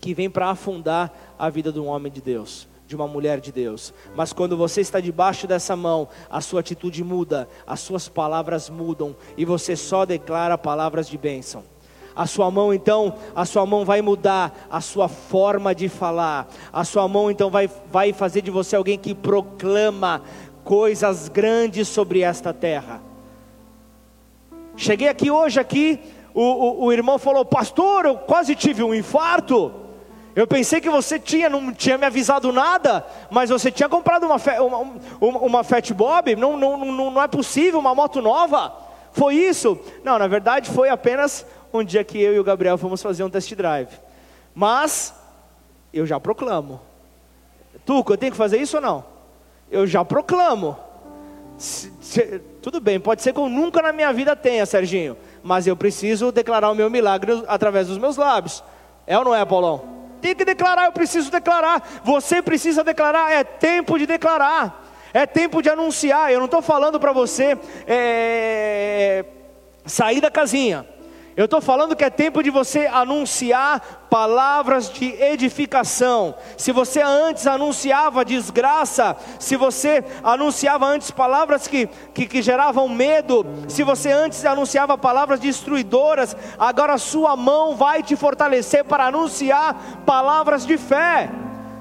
que 0.00 0.14
vêm 0.14 0.30
para 0.30 0.50
afundar 0.50 1.12
a 1.36 1.50
vida 1.50 1.72
de 1.72 1.80
um 1.80 1.86
homem 1.88 2.12
de 2.12 2.20
Deus, 2.20 2.68
de 2.86 2.94
uma 2.94 3.08
mulher 3.08 3.40
de 3.40 3.50
Deus. 3.50 3.92
Mas 4.14 4.32
quando 4.32 4.56
você 4.56 4.80
está 4.80 5.00
debaixo 5.00 5.48
dessa 5.48 5.74
mão, 5.74 6.06
a 6.30 6.40
sua 6.40 6.60
atitude 6.60 7.02
muda, 7.02 7.48
as 7.66 7.80
suas 7.80 8.08
palavras 8.08 8.70
mudam 8.70 9.16
e 9.36 9.44
você 9.44 9.74
só 9.74 10.04
declara 10.04 10.56
palavras 10.56 11.08
de 11.08 11.18
bênção. 11.18 11.64
A 12.14 12.28
sua 12.28 12.48
mão 12.52 12.72
então, 12.72 13.16
a 13.34 13.44
sua 13.44 13.66
mão 13.66 13.84
vai 13.84 14.00
mudar 14.00 14.68
a 14.70 14.80
sua 14.80 15.08
forma 15.08 15.74
de 15.74 15.88
falar. 15.88 16.46
A 16.72 16.84
sua 16.84 17.08
mão 17.08 17.32
então 17.32 17.50
vai, 17.50 17.68
vai 17.90 18.12
fazer 18.12 18.42
de 18.42 18.52
você 18.52 18.76
alguém 18.76 18.96
que 18.96 19.12
proclama 19.12 20.22
coisas 20.62 21.28
grandes 21.28 21.88
sobre 21.88 22.20
esta 22.20 22.52
terra. 22.52 23.03
Cheguei 24.76 25.08
aqui 25.08 25.30
hoje 25.30 25.60
aqui, 25.60 26.00
o, 26.32 26.42
o, 26.42 26.84
o, 26.86 26.92
irmão 26.92 27.18
falou, 27.18 27.44
pastor, 27.44 28.06
eu 28.06 28.16
quase 28.16 28.54
tive 28.54 28.82
um 28.82 28.94
infarto. 28.94 29.72
Eu 30.34 30.46
pensei 30.48 30.80
que 30.80 30.90
você 30.90 31.18
tinha, 31.18 31.48
não 31.48 31.72
tinha 31.72 31.96
me 31.96 32.04
avisado 32.04 32.52
nada, 32.52 33.06
mas 33.30 33.50
você 33.50 33.70
tinha 33.70 33.88
comprado 33.88 34.26
uma, 34.26 34.36
uma, 34.60 34.78
uma, 35.20 35.38
uma 35.38 35.64
Fat 35.64 35.92
Bob, 35.92 36.34
não, 36.34 36.56
não, 36.56 36.76
não, 36.76 37.10
não 37.12 37.22
é 37.22 37.28
possível, 37.28 37.78
uma 37.78 37.94
moto 37.94 38.20
nova. 38.20 38.74
Foi 39.12 39.36
isso? 39.36 39.78
Não, 40.02 40.18
na 40.18 40.26
verdade 40.26 40.70
foi 40.70 40.88
apenas 40.88 41.46
um 41.72 41.84
dia 41.84 42.02
que 42.02 42.20
eu 42.20 42.34
e 42.34 42.38
o 42.40 42.44
Gabriel 42.44 42.76
fomos 42.76 43.00
fazer 43.00 43.22
um 43.22 43.30
test 43.30 43.54
drive. 43.54 43.90
Mas, 44.52 45.14
eu 45.92 46.04
já 46.04 46.18
proclamo. 46.18 46.80
Tuco, 47.86 48.12
eu 48.12 48.18
tenho 48.18 48.32
que 48.32 48.38
fazer 48.38 48.58
isso 48.58 48.76
ou 48.76 48.82
não? 48.82 49.04
Eu 49.70 49.86
já 49.86 50.04
proclamo. 50.04 50.76
Se, 51.56 51.92
se, 52.00 52.40
tudo 52.60 52.80
bem, 52.80 52.98
pode 52.98 53.22
ser 53.22 53.32
que 53.32 53.38
eu 53.38 53.48
nunca 53.48 53.80
na 53.80 53.92
minha 53.92 54.12
vida 54.12 54.34
tenha, 54.34 54.66
Serginho, 54.66 55.16
mas 55.42 55.66
eu 55.66 55.76
preciso 55.76 56.32
declarar 56.32 56.70
o 56.70 56.74
meu 56.74 56.90
milagre 56.90 57.42
através 57.46 57.88
dos 57.88 57.98
meus 57.98 58.16
lábios. 58.16 58.62
É 59.06 59.18
ou 59.18 59.24
não 59.24 59.34
é, 59.34 59.44
Paulão? 59.44 59.84
Tem 60.20 60.34
que 60.34 60.44
declarar, 60.44 60.86
eu 60.86 60.92
preciso 60.92 61.30
declarar. 61.30 62.02
Você 62.02 62.40
precisa 62.40 62.82
declarar, 62.82 63.30
é 63.32 63.44
tempo 63.44 63.98
de 63.98 64.06
declarar. 64.06 64.82
É 65.12 65.26
tempo 65.26 65.62
de 65.62 65.68
anunciar. 65.68 66.32
Eu 66.32 66.38
não 66.38 66.46
estou 66.46 66.62
falando 66.62 66.98
para 66.98 67.12
você 67.12 67.56
é, 67.86 69.24
sair 69.86 70.20
da 70.20 70.30
casinha. 70.30 70.86
Eu 71.36 71.46
estou 71.46 71.60
falando 71.60 71.96
que 71.96 72.04
é 72.04 72.10
tempo 72.10 72.42
de 72.44 72.50
você 72.50 72.86
anunciar 72.86 74.06
palavras 74.08 74.88
de 74.88 75.06
edificação. 75.20 76.32
Se 76.56 76.70
você 76.70 77.02
antes 77.02 77.44
anunciava 77.48 78.24
desgraça, 78.24 79.16
se 79.40 79.56
você 79.56 80.04
anunciava 80.22 80.86
antes 80.86 81.10
palavras 81.10 81.66
que, 81.66 81.88
que, 82.14 82.26
que 82.26 82.40
geravam 82.40 82.88
medo, 82.88 83.44
se 83.68 83.82
você 83.82 84.12
antes 84.12 84.44
anunciava 84.44 84.96
palavras 84.96 85.40
destruidoras, 85.40 86.36
agora 86.56 86.94
a 86.94 86.98
sua 86.98 87.34
mão 87.34 87.74
vai 87.74 88.00
te 88.00 88.14
fortalecer 88.14 88.84
para 88.84 89.06
anunciar 89.06 90.02
palavras 90.06 90.64
de 90.64 90.78
fé. 90.78 91.28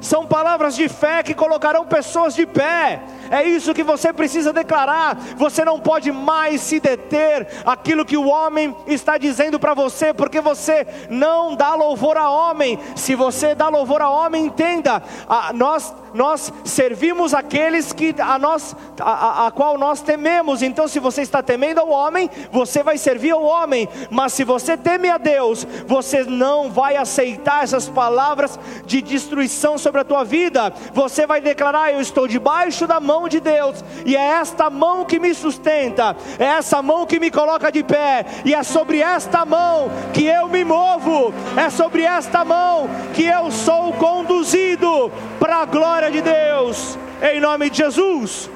São 0.04 0.28
palavras 0.28 0.76
de 0.76 0.90
fé 0.90 1.24
que 1.24 1.34
colocarão 1.34 1.86
pessoas 1.86 2.36
de 2.36 2.46
pé. 2.46 3.02
É 3.32 3.42
isso 3.42 3.74
que 3.74 3.84
você 3.84 4.12
precisa 4.12 4.52
declarar. 4.52 5.16
Você 5.38 5.64
não 5.64 5.80
pode 5.80 6.12
mais 6.12 6.60
se 6.60 6.78
deter 6.78 7.48
aquilo 7.66 8.06
que 8.06 8.18
o 8.18 8.28
homem 8.28 8.76
está 8.86 9.18
dizendo 9.18 9.58
para 9.58 9.74
você, 9.74 10.14
porque 10.14 10.42
você 10.42 10.86
não 11.10 11.56
dá 11.56 11.74
louvor 11.74 12.18
a 12.18 12.30
homem. 12.30 12.78
Se 12.98 13.16
você 13.16 13.56
dá 13.56 13.70
louvor 13.70 14.02
a 14.02 14.10
homem, 14.10 14.46
entenda, 14.46 15.02
a, 15.28 15.54
nós 15.54 15.94
nós 16.14 16.54
servimos 16.64 17.34
aqueles 17.34 17.92
que 17.92 18.14
a 18.20 18.38
nós 18.38 18.76
a, 19.00 19.12
a, 19.12 19.48
a 19.48 19.52
qual 19.52 19.78
nós 19.78 20.02
tememos. 20.02 20.62
Então, 20.62 20.88
se 20.88 21.00
você 21.00 21.22
está 21.22 21.42
temendo 21.42 21.80
ao 21.80 21.90
homem, 21.90 22.30
você 22.52 22.84
vai 22.84 22.98
servir 22.98 23.32
ao 23.32 23.44
homem. 23.44 23.90
Mas 24.12 24.34
se 24.34 24.44
você 24.44 24.78
teme 24.78 25.10
a 25.10 25.18
Deus, 25.18 25.66
você 25.88 26.24
não 26.24 26.70
vai 26.70 26.96
aceitar 26.98 27.64
essas 27.64 27.90
palavras 27.90 28.60
de 28.86 29.02
destruição 29.02 29.78
sobre 29.78 29.93
a 30.02 30.06
tua 30.06 30.24
vida. 30.24 30.74
Você 30.94 31.26
vai 31.26 31.42
declarar: 31.42 31.92
eu 31.92 32.02
estou 32.02 32.28
debaixo 32.28 32.88
da 32.88 33.00
mão 33.00 33.28
de 33.28 33.40
Deus, 33.40 33.84
e 34.06 34.16
é 34.16 34.20
esta 34.20 34.70
mão 34.70 35.06
que 35.06 35.20
me 35.20 35.34
sustenta, 35.34 36.16
é 36.40 36.46
essa 36.46 36.82
mão 36.82 37.06
que 37.06 37.20
me 37.20 37.30
coloca 37.30 37.72
de 37.72 37.84
pé, 37.84 38.26
e 38.46 38.54
é 38.54 38.64
sobre 38.64 39.00
esta 39.00 39.46
mão 39.46 39.90
que 40.14 40.26
eu 40.26 40.48
me 40.48 40.64
movo, 40.64 41.34
é 41.58 41.70
sobre 41.70 42.04
esta 42.04 42.44
mão 42.44 42.90
que 43.14 43.24
eu 43.24 43.52
sou 43.52 43.94
conduzido 43.94 45.12
para 45.40 45.58
a 45.58 45.66
glória 45.66 46.12
de 46.12 46.22
Deus, 46.22 46.98
em 47.22 47.40
nome 47.40 47.70
de 47.70 47.78
Jesus. 47.78 48.50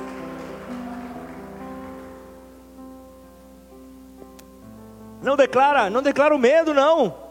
Não 5.22 5.36
declara, 5.36 5.90
não 5.90 6.02
declara 6.02 6.34
o 6.34 6.40
medo, 6.40 6.74
não 6.74 7.27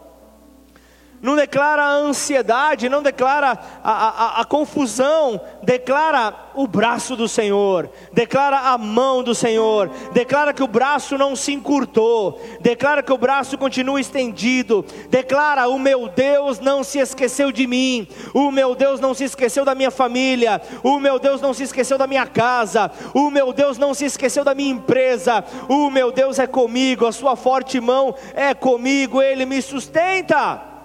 não 1.21 1.35
declara 1.35 1.83
a 1.83 1.93
ansiedade, 1.93 2.89
não 2.89 3.01
declara 3.01 3.57
a, 3.83 3.91
a, 3.91 4.41
a, 4.41 4.45
confusão, 4.45 5.41
declara 5.63 6.33
o 6.53 6.67
braço 6.67 7.15
do 7.15 7.27
Senhor, 7.27 7.89
declara 8.13 8.59
a 8.59 8.77
mão 8.77 9.23
do 9.23 9.33
Senhor, 9.33 9.89
declara 10.13 10.53
que 10.53 10.61
o 10.61 10.67
braço 10.67 11.17
não 11.17 11.35
se 11.35 11.51
encurtou, 11.51 12.39
declara 12.61 13.01
que 13.01 13.11
o 13.11 13.17
braço 13.17 13.57
continua 13.57 13.99
estendido, 13.99 14.85
declara: 15.09 15.67
o 15.67 15.79
meu 15.79 16.07
Deus 16.07 16.59
não 16.59 16.83
se 16.83 16.99
esqueceu 16.99 17.51
de 17.51 17.65
mim, 17.65 18.07
o 18.33 18.51
meu 18.51 18.75
Deus 18.75 18.99
não 18.99 19.13
se 19.15 19.23
esqueceu 19.23 19.65
da 19.65 19.73
minha 19.73 19.91
família, 19.91 20.61
o 20.83 20.99
meu 20.99 21.17
Deus 21.17 21.41
não 21.41 21.53
se 21.53 21.63
esqueceu 21.63 21.97
da 21.97 22.05
minha 22.05 22.27
casa, 22.27 22.91
o 23.13 23.31
meu 23.31 23.51
Deus 23.51 23.79
não 23.79 23.93
se 23.93 24.05
esqueceu 24.05 24.43
da 24.43 24.53
minha 24.53 24.71
empresa, 24.71 25.43
o 25.67 25.89
meu 25.89 26.11
Deus 26.11 26.37
é 26.37 26.45
comigo, 26.45 27.07
a 27.07 27.11
sua 27.11 27.35
forte 27.35 27.79
mão 27.79 28.13
é 28.35 28.53
comigo, 28.53 29.19
ele 29.19 29.47
me 29.47 29.61
sustenta. 29.63 30.76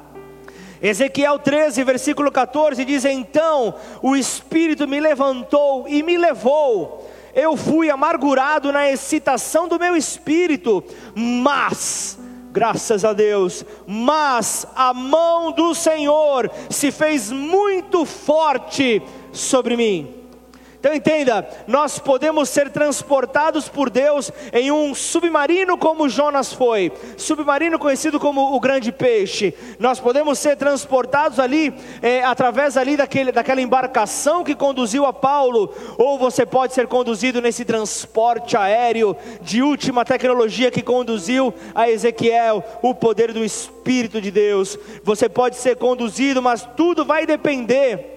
Ezequiel 0.83 1.39
13, 1.39 1.85
versículo 1.85 2.33
14 2.33 2.85
diz: 2.85 3.05
Então 3.05 3.75
o 4.03 4.17
Espírito 4.17 4.89
me 4.89 4.99
levantou 4.99 5.87
e 5.87 6.03
me 6.03 6.19
levou. 6.19 7.09
Eu 7.35 7.57
fui 7.57 7.89
amargurado 7.89 8.73
na 8.73 8.91
excitação 8.91 9.69
do 9.69 9.79
meu 9.79 9.97
espírito, 9.97 10.85
mas, 11.15 12.19
graças 12.51 13.07
a 13.07 13.15
Deus, 13.15 13.65
mas 13.87 14.67
a 14.75 14.93
mão 14.93 15.53
do 15.53 15.75
Senhor 15.75 16.51
se 16.69 16.91
fez 16.91 17.33
muito 17.33 18.05
forte 18.05 19.01
sobre 19.33 19.77
mim. 19.79 20.22
Então 20.83 20.93
entenda, 20.93 21.49
nós 21.69 22.01
podemos 22.01 22.49
ser 22.49 22.69
transportados 22.69 23.69
por 23.69 23.89
Deus 23.89 24.33
em 24.53 24.73
um 24.73 24.97
submarino 24.97 25.79
como 25.79 26.09
Jonas 26.09 26.53
foi, 26.53 26.91
submarino 27.17 27.79
conhecido 27.79 28.19
como 28.19 28.53
o 28.53 28.59
grande 28.59 28.91
peixe. 28.91 29.55
Nós 29.79 30.01
podemos 30.01 30.41
ser 30.41 30.57
transportados 30.57 31.39
ali 31.39 31.73
é, 32.03 32.25
através 32.25 32.77
ali 32.77 32.97
daquele, 32.97 33.31
daquela 33.31 33.61
embarcação 33.61 34.43
que 34.43 34.57
conduziu 34.57 35.07
a 35.07 35.13
Paulo, 35.13 35.73
ou 35.97 36.19
você 36.19 36.45
pode 36.45 36.75
ser 36.75 36.89
conduzido 36.89 37.41
nesse 37.41 37.65
transporte 37.65 38.57
aéreo 38.57 39.17
de 39.41 39.63
última 39.63 40.05
tecnologia 40.05 40.69
que 40.69 40.83
conduziu 40.83 41.55
a 41.77 41.89
Ezequiel, 41.89 42.65
o 42.83 42.93
poder 42.93 43.33
do 43.33 43.45
Espírito 43.45 44.21
de 44.21 44.33
Deus. 44.33 44.77
Você 45.05 45.29
pode 45.29 45.55
ser 45.55 45.77
conduzido, 45.77 46.43
mas 46.43 46.69
tudo 46.77 47.05
vai 47.05 47.25
depender 47.25 48.12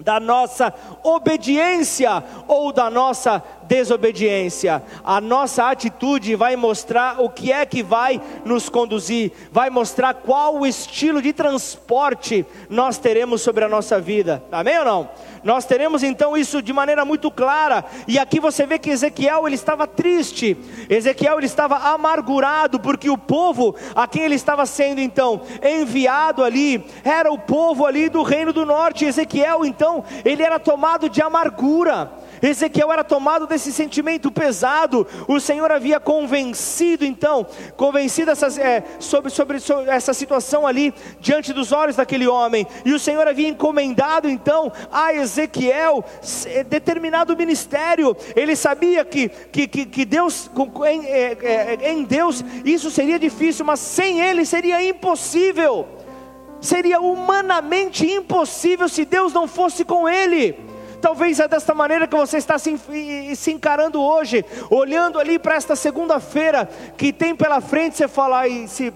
da 0.00 0.20
nossa 0.20 0.72
obediência 1.02 2.22
ou 2.46 2.72
da 2.72 2.90
nossa 2.90 3.42
desobediência. 3.64 4.82
A 5.04 5.20
nossa 5.20 5.70
atitude 5.70 6.34
vai 6.36 6.56
mostrar 6.56 7.20
o 7.20 7.28
que 7.28 7.52
é 7.52 7.64
que 7.66 7.82
vai 7.82 8.20
nos 8.44 8.68
conduzir, 8.68 9.32
vai 9.50 9.70
mostrar 9.70 10.14
qual 10.14 10.56
o 10.56 10.66
estilo 10.66 11.20
de 11.20 11.32
transporte 11.32 12.46
nós 12.68 12.98
teremos 12.98 13.42
sobre 13.42 13.64
a 13.64 13.68
nossa 13.68 14.00
vida. 14.00 14.42
Amém 14.50 14.78
ou 14.78 14.84
não? 14.84 15.08
Nós 15.46 15.64
teremos 15.64 16.02
então 16.02 16.36
isso 16.36 16.60
de 16.60 16.72
maneira 16.72 17.04
muito 17.04 17.30
clara. 17.30 17.84
E 18.08 18.18
aqui 18.18 18.40
você 18.40 18.66
vê 18.66 18.80
que 18.80 18.90
Ezequiel 18.90 19.46
ele 19.46 19.54
estava 19.54 19.86
triste. 19.86 20.56
Ezequiel 20.90 21.38
ele 21.38 21.46
estava 21.46 21.76
amargurado 21.76 22.80
porque 22.80 23.08
o 23.08 23.16
povo 23.16 23.76
a 23.94 24.08
quem 24.08 24.24
ele 24.24 24.34
estava 24.34 24.66
sendo 24.66 25.00
então 25.00 25.40
enviado 25.62 26.42
ali 26.42 26.84
era 27.04 27.30
o 27.32 27.38
povo 27.38 27.86
ali 27.86 28.08
do 28.08 28.24
reino 28.24 28.52
do 28.52 28.66
norte. 28.66 29.04
Ezequiel 29.04 29.64
então 29.64 30.02
ele 30.24 30.42
era 30.42 30.58
tomado 30.58 31.08
de 31.08 31.22
amargura. 31.22 32.25
Ezequiel 32.42 32.92
era 32.92 33.04
tomado 33.04 33.46
desse 33.46 33.72
sentimento 33.72 34.30
pesado. 34.30 35.06
O 35.26 35.40
Senhor 35.40 35.70
havia 35.70 35.98
convencido, 35.98 37.04
então, 37.04 37.46
convencido 37.76 38.30
essas, 38.30 38.58
é, 38.58 38.84
sobre, 38.98 39.30
sobre, 39.30 39.60
sobre, 39.60 39.90
essa 39.90 40.12
situação 40.12 40.66
ali 40.66 40.92
diante 41.20 41.52
dos 41.52 41.72
olhos 41.72 41.96
daquele 41.96 42.26
homem. 42.26 42.66
E 42.84 42.92
o 42.92 42.98
Senhor 42.98 43.26
havia 43.26 43.48
encomendado, 43.48 44.28
então, 44.28 44.72
a 44.90 45.14
Ezequiel 45.14 46.04
é, 46.46 46.64
determinado 46.64 47.36
ministério. 47.36 48.16
Ele 48.34 48.56
sabia 48.56 49.04
que, 49.04 49.28
que, 49.28 49.66
que, 49.66 49.86
que 49.86 50.04
Deus, 50.04 50.50
em, 50.88 51.06
é, 51.06 51.36
é, 51.42 51.92
em 51.92 52.04
Deus, 52.04 52.44
isso 52.64 52.90
seria 52.90 53.18
difícil, 53.18 53.64
mas 53.64 53.80
sem 53.80 54.20
Ele 54.20 54.44
seria 54.44 54.82
impossível. 54.82 55.86
Seria 56.60 57.00
humanamente 57.00 58.10
impossível 58.10 58.88
se 58.88 59.04
Deus 59.04 59.32
não 59.32 59.46
fosse 59.46 59.84
com 59.84 60.08
ele. 60.08 60.56
Talvez 61.00 61.40
é 61.40 61.48
desta 61.48 61.74
maneira 61.74 62.06
que 62.06 62.16
você 62.16 62.38
está 62.38 62.58
se, 62.58 62.78
se 63.36 63.52
encarando 63.52 64.00
hoje, 64.02 64.44
olhando 64.70 65.18
ali 65.18 65.38
para 65.38 65.54
esta 65.54 65.76
segunda-feira 65.76 66.68
que 66.96 67.12
tem 67.12 67.34
pela 67.34 67.60
frente, 67.60 67.96
você 67.96 68.08
fala, 68.08 68.40
ai, 68.40 68.66
se 68.66 68.92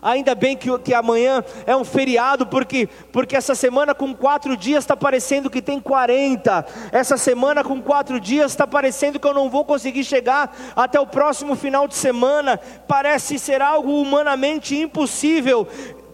Ainda 0.00 0.34
bem 0.34 0.56
que, 0.56 0.76
que 0.78 0.94
amanhã 0.94 1.44
é 1.66 1.76
um 1.76 1.84
feriado, 1.84 2.46
porque, 2.46 2.88
porque 3.12 3.36
essa 3.36 3.54
semana 3.54 3.94
com 3.94 4.14
quatro 4.14 4.56
dias 4.56 4.84
está 4.84 4.96
parecendo 4.96 5.50
que 5.50 5.62
tem 5.62 5.80
40. 5.80 6.66
Essa 6.92 7.16
semana 7.16 7.62
com 7.62 7.80
quatro 7.82 8.20
dias 8.20 8.52
está 8.52 8.66
parecendo 8.66 9.18
que 9.18 9.26
eu 9.26 9.34
não 9.34 9.50
vou 9.50 9.64
conseguir 9.64 10.04
chegar 10.04 10.54
até 10.74 10.98
o 10.98 11.06
próximo 11.06 11.54
final 11.56 11.86
de 11.86 11.94
semana. 11.94 12.58
Parece 12.86 13.38
ser 13.38 13.60
algo 13.60 14.00
humanamente 14.00 14.76
impossível 14.76 15.66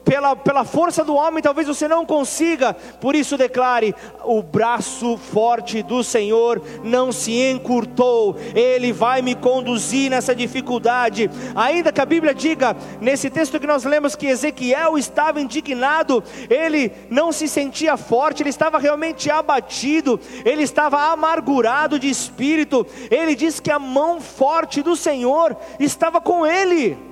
pela, 0.04 0.34
pela 0.34 0.64
força 0.64 1.04
do 1.04 1.14
homem, 1.14 1.42
talvez 1.42 1.66
você 1.66 1.86
não 1.86 2.04
consiga, 2.04 2.74
por 3.00 3.14
isso 3.14 3.36
declare: 3.36 3.94
o 4.24 4.42
braço 4.42 5.16
forte 5.16 5.82
do 5.82 6.02
Senhor 6.02 6.62
não 6.82 7.12
se 7.12 7.32
encurtou, 7.32 8.36
Ele 8.54 8.92
vai 8.92 9.22
me 9.22 9.34
conduzir 9.34 10.10
nessa 10.10 10.34
dificuldade. 10.34 11.30
Ainda 11.54 11.92
que 11.92 12.00
a 12.00 12.06
Bíblia 12.06 12.34
diga, 12.34 12.76
nesse 13.00 13.30
texto 13.30 13.58
que 13.58 13.66
nós 13.66 13.84
lemos, 13.84 14.16
que 14.16 14.26
Ezequiel 14.26 14.98
estava 14.98 15.40
indignado, 15.40 16.22
ele 16.48 16.92
não 17.10 17.32
se 17.32 17.48
sentia 17.48 17.96
forte, 17.96 18.42
ele 18.42 18.50
estava 18.50 18.78
realmente 18.78 19.30
abatido, 19.30 20.20
ele 20.44 20.62
estava 20.62 21.12
amargurado 21.12 21.98
de 21.98 22.08
espírito, 22.08 22.86
ele 23.10 23.34
diz 23.34 23.60
que 23.60 23.70
a 23.70 23.78
mão 23.78 24.20
forte 24.20 24.82
do 24.82 24.96
Senhor 24.96 25.56
estava 25.78 26.20
com 26.20 26.46
ele 26.46 27.11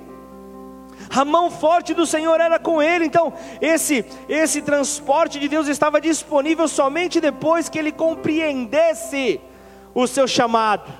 a 1.13 1.25
mão 1.25 1.51
forte 1.51 1.93
do 1.93 2.05
Senhor 2.05 2.39
era 2.39 2.57
com 2.57 2.81
ele. 2.81 3.05
Então, 3.05 3.33
esse 3.59 4.05
esse 4.29 4.61
transporte 4.61 5.39
de 5.39 5.47
Deus 5.47 5.67
estava 5.67 5.99
disponível 5.99 6.67
somente 6.67 7.19
depois 7.19 7.67
que 7.67 7.77
ele 7.77 7.91
compreendesse 7.91 9.41
o 9.93 10.07
seu 10.07 10.27
chamado, 10.27 10.91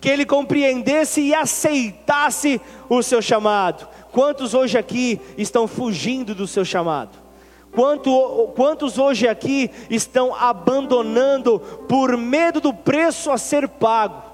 que 0.00 0.08
ele 0.08 0.26
compreendesse 0.26 1.20
e 1.20 1.34
aceitasse 1.34 2.60
o 2.88 3.02
seu 3.02 3.22
chamado. 3.22 3.88
Quantos 4.10 4.52
hoje 4.52 4.76
aqui 4.76 5.20
estão 5.38 5.68
fugindo 5.68 6.34
do 6.34 6.46
seu 6.46 6.64
chamado? 6.64 7.22
Quanto, 7.70 8.52
quantos 8.54 8.98
hoje 8.98 9.26
aqui 9.26 9.70
estão 9.88 10.34
abandonando 10.34 11.58
por 11.88 12.18
medo 12.18 12.60
do 12.60 12.74
preço 12.74 13.30
a 13.30 13.38
ser 13.38 13.66
pago? 13.66 14.31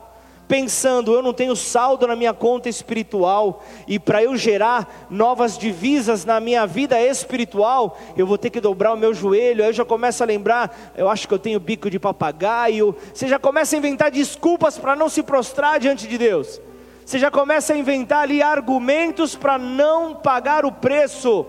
Pensando, 0.48 1.12
eu 1.12 1.22
não 1.22 1.34
tenho 1.34 1.54
saldo 1.54 2.06
na 2.06 2.16
minha 2.16 2.32
conta 2.32 2.68
espiritual, 2.68 3.62
e 3.86 3.98
para 3.98 4.22
eu 4.22 4.34
gerar 4.34 5.06
novas 5.10 5.58
divisas 5.58 6.24
na 6.24 6.40
minha 6.40 6.66
vida 6.66 6.98
espiritual, 7.00 7.98
eu 8.16 8.26
vou 8.26 8.38
ter 8.38 8.48
que 8.48 8.60
dobrar 8.60 8.94
o 8.94 8.96
meu 8.96 9.12
joelho. 9.12 9.62
Aí 9.62 9.68
eu 9.68 9.74
já 9.74 9.84
começo 9.84 10.22
a 10.22 10.26
lembrar, 10.26 10.94
eu 10.96 11.08
acho 11.08 11.28
que 11.28 11.34
eu 11.34 11.38
tenho 11.38 11.60
bico 11.60 11.90
de 11.90 11.98
papagaio. 11.98 12.96
Você 13.12 13.28
já 13.28 13.38
começa 13.38 13.76
a 13.76 13.78
inventar 13.78 14.10
desculpas 14.10 14.78
para 14.78 14.96
não 14.96 15.10
se 15.10 15.22
prostrar 15.22 15.78
diante 15.78 16.08
de 16.08 16.16
Deus. 16.16 16.60
Você 17.04 17.18
já 17.18 17.30
começa 17.30 17.72
a 17.72 17.76
inventar 17.76 18.22
ali 18.22 18.42
argumentos 18.42 19.34
para 19.34 19.58
não 19.58 20.14
pagar 20.14 20.64
o 20.64 20.72
preço, 20.72 21.46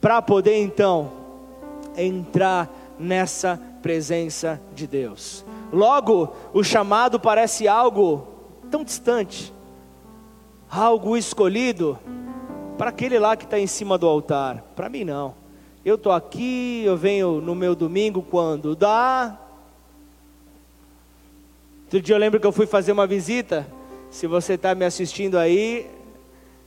para 0.00 0.20
poder 0.20 0.56
então 0.58 1.10
entrar 1.96 2.68
nessa 2.98 3.60
presença 3.82 4.60
de 4.74 4.86
Deus. 4.86 5.43
Logo, 5.74 6.32
o 6.52 6.62
chamado 6.62 7.18
parece 7.18 7.66
algo 7.66 8.28
tão 8.70 8.84
distante, 8.84 9.52
algo 10.70 11.16
escolhido 11.16 11.98
para 12.78 12.90
aquele 12.90 13.18
lá 13.18 13.36
que 13.36 13.44
está 13.44 13.58
em 13.58 13.66
cima 13.66 13.98
do 13.98 14.06
altar. 14.06 14.62
Para 14.76 14.88
mim, 14.88 15.02
não. 15.02 15.34
Eu 15.84 15.96
estou 15.96 16.12
aqui, 16.12 16.84
eu 16.86 16.96
venho 16.96 17.40
no 17.40 17.56
meu 17.56 17.74
domingo 17.74 18.22
quando 18.22 18.76
dá. 18.76 19.36
Outro 21.86 22.00
dia 22.00 22.14
eu 22.14 22.20
lembro 22.20 22.38
que 22.38 22.46
eu 22.46 22.52
fui 22.52 22.66
fazer 22.66 22.92
uma 22.92 23.06
visita. 23.06 23.66
Se 24.10 24.28
você 24.28 24.52
está 24.52 24.76
me 24.76 24.84
assistindo 24.84 25.36
aí, 25.36 25.90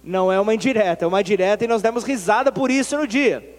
não 0.03 0.30
é 0.30 0.38
uma 0.38 0.53
indireta, 0.53 1.05
é 1.05 1.08
uma 1.08 1.24
direta 1.24 1.64
e 1.64 1.68
nós 1.68 1.82
demos 1.82 2.03
risada 2.03 2.51
por 2.51 2.70
isso 2.70 2.97
no 2.97 3.08
dia. 3.08 3.55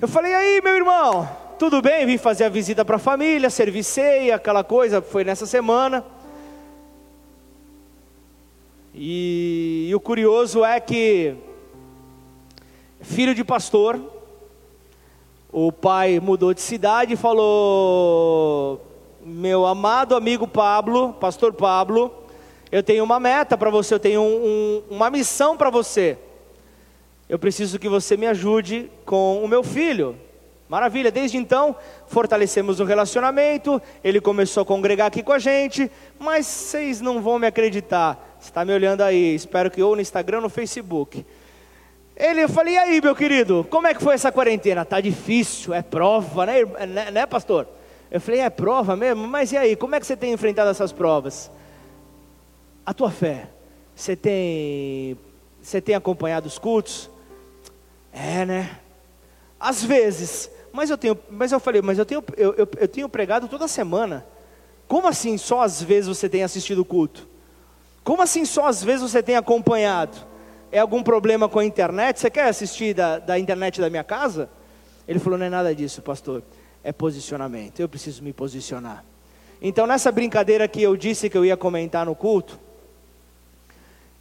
Eu 0.00 0.08
falei, 0.08 0.34
aí 0.34 0.60
meu 0.60 0.74
irmão, 0.74 1.28
tudo 1.62 1.80
bem, 1.80 2.04
vim 2.04 2.18
fazer 2.18 2.42
a 2.42 2.48
visita 2.48 2.84
para 2.84 2.96
a 2.96 2.98
família, 2.98 3.48
servir 3.48 3.84
ceia, 3.84 4.34
aquela 4.34 4.64
coisa, 4.64 5.00
foi 5.00 5.22
nessa 5.22 5.46
semana. 5.46 6.04
E, 8.92 9.86
e 9.88 9.94
o 9.94 10.00
curioso 10.00 10.64
é 10.64 10.80
que, 10.80 11.36
filho 13.00 13.32
de 13.32 13.44
pastor, 13.44 14.00
o 15.52 15.70
pai 15.70 16.18
mudou 16.18 16.52
de 16.52 16.60
cidade 16.60 17.12
e 17.12 17.16
falou: 17.16 18.84
Meu 19.24 19.64
amado 19.64 20.16
amigo 20.16 20.48
Pablo, 20.48 21.12
pastor 21.12 21.52
Pablo, 21.52 22.12
eu 22.72 22.82
tenho 22.82 23.04
uma 23.04 23.20
meta 23.20 23.56
para 23.56 23.70
você, 23.70 23.94
eu 23.94 24.00
tenho 24.00 24.20
um, 24.20 24.82
um, 24.90 24.96
uma 24.96 25.08
missão 25.10 25.56
para 25.56 25.70
você. 25.70 26.18
Eu 27.28 27.38
preciso 27.38 27.78
que 27.78 27.88
você 27.88 28.16
me 28.16 28.26
ajude 28.26 28.90
com 29.06 29.44
o 29.44 29.46
meu 29.46 29.62
filho. 29.62 30.18
Maravilha, 30.72 31.10
desde 31.10 31.36
então 31.36 31.76
fortalecemos 32.06 32.80
o 32.80 32.84
relacionamento. 32.84 33.80
Ele 34.02 34.22
começou 34.22 34.62
a 34.62 34.64
congregar 34.64 35.08
aqui 35.08 35.22
com 35.22 35.30
a 35.30 35.38
gente, 35.38 35.90
mas 36.18 36.46
vocês 36.46 36.98
não 36.98 37.20
vão 37.20 37.38
me 37.38 37.46
acreditar. 37.46 38.38
Você 38.40 38.48
está 38.48 38.64
me 38.64 38.72
olhando 38.72 39.02
aí, 39.02 39.34
espero 39.34 39.70
que 39.70 39.82
ou 39.82 39.94
no 39.94 40.00
Instagram 40.00 40.38
ou 40.38 40.44
no 40.44 40.48
Facebook. 40.48 41.26
Ele, 42.16 42.44
eu 42.44 42.48
falei, 42.48 42.72
e 42.72 42.78
aí, 42.78 43.00
meu 43.02 43.14
querido, 43.14 43.66
como 43.68 43.86
é 43.86 43.92
que 43.92 44.02
foi 44.02 44.14
essa 44.14 44.32
quarentena? 44.32 44.82
Tá 44.82 44.98
difícil, 44.98 45.74
é 45.74 45.82
prova, 45.82 46.46
né, 46.46 46.64
né, 46.86 47.10
né, 47.10 47.26
pastor? 47.26 47.68
Eu 48.10 48.18
falei, 48.18 48.40
é 48.40 48.48
prova 48.48 48.96
mesmo? 48.96 49.28
Mas 49.28 49.52
e 49.52 49.58
aí, 49.58 49.76
como 49.76 49.94
é 49.94 50.00
que 50.00 50.06
você 50.06 50.16
tem 50.16 50.32
enfrentado 50.32 50.70
essas 50.70 50.90
provas? 50.90 51.50
A 52.86 52.94
tua 52.94 53.10
fé, 53.10 53.50
você 53.94 54.16
tem, 54.16 55.18
você 55.60 55.82
tem 55.82 55.94
acompanhado 55.94 56.46
os 56.46 56.58
cultos? 56.58 57.10
É, 58.10 58.46
né? 58.46 58.78
Às 59.64 59.84
vezes, 59.84 60.50
mas 60.72 60.90
eu 60.90 60.98
tenho, 60.98 61.18
mas 61.30 61.52
eu 61.52 61.60
falei, 61.60 61.82
mas 61.82 61.98
eu 61.98 62.06
tenho, 62.06 62.24
eu, 62.36 62.54
eu, 62.54 62.68
eu 62.78 62.88
tenho 62.88 63.08
pregado 63.08 63.48
toda 63.48 63.68
semana. 63.68 64.26
Como 64.88 65.06
assim 65.06 65.38
só 65.38 65.62
às 65.62 65.82
vezes 65.82 66.08
você 66.08 66.28
tem 66.28 66.42
assistido 66.42 66.80
o 66.80 66.84
culto? 66.84 67.28
Como 68.04 68.22
assim 68.22 68.44
só 68.44 68.66
às 68.66 68.82
vezes 68.82 69.02
você 69.10 69.22
tem 69.22 69.36
acompanhado? 69.36 70.16
É 70.70 70.78
algum 70.78 71.02
problema 71.02 71.48
com 71.48 71.58
a 71.58 71.64
internet? 71.64 72.18
Você 72.18 72.30
quer 72.30 72.48
assistir 72.48 72.94
da, 72.94 73.18
da 73.18 73.38
internet 73.38 73.80
da 73.80 73.90
minha 73.90 74.02
casa? 74.02 74.50
Ele 75.06 75.18
falou, 75.18 75.38
não 75.38 75.46
é 75.46 75.50
nada 75.50 75.74
disso, 75.74 76.00
pastor. 76.02 76.42
É 76.82 76.92
posicionamento. 76.92 77.80
Eu 77.80 77.88
preciso 77.88 78.22
me 78.22 78.32
posicionar. 78.32 79.04
Então, 79.60 79.86
nessa 79.86 80.10
brincadeira 80.10 80.66
que 80.66 80.82
eu 80.82 80.96
disse 80.96 81.30
que 81.30 81.36
eu 81.38 81.44
ia 81.44 81.56
comentar 81.56 82.06
no 82.06 82.14
culto, 82.14 82.58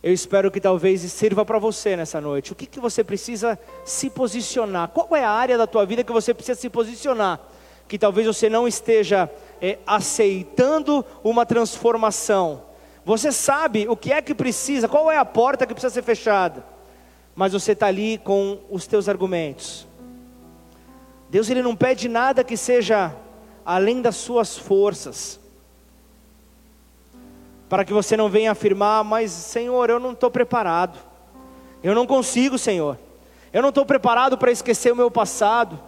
eu 0.04 0.12
espero 0.12 0.50
que 0.50 0.60
talvez 0.60 1.02
sirva 1.02 1.46
para 1.46 1.60
você 1.60 1.96
nessa 1.96 2.20
noite. 2.20 2.52
O 2.52 2.56
que, 2.56 2.66
que 2.66 2.80
você 2.80 3.04
precisa 3.04 3.58
se 3.86 4.10
posicionar? 4.10 4.90
Qual 4.90 5.16
é 5.16 5.24
a 5.24 5.30
área 5.30 5.58
da 5.58 5.68
tua 5.68 5.86
vida 5.86 6.04
que 6.04 6.12
você 6.12 6.34
precisa 6.34 6.60
se 6.60 6.70
posicionar? 6.70 7.40
Que 7.88 8.00
talvez 8.00 8.26
você 8.26 8.50
não 8.50 8.68
esteja 8.68 9.30
é, 9.62 9.78
aceitando 9.86 11.06
uma 11.24 11.46
transformação. 11.46 12.64
Você 13.06 13.32
sabe 13.32 13.88
o 13.88 13.96
que 13.96 14.12
é 14.12 14.22
que 14.22 14.34
precisa, 14.34 14.88
qual 14.88 15.12
é 15.12 15.18
a 15.18 15.26
porta 15.26 15.68
que 15.68 15.74
precisa 15.74 15.94
ser 15.94 16.04
fechada, 16.04 16.66
mas 17.36 17.54
você 17.54 17.74
está 17.74 17.88
ali 17.88 18.18
com 18.18 18.60
os 18.72 18.88
teus 18.88 19.08
argumentos. 19.08 19.88
Deus 21.30 21.50
ele 21.50 21.62
não 21.62 21.76
pede 21.76 22.10
nada 22.10 22.44
que 22.44 22.58
seja 22.58 23.16
além 23.64 24.02
das 24.02 24.16
suas 24.16 24.58
forças 24.58 25.41
para 27.72 27.86
que 27.86 27.94
você 27.94 28.18
não 28.18 28.28
venha 28.28 28.52
afirmar, 28.52 29.02
mas 29.02 29.32
Senhor, 29.32 29.90
eu 29.90 29.98
não 29.98 30.12
estou 30.12 30.30
preparado, 30.30 31.00
eu 31.82 31.96
não 31.96 32.06
consigo, 32.06 32.58
Senhor, 32.58 32.98
eu 33.54 33.62
não 33.62 33.70
estou 33.70 33.86
preparado 33.86 34.38
para 34.38 34.52
esquecer 34.52 34.92
o 34.92 34.96
meu 34.96 35.10
passado, 35.10 35.80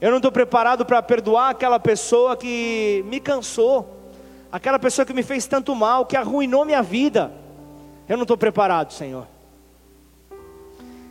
eu 0.00 0.10
não 0.10 0.16
estou 0.16 0.32
preparado 0.32 0.84
para 0.84 1.00
perdoar 1.00 1.50
aquela 1.50 1.78
pessoa 1.78 2.36
que 2.36 3.04
me 3.06 3.20
cansou, 3.20 4.10
aquela 4.50 4.80
pessoa 4.80 5.06
que 5.06 5.14
me 5.14 5.22
fez 5.22 5.46
tanto 5.46 5.76
mal, 5.76 6.06
que 6.06 6.16
arruinou 6.16 6.64
minha 6.64 6.82
vida, 6.82 7.30
eu 8.08 8.16
não 8.16 8.24
estou 8.24 8.36
preparado, 8.36 8.92
Senhor, 8.92 9.28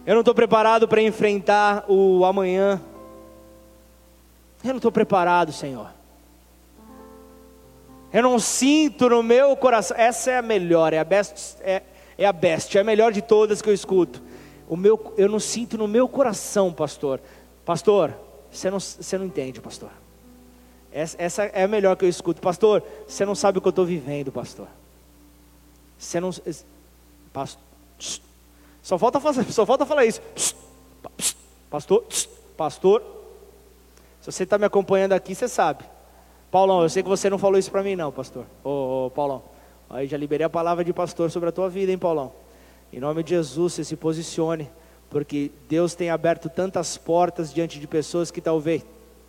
eu 0.06 0.14
não 0.14 0.20
estou 0.20 0.36
preparado 0.36 0.90
para 0.90 1.02
enfrentar 1.02 1.86
o 1.88 2.26
amanhã, 2.26 2.82
eu 4.62 4.72
não 4.72 4.76
estou 4.76 4.92
preparado, 4.92 5.54
Senhor. 5.54 5.95
Eu 8.16 8.24
não 8.24 8.40
sinto 8.40 9.10
no 9.10 9.22
meu 9.22 9.58
coração. 9.58 9.98
Essa 9.98 10.32
é 10.32 10.38
a 10.38 10.42
melhor, 10.42 10.94
é 10.94 11.00
a 11.00 11.04
best, 11.04 11.58
é, 11.60 11.84
é 12.18 12.26
a 12.26 12.32
best, 12.32 12.78
é 12.78 12.80
a 12.80 12.84
melhor 12.84 13.12
de 13.12 13.22
todas 13.22 13.62
que 13.62 13.68
eu 13.68 13.74
escuto. 13.74 14.24
O 14.70 14.78
meu, 14.78 15.14
eu 15.18 15.28
não 15.28 15.38
sinto 15.38 15.78
no 15.78 15.86
meu 15.86 16.08
coração, 16.08 16.72
pastor. 16.72 17.20
Pastor, 17.66 18.14
você 18.50 18.72
não, 18.72 18.80
você 18.80 19.18
não 19.18 19.26
entende, 19.26 19.60
pastor. 19.60 19.90
Essa, 20.94 21.18
essa 21.22 21.44
é 21.44 21.64
a 21.64 21.68
melhor 21.68 21.98
que 21.98 22.06
eu 22.06 22.10
escuto. 22.10 22.40
Pastor, 22.40 22.82
você 23.06 23.26
não 23.26 23.36
sabe 23.36 23.58
o 23.58 23.62
que 23.62 23.68
eu 23.68 23.72
estou 23.72 23.86
vivendo, 23.86 24.32
pastor. 24.32 24.70
Você 26.00 26.18
não. 26.22 26.30
Pastor, 27.34 27.62
só 28.82 28.98
falta 28.98 29.20
fazer, 29.20 29.44
só 29.52 29.66
falta 29.66 29.86
falar 29.86 30.06
isso. 30.06 30.22
Pastor, 31.70 32.06
pastor. 32.56 33.04
Se 34.22 34.32
você 34.32 34.44
está 34.44 34.58
me 34.58 34.64
acompanhando 34.64 35.12
aqui, 35.12 35.36
você 35.36 35.50
sabe. 35.50 35.95
Paulão, 36.56 36.84
eu 36.84 36.88
sei 36.88 37.04
que 37.04 37.10
você 37.10 37.30
não 37.30 37.38
falou 37.38 37.60
isso 37.60 37.70
para 37.70 37.84
mim 37.84 37.98
não, 37.98 38.14
pastor. 38.14 38.46
Ô, 38.64 39.08
ô, 39.08 39.10
Paulão, 39.10 39.44
aí 39.90 40.08
já 40.08 40.16
liberei 40.16 40.46
a 40.46 40.50
palavra 40.50 40.86
de 40.86 40.94
pastor 40.94 41.30
sobre 41.30 41.50
a 41.50 41.52
tua 41.52 41.68
vida, 41.68 41.92
hein, 41.92 41.98
Paulão? 41.98 42.32
Em 42.94 42.98
nome 42.98 43.24
de 43.24 43.32
Jesus, 43.32 43.74
você 43.74 43.84
se 43.84 43.98
posicione, 43.98 44.72
porque 45.10 45.52
Deus 45.68 45.96
tem 45.96 46.10
aberto 46.10 46.48
tantas 46.48 46.98
portas 46.98 47.54
diante 47.54 47.78
de 47.78 47.86
pessoas 47.86 48.32
que 48.32 48.40
talvez, 48.40 48.86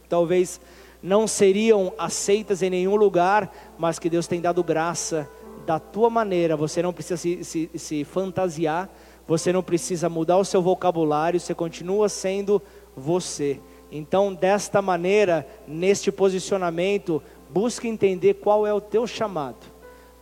talvez 0.09 0.61
não 1.03 1.27
seriam 1.27 1.93
aceitas 1.99 2.63
em 2.63 2.71
nenhum 2.71 2.95
lugar, 2.95 3.53
mas 3.77 3.99
que 3.99 4.09
Deus 4.09 4.29
tem 4.29 4.41
dado 4.41 4.63
graça 4.63 5.29
da 5.67 5.81
tua 5.81 6.09
maneira. 6.09 6.57
Você 6.57 6.81
não 6.81 6.93
precisa 6.93 7.17
se, 7.17 7.43
se, 7.43 7.69
se 7.75 8.05
fantasiar, 8.05 8.89
você 9.27 9.53
não 9.53 9.65
precisa 9.65 10.09
mudar 10.09 10.37
o 10.39 10.45
seu 10.45 10.63
vocabulário, 10.63 11.41
você 11.41 11.57
continua 11.57 12.09
sendo 12.09 12.63
você. 12.97 13.59
Então, 13.97 14.35
desta 14.35 14.83
maneira, 14.83 15.47
neste 15.67 16.13
posicionamento, 16.13 17.23
busque 17.49 17.89
entender 17.89 18.35
qual 18.35 18.67
é 18.67 18.73
o 18.73 18.81
teu 18.81 19.07
chamado. 19.07 19.57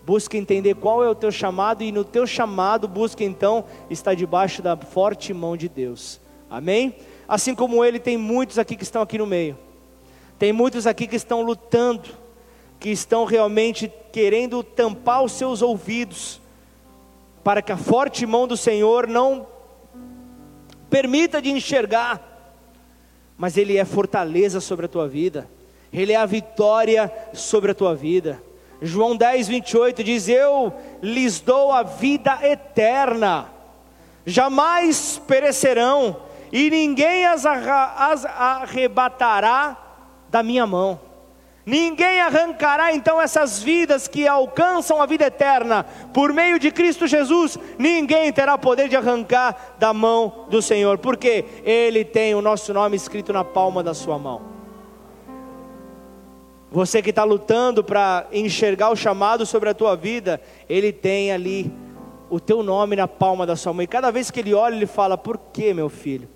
Busque 0.06 0.36
entender 0.36 0.74
qual 0.74 1.02
é 1.02 1.08
o 1.08 1.14
teu 1.14 1.32
chamado 1.32 1.82
e 1.82 1.90
no 1.90 2.04
teu 2.04 2.26
chamado 2.26 2.86
busque 2.86 3.24
então 3.24 3.64
estar 3.90 4.14
debaixo 4.14 4.62
da 4.62 4.76
forte 4.76 5.32
mão 5.32 5.56
de 5.56 5.68
Deus. 5.68 6.20
Amém? 6.48 6.94
Assim 7.26 7.54
como 7.54 7.84
ele, 7.84 7.98
tem 7.98 8.16
muitos 8.16 8.58
aqui 8.58 8.76
que 8.76 8.82
estão 8.82 9.02
aqui 9.02 9.18
no 9.18 9.26
meio. 9.26 9.58
Tem 10.38 10.52
muitos 10.52 10.86
aqui 10.86 11.06
que 11.06 11.16
estão 11.16 11.42
lutando, 11.42 12.10
que 12.78 12.90
estão 12.90 13.24
realmente 13.24 13.90
querendo 14.12 14.62
tampar 14.62 15.24
os 15.24 15.32
seus 15.32 15.62
ouvidos, 15.62 16.40
para 17.42 17.62
que 17.62 17.72
a 17.72 17.76
forte 17.76 18.24
mão 18.26 18.46
do 18.46 18.56
Senhor 18.56 19.08
não 19.08 19.46
permita 20.90 21.42
de 21.42 21.50
enxergar 21.50 22.33
mas 23.44 23.58
Ele 23.58 23.76
é 23.76 23.84
fortaleza 23.84 24.58
sobre 24.58 24.86
a 24.86 24.88
tua 24.88 25.06
vida, 25.06 25.46
Ele 25.92 26.14
é 26.14 26.16
a 26.16 26.24
vitória 26.24 27.12
sobre 27.34 27.72
a 27.72 27.74
tua 27.74 27.94
vida. 27.94 28.42
João 28.80 29.14
10, 29.14 29.48
28 29.48 30.02
diz: 30.02 30.30
Eu 30.30 30.72
lhes 31.02 31.40
dou 31.40 31.70
a 31.70 31.82
vida 31.82 32.38
eterna, 32.42 33.48
jamais 34.24 35.20
perecerão, 35.28 36.16
e 36.50 36.70
ninguém 36.70 37.26
as, 37.26 37.44
arrebatará 37.44 39.76
da 40.30 40.42
minha 40.42 40.66
mão. 40.66 40.98
Ninguém 41.66 42.20
arrancará 42.20 42.94
então 42.94 43.20
essas 43.20 43.62
vidas 43.62 44.06
que 44.06 44.28
alcançam 44.28 45.00
a 45.00 45.06
vida 45.06 45.24
eterna 45.24 45.84
por 46.12 46.30
meio 46.30 46.58
de 46.58 46.70
Cristo 46.70 47.06
Jesus. 47.06 47.58
Ninguém 47.78 48.30
terá 48.32 48.58
poder 48.58 48.86
de 48.88 48.96
arrancar 48.96 49.76
da 49.78 49.92
mão 49.94 50.46
do 50.50 50.60
Senhor, 50.60 50.98
porque 50.98 51.44
Ele 51.64 52.04
tem 52.04 52.34
o 52.34 52.42
nosso 52.42 52.74
nome 52.74 52.96
escrito 52.96 53.32
na 53.32 53.42
palma 53.42 53.82
da 53.82 53.94
sua 53.94 54.18
mão. 54.18 54.42
Você 56.70 57.00
que 57.00 57.10
está 57.10 57.24
lutando 57.24 57.82
para 57.82 58.26
enxergar 58.30 58.90
o 58.90 58.96
chamado 58.96 59.46
sobre 59.46 59.70
a 59.70 59.74
tua 59.74 59.96
vida, 59.96 60.42
Ele 60.68 60.92
tem 60.92 61.32
ali 61.32 61.72
o 62.28 62.38
teu 62.38 62.62
nome 62.62 62.94
na 62.94 63.08
palma 63.08 63.46
da 63.46 63.56
sua 63.56 63.72
mão. 63.72 63.82
E 63.82 63.86
cada 63.86 64.10
vez 64.10 64.30
que 64.30 64.40
Ele 64.40 64.52
olha, 64.52 64.74
Ele 64.74 64.86
fala: 64.86 65.16
Por 65.16 65.38
que, 65.38 65.72
meu 65.72 65.88
filho? 65.88 66.28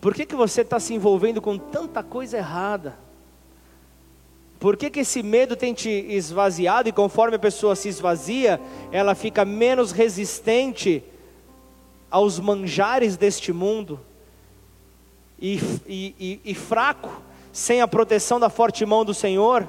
Por 0.00 0.14
que, 0.14 0.26
que 0.26 0.34
você 0.34 0.62
está 0.62 0.80
se 0.80 0.94
envolvendo 0.94 1.40
com 1.40 1.56
tanta 1.56 2.02
coisa 2.02 2.38
errada? 2.38 3.03
Por 4.64 4.78
que, 4.78 4.88
que 4.88 5.00
esse 5.00 5.22
medo 5.22 5.54
tem 5.56 5.74
te 5.74 5.90
esvaziado 5.90 6.88
e 6.88 6.92
conforme 6.92 7.36
a 7.36 7.38
pessoa 7.38 7.76
se 7.76 7.86
esvazia, 7.86 8.58
ela 8.90 9.14
fica 9.14 9.44
menos 9.44 9.92
resistente 9.92 11.04
aos 12.10 12.40
manjares 12.40 13.14
deste 13.14 13.52
mundo 13.52 14.00
e, 15.38 15.60
e, 15.86 16.14
e, 16.18 16.40
e 16.46 16.54
fraco, 16.54 17.20
sem 17.52 17.82
a 17.82 17.86
proteção 17.86 18.40
da 18.40 18.48
forte 18.48 18.86
mão 18.86 19.04
do 19.04 19.12
Senhor? 19.12 19.68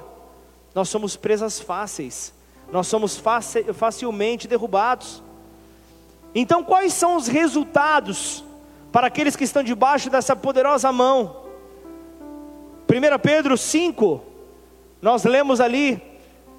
Nós 0.74 0.88
somos 0.88 1.14
presas 1.14 1.60
fáceis, 1.60 2.32
nós 2.72 2.86
somos 2.86 3.22
facilmente 3.74 4.48
derrubados. 4.48 5.22
Então, 6.34 6.64
quais 6.64 6.94
são 6.94 7.16
os 7.16 7.28
resultados 7.28 8.42
para 8.90 9.08
aqueles 9.08 9.36
que 9.36 9.44
estão 9.44 9.62
debaixo 9.62 10.08
dessa 10.08 10.34
poderosa 10.34 10.90
mão? 10.90 11.44
1 12.88 13.18
Pedro 13.18 13.58
5, 13.58 14.25
nós 15.06 15.22
lemos 15.22 15.60
ali 15.60 16.02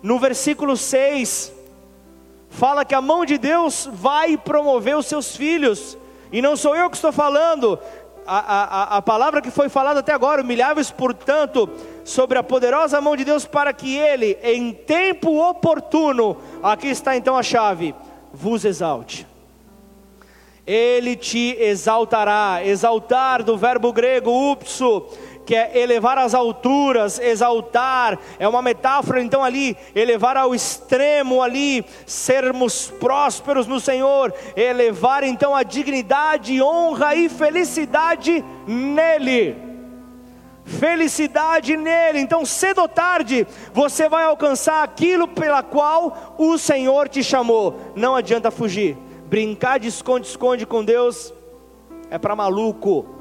no 0.01 0.17
versículo 0.17 0.77
6, 0.77 1.51
fala 2.49 2.85
que 2.85 2.95
a 2.95 3.01
mão 3.01 3.25
de 3.25 3.37
Deus 3.37 3.89
vai 3.91 4.37
promover 4.37 4.95
os 4.95 5.05
seus 5.05 5.35
filhos, 5.35 5.97
e 6.31 6.41
não 6.41 6.55
sou 6.55 6.73
eu 6.73 6.89
que 6.89 6.95
estou 6.95 7.11
falando, 7.11 7.77
a, 8.25 8.37
a, 8.37 8.97
a 8.97 9.01
palavra 9.01 9.41
que 9.41 9.51
foi 9.51 9.67
falada 9.67 9.99
até 9.99 10.13
agora, 10.13 10.41
humilháveis, 10.41 10.89
portanto, 10.89 11.69
sobre 12.05 12.37
a 12.37 12.43
poderosa 12.43 13.01
mão 13.01 13.17
de 13.17 13.25
Deus, 13.25 13.43
para 13.43 13.73
que 13.73 13.97
Ele, 13.97 14.39
em 14.41 14.71
tempo 14.71 15.45
oportuno, 15.45 16.37
aqui 16.63 16.87
está 16.87 17.17
então 17.17 17.35
a 17.35 17.43
chave, 17.43 17.93
vos 18.31 18.63
exalte. 18.63 19.27
Ele 20.65 21.17
te 21.17 21.57
exaltará, 21.59 22.61
exaltar 22.63 23.43
do 23.43 23.57
verbo 23.57 23.91
grego 23.91 24.51
upso, 24.51 25.05
que 25.47 25.55
é 25.55 25.79
elevar 25.79 26.17
às 26.17 26.33
alturas, 26.33 27.19
exaltar, 27.19 28.19
é 28.37 28.45
uma 28.45 28.61
metáfora 28.61 29.21
então 29.21 29.41
ali, 29.41 29.77
elevar 29.95 30.35
ao 30.35 30.53
extremo 30.53 31.41
ali, 31.41 31.85
sermos 32.05 32.91
prósperos 32.99 33.65
no 33.65 33.79
Senhor, 33.79 34.33
elevar 34.57 35.23
então 35.23 35.55
a 35.55 35.63
dignidade, 35.63 36.61
honra 36.61 37.15
e 37.15 37.29
felicidade 37.29 38.43
nele. 38.67 39.55
Felicidade 40.65 41.77
nele, 41.77 42.19
então 42.19 42.45
cedo 42.45 42.81
ou 42.81 42.89
tarde 42.89 43.47
você 43.73 44.09
vai 44.09 44.25
alcançar 44.25 44.83
aquilo 44.83 45.29
pela 45.29 45.63
qual 45.63 46.35
o 46.37 46.57
Senhor 46.57 47.07
te 47.07 47.23
chamou. 47.23 47.93
Não 47.95 48.17
adianta 48.17 48.51
fugir. 48.51 48.97
Brincar 49.27 49.79
de 49.79 49.87
esconde-esconde 49.87 50.65
com 50.65 50.83
Deus 50.83 51.33
é 52.09 52.17
para 52.17 52.35
maluco. 52.35 53.16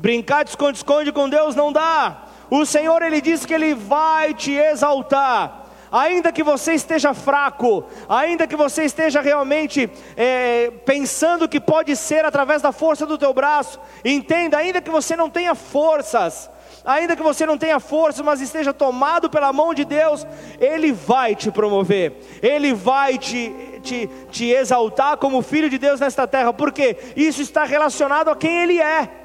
Brincar 0.00 0.44
de 0.44 0.50
esconde-esconde 0.50 1.12
com 1.12 1.28
Deus 1.28 1.54
não 1.54 1.70
dá. 1.70 2.22
O 2.48 2.64
Senhor, 2.64 3.02
Ele 3.02 3.20
diz 3.20 3.44
que 3.44 3.52
Ele 3.52 3.74
vai 3.74 4.32
te 4.32 4.50
exaltar. 4.50 5.66
Ainda 5.92 6.32
que 6.32 6.42
você 6.42 6.72
esteja 6.72 7.12
fraco, 7.12 7.84
ainda 8.08 8.46
que 8.46 8.56
você 8.56 8.84
esteja 8.84 9.20
realmente 9.20 9.90
é, 10.16 10.70
pensando 10.86 11.48
que 11.48 11.60
pode 11.60 11.94
ser 11.96 12.24
através 12.24 12.62
da 12.62 12.72
força 12.72 13.04
do 13.04 13.18
teu 13.18 13.34
braço, 13.34 13.78
entenda, 14.02 14.56
ainda 14.56 14.80
que 14.80 14.88
você 14.88 15.16
não 15.16 15.28
tenha 15.28 15.54
forças, 15.54 16.48
ainda 16.82 17.14
que 17.14 17.22
você 17.22 17.44
não 17.44 17.58
tenha 17.58 17.78
força, 17.78 18.22
mas 18.22 18.40
esteja 18.40 18.72
tomado 18.72 19.28
pela 19.28 19.52
mão 19.52 19.74
de 19.74 19.84
Deus, 19.84 20.26
Ele 20.60 20.92
vai 20.92 21.34
te 21.34 21.50
promover, 21.50 22.38
Ele 22.40 22.72
vai 22.72 23.18
te, 23.18 23.52
te, 23.82 24.08
te 24.30 24.48
exaltar 24.48 25.18
como 25.18 25.42
filho 25.42 25.68
de 25.68 25.76
Deus 25.76 26.00
nesta 26.00 26.26
terra, 26.26 26.52
porque 26.52 26.96
isso 27.16 27.42
está 27.42 27.64
relacionado 27.64 28.30
a 28.30 28.36
quem 28.36 28.62
Ele 28.62 28.80
é 28.80 29.19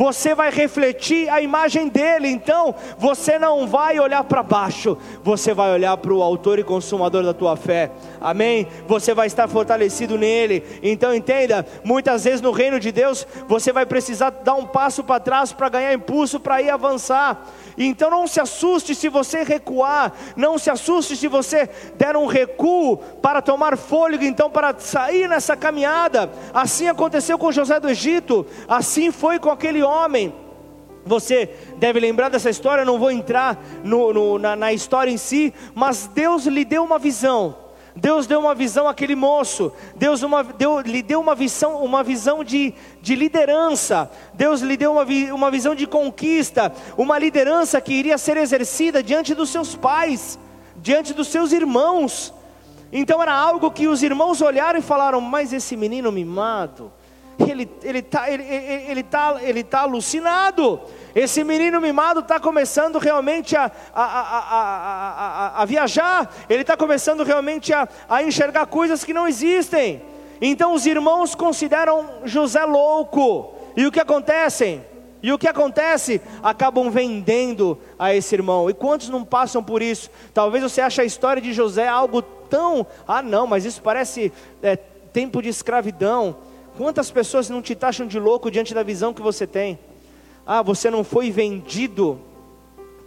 você 0.00 0.34
vai 0.34 0.50
refletir 0.50 1.28
a 1.28 1.42
imagem 1.42 1.86
dele, 1.86 2.26
então 2.26 2.74
você 2.96 3.38
não 3.38 3.66
vai 3.66 4.00
olhar 4.00 4.24
para 4.24 4.42
baixo, 4.42 4.96
você 5.22 5.52
vai 5.52 5.70
olhar 5.74 5.94
para 5.98 6.14
o 6.14 6.22
autor 6.22 6.58
e 6.58 6.64
consumador 6.64 7.22
da 7.22 7.34
tua 7.34 7.54
fé, 7.54 7.90
amém? 8.18 8.66
Você 8.88 9.12
vai 9.12 9.26
estar 9.26 9.46
fortalecido 9.46 10.16
nele, 10.16 10.64
então 10.82 11.14
entenda: 11.14 11.66
muitas 11.84 12.24
vezes 12.24 12.40
no 12.40 12.50
reino 12.50 12.80
de 12.80 12.90
Deus 12.90 13.26
você 13.46 13.74
vai 13.74 13.84
precisar 13.84 14.30
dar 14.30 14.54
um 14.54 14.64
passo 14.64 15.04
para 15.04 15.20
trás 15.20 15.52
para 15.52 15.68
ganhar 15.68 15.92
impulso 15.92 16.40
para 16.40 16.62
ir 16.62 16.70
avançar, 16.70 17.46
então 17.76 18.08
não 18.08 18.26
se 18.26 18.40
assuste 18.40 18.94
se 18.94 19.10
você 19.10 19.42
recuar, 19.42 20.14
não 20.34 20.56
se 20.56 20.70
assuste 20.70 21.14
se 21.14 21.28
você 21.28 21.68
der 21.98 22.16
um 22.16 22.24
recuo 22.24 22.96
para 23.20 23.42
tomar 23.42 23.76
fôlego, 23.76 24.24
então 24.24 24.48
para 24.48 24.74
sair 24.78 25.28
nessa 25.28 25.54
caminhada. 25.54 26.30
Assim 26.54 26.88
aconteceu 26.88 27.36
com 27.36 27.52
José 27.52 27.78
do 27.78 27.90
Egito, 27.90 28.46
assim 28.66 29.12
foi 29.12 29.38
com 29.38 29.50
aquele 29.50 29.82
homem. 29.82 29.89
Você 31.04 31.48
deve 31.76 31.98
lembrar 31.98 32.28
dessa 32.28 32.50
história, 32.50 32.84
não 32.84 32.98
vou 32.98 33.10
entrar 33.10 33.58
no, 33.82 34.12
no, 34.12 34.38
na, 34.38 34.54
na 34.54 34.72
história 34.72 35.10
em 35.10 35.16
si, 35.16 35.52
mas 35.74 36.06
Deus 36.06 36.46
lhe 36.46 36.64
deu 36.64 36.84
uma 36.84 36.98
visão. 36.98 37.56
Deus 37.96 38.26
deu 38.26 38.38
uma 38.38 38.54
visão 38.54 38.86
àquele 38.86 39.16
moço, 39.16 39.72
Deus 39.96 40.22
uma, 40.22 40.44
deu, 40.44 40.80
lhe 40.80 41.02
deu 41.02 41.20
uma 41.20 41.34
visão, 41.34 41.82
uma 41.82 42.04
visão 42.04 42.44
de, 42.44 42.72
de 43.02 43.14
liderança, 43.14 44.10
Deus 44.32 44.60
lhe 44.60 44.76
deu 44.76 44.92
uma, 44.92 45.04
uma 45.34 45.50
visão 45.50 45.74
de 45.74 45.86
conquista, 45.86 46.72
uma 46.96 47.18
liderança 47.18 47.80
que 47.80 47.92
iria 47.92 48.16
ser 48.16 48.36
exercida 48.36 49.02
diante 49.02 49.34
dos 49.34 49.50
seus 49.50 49.74
pais, 49.74 50.38
diante 50.76 51.12
dos 51.12 51.28
seus 51.28 51.52
irmãos. 51.52 52.32
Então 52.92 53.22
era 53.22 53.34
algo 53.34 53.70
que 53.70 53.88
os 53.88 54.02
irmãos 54.02 54.40
olharam 54.40 54.78
e 54.78 54.82
falaram: 54.82 55.20
Mas 55.20 55.52
esse 55.52 55.76
menino 55.76 56.10
mimado, 56.10 56.92
ele 57.48 57.68
está 57.98 58.30
ele 58.30 58.42
ele, 58.42 58.90
ele, 58.90 59.02
tá, 59.02 59.36
ele 59.40 59.64
tá 59.64 59.80
alucinado. 59.80 60.80
Esse 61.14 61.42
menino 61.42 61.80
mimado 61.80 62.20
está 62.20 62.38
começando 62.38 62.98
realmente 62.98 63.56
a, 63.56 63.70
a, 63.94 64.04
a, 64.04 65.62
a 65.62 65.64
viajar, 65.64 66.32
ele 66.48 66.62
está 66.62 66.76
começando 66.76 67.24
realmente 67.24 67.72
a, 67.72 67.88
enxergar 68.22 68.66
coisas 68.66 69.04
que 69.04 69.12
não 69.12 69.26
existem. 69.26 70.02
Então 70.40 70.72
os 70.72 70.86
irmãos 70.86 71.34
consideram 71.34 72.08
José 72.24 72.64
louco. 72.64 73.54
E 73.76 73.86
o 73.86 73.92
que 73.92 74.00
acontece? 74.00 74.80
E 75.22 75.32
o 75.32 75.38
que 75.38 75.46
acontece? 75.46 76.20
Acabam 76.42 76.90
vendendo 76.90 77.78
a 77.98 78.14
esse 78.14 78.34
irmão. 78.34 78.70
E 78.70 78.74
quantos 78.74 79.08
não 79.08 79.24
passam 79.24 79.62
por 79.62 79.82
isso? 79.82 80.10
Talvez 80.32 80.62
você 80.62 80.80
ache 80.80 81.00
a 81.00 81.04
história 81.04 81.42
de 81.42 81.52
José 81.52 81.86
algo 81.86 82.22
tão. 82.22 82.86
Ah, 83.06 83.22
não, 83.22 83.46
mas 83.46 83.64
isso 83.64 83.82
parece 83.82 84.32
é, 84.62 84.76
tempo 84.76 85.42
de 85.42 85.48
escravidão. 85.48 86.36
Quantas 86.76 87.10
pessoas 87.10 87.50
não 87.50 87.60
te 87.60 87.74
taxam 87.74 88.06
de 88.06 88.18
louco 88.18 88.50
diante 88.50 88.72
da 88.74 88.82
visão 88.82 89.12
que 89.12 89.22
você 89.22 89.46
tem? 89.46 89.78
Ah, 90.46 90.62
você 90.62 90.90
não 90.90 91.04
foi 91.04 91.30
vendido 91.30 92.18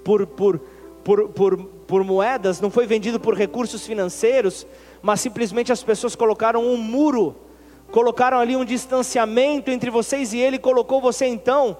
por, 0.04 0.26
por, 0.28 0.60
por, 1.04 1.30
por, 1.30 1.58
por 1.58 2.04
moedas, 2.04 2.62
não 2.62 2.70
foi 2.70 2.86
vendido 2.86 3.20
por 3.20 3.36
recursos 3.36 3.86
financeiros, 3.86 4.66
mas 5.02 5.22
simplesmente 5.22 5.72
as 5.72 5.84
pessoas 5.84 6.16
colocaram 6.16 6.66
um 6.66 6.78
muro, 6.78 7.36
colocaram 7.92 8.38
ali 8.38 8.56
um 8.56 8.66
distanciamento 8.66 9.72
entre 9.72 9.90
vocês 9.90 10.34
e 10.34 10.40
ele, 10.40 10.60
colocou 10.60 11.02
você 11.02 11.26
então 11.26 11.78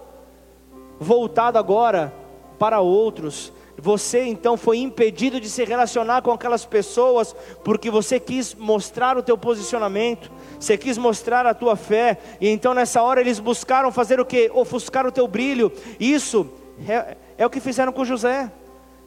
voltado 1.00 1.58
agora 1.58 2.14
para 2.58 2.80
outros. 2.80 3.52
Você 3.78 4.24
então 4.24 4.56
foi 4.56 4.78
impedido 4.78 5.40
de 5.40 5.50
se 5.50 5.64
relacionar 5.64 6.22
com 6.22 6.32
aquelas 6.32 6.66
pessoas 6.66 7.36
porque 7.64 7.90
você 7.90 8.20
quis 8.20 8.54
mostrar 8.54 9.18
o 9.18 9.24
teu 9.24 9.38
posicionamento, 9.38 10.32
você 10.60 10.78
quis 10.78 10.98
mostrar 10.98 11.46
a 11.46 11.54
tua 11.54 11.76
fé, 11.76 12.18
e 12.40 12.48
então 12.48 12.74
nessa 12.74 13.02
hora 13.02 13.20
eles 13.20 13.40
buscaram 13.40 13.92
fazer 13.92 14.20
o 14.20 14.26
que? 14.26 14.50
Ofuscar 14.54 15.08
o 15.08 15.12
teu 15.12 15.28
brilho. 15.28 15.72
Isso 16.00 16.48
é, 16.88 17.18
é 17.38 17.46
o 17.46 17.50
que 17.50 17.60
fizeram 17.60 17.92
com 17.92 18.06
José. 18.06 18.52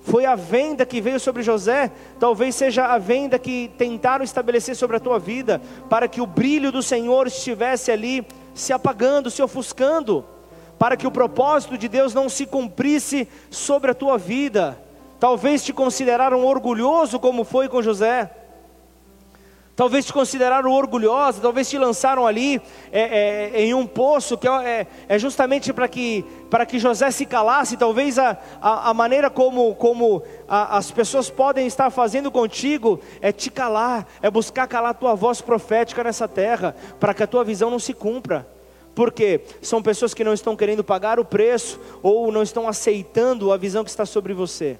Foi 0.00 0.24
a 0.24 0.36
venda 0.36 0.86
que 0.86 1.00
veio 1.00 1.18
sobre 1.18 1.42
José, 1.42 1.90
talvez 2.20 2.54
seja 2.54 2.86
a 2.86 2.98
venda 2.98 3.40
que 3.40 3.72
tentaram 3.76 4.24
estabelecer 4.24 4.76
sobre 4.76 4.96
a 4.96 5.00
tua 5.00 5.18
vida, 5.18 5.60
para 5.90 6.06
que 6.06 6.20
o 6.20 6.26
brilho 6.26 6.70
do 6.70 6.80
Senhor 6.80 7.26
estivesse 7.26 7.90
ali 7.90 8.24
se 8.54 8.72
apagando, 8.72 9.30
se 9.30 9.42
ofuscando 9.42 10.24
para 10.78 10.96
que 10.96 11.06
o 11.06 11.10
propósito 11.10 11.78
de 11.78 11.88
Deus 11.88 12.12
não 12.14 12.28
se 12.28 12.46
cumprisse 12.46 13.28
sobre 13.50 13.90
a 13.90 13.94
tua 13.94 14.18
vida. 14.18 14.78
Talvez 15.18 15.64
te 15.64 15.72
consideraram 15.72 16.44
orgulhoso, 16.44 17.18
como 17.18 17.44
foi 17.44 17.68
com 17.68 17.82
José. 17.82 18.30
Talvez 19.76 20.06
te 20.06 20.12
consideraram 20.12 20.72
orgulhosa, 20.72 21.38
talvez 21.42 21.68
te 21.68 21.76
lançaram 21.76 22.26
ali 22.26 22.62
é, 22.90 23.50
é, 23.52 23.60
em 23.60 23.74
um 23.74 23.86
poço 23.86 24.38
que 24.38 24.48
é, 24.48 24.86
é 25.06 25.18
justamente 25.18 25.70
para 25.70 25.86
que, 25.86 26.24
para 26.50 26.64
que 26.64 26.78
José 26.78 27.10
se 27.10 27.26
calasse. 27.26 27.76
Talvez 27.76 28.18
a, 28.18 28.38
a, 28.58 28.88
a 28.88 28.94
maneira 28.94 29.28
como, 29.28 29.74
como 29.74 30.22
a, 30.48 30.78
as 30.78 30.90
pessoas 30.90 31.28
podem 31.28 31.66
estar 31.66 31.90
fazendo 31.90 32.30
contigo 32.30 32.98
é 33.20 33.30
te 33.32 33.50
calar, 33.50 34.06
é 34.22 34.30
buscar 34.30 34.66
calar 34.66 34.92
a 34.92 34.94
tua 34.94 35.14
voz 35.14 35.42
profética 35.42 36.02
nessa 36.02 36.26
terra, 36.26 36.74
para 36.98 37.12
que 37.12 37.22
a 37.22 37.26
tua 37.26 37.44
visão 37.44 37.70
não 37.70 37.78
se 37.78 37.92
cumpra. 37.92 38.55
Porque 38.96 39.42
são 39.60 39.82
pessoas 39.82 40.14
que 40.14 40.24
não 40.24 40.32
estão 40.32 40.56
querendo 40.56 40.82
pagar 40.82 41.20
o 41.20 41.24
preço 41.24 41.78
ou 42.02 42.32
não 42.32 42.42
estão 42.42 42.66
aceitando 42.66 43.52
a 43.52 43.56
visão 43.58 43.84
que 43.84 43.90
está 43.90 44.06
sobre 44.06 44.32
você. 44.32 44.78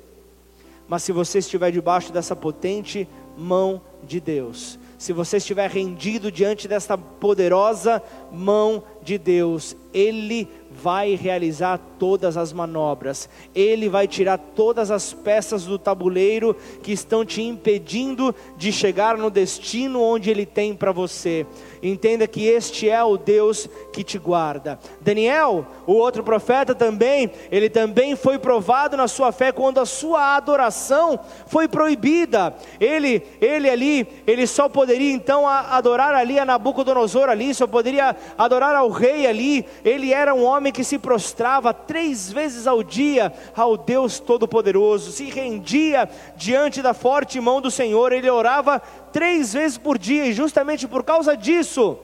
Mas 0.89 1.03
se 1.03 1.13
você 1.13 1.39
estiver 1.39 1.71
debaixo 1.71 2.11
dessa 2.11 2.35
potente 2.35 3.07
mão 3.37 3.83
de 4.03 4.19
Deus, 4.19 4.79
se 4.97 5.13
você 5.13 5.37
estiver 5.37 5.69
rendido 5.69 6.33
diante 6.33 6.67
desta 6.67 6.97
poderosa 6.97 8.03
mão 8.33 8.83
de 9.03 9.19
Deus, 9.19 9.77
Ele 9.93 10.49
vai 10.83 11.15
realizar 11.15 11.81
todas 11.99 12.37
as 12.37 12.53
manobras, 12.53 13.29
Ele 13.55 13.89
vai 13.89 14.07
tirar 14.07 14.39
todas 14.39 14.91
as 14.91 15.13
peças 15.13 15.65
do 15.65 15.79
tabuleiro 15.79 16.55
que 16.83 16.93
estão 16.93 17.25
te 17.25 17.43
impedindo 17.43 18.35
de 18.57 18.71
chegar 18.71 19.17
no 19.17 19.31
destino 19.31 20.03
onde 20.03 20.31
Ele 20.31 20.45
tem 20.45 20.75
para 20.75 20.93
você. 20.93 21.47
Entenda 21.83 22.27
que 22.27 22.47
este 22.47 22.89
é 22.89 23.03
o 23.03 23.17
Deus 23.17 23.69
que 23.93 24.03
te 24.03 24.19
guarda. 24.19 24.79
Daniel, 25.01 25.67
o 25.87 25.93
outro 25.93 26.23
profeta 26.23 26.75
também, 26.75 27.31
ele 27.51 27.71
também 27.71 28.17
foi 28.17 28.39
provado 28.39 28.97
na 28.97 29.07
sua 29.07 29.33
fé 29.33 29.53
quando 29.53 29.79
a 29.79 29.87
sua 29.87 30.37
adoração 30.37 31.19
foi 31.47 31.69
proibida. 31.69 32.55
Ele, 32.81 33.23
ele 33.41 33.71
ali, 33.71 34.07
ele 34.27 34.47
só 34.47 34.69
poderia 34.69 35.13
então 35.13 35.47
adorar 35.47 36.15
ali 36.15 36.39
a 36.39 36.45
Nabucodonosor 36.45 37.29
ali, 37.29 37.55
só 37.55 37.67
poderia 37.67 38.17
adorar 38.37 38.75
ao 38.75 38.91
rei 38.91 39.27
ali. 39.27 39.65
Ele 39.85 40.13
era 40.13 40.35
um 40.35 40.45
homem 40.45 40.66
que 40.73 40.85
se 40.85 40.99
prostrava 40.99 41.73
três 41.75 42.33
vezes 42.33 42.67
ao 42.67 42.83
dia 42.83 43.33
ao 43.55 43.77
Deus 43.77 44.19
Todo-Poderoso, 44.19 45.13
se 45.13 45.25
rendia 45.25 46.09
diante 46.37 46.83
da 46.83 46.95
forte 46.95 47.41
mão 47.41 47.61
do 47.61 47.71
Senhor, 47.71 48.13
ele 48.13 48.31
orava 48.31 48.81
três 49.13 49.53
vezes 49.53 49.79
por 49.79 49.99
dia, 49.99 50.27
e 50.27 50.33
justamente 50.33 50.87
por 50.87 51.03
causa 51.03 51.37
disso, 51.37 51.99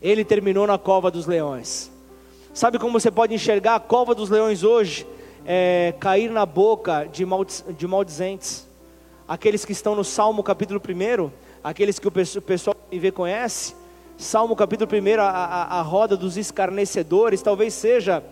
ele 0.00 0.24
terminou 0.24 0.66
na 0.66 0.78
cova 0.78 1.10
dos 1.10 1.26
leões. 1.26 1.90
Sabe 2.52 2.78
como 2.78 2.98
você 3.00 3.10
pode 3.10 3.34
enxergar 3.34 3.74
a 3.74 3.80
cova 3.80 4.14
dos 4.14 4.30
leões 4.30 4.62
hoje? 4.62 5.06
É, 5.44 5.92
cair 5.98 6.30
na 6.30 6.46
boca 6.46 7.08
de, 7.12 7.26
maldiz, 7.26 7.64
de 7.76 7.86
maldizentes. 7.86 8.66
Aqueles 9.26 9.64
que 9.64 9.72
estão 9.72 9.94
no 9.94 10.04
Salmo 10.04 10.42
capítulo 10.42 10.80
1, 10.80 11.30
aqueles 11.62 11.98
que 11.98 12.06
o 12.06 12.12
pessoal 12.12 12.76
que 12.90 12.98
vê 12.98 13.10
conhece. 13.10 13.74
Salmo 14.16 14.54
capítulo 14.54 14.88
1, 14.90 15.20
a, 15.20 15.28
a, 15.28 15.80
a 15.80 15.82
roda 15.82 16.16
dos 16.16 16.36
escarnecedores, 16.36 17.42
talvez 17.42 17.74
seja 17.74 18.22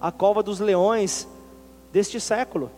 a 0.00 0.10
cova 0.10 0.42
dos 0.42 0.60
leões 0.60 1.28
deste 1.92 2.18
século. 2.18 2.70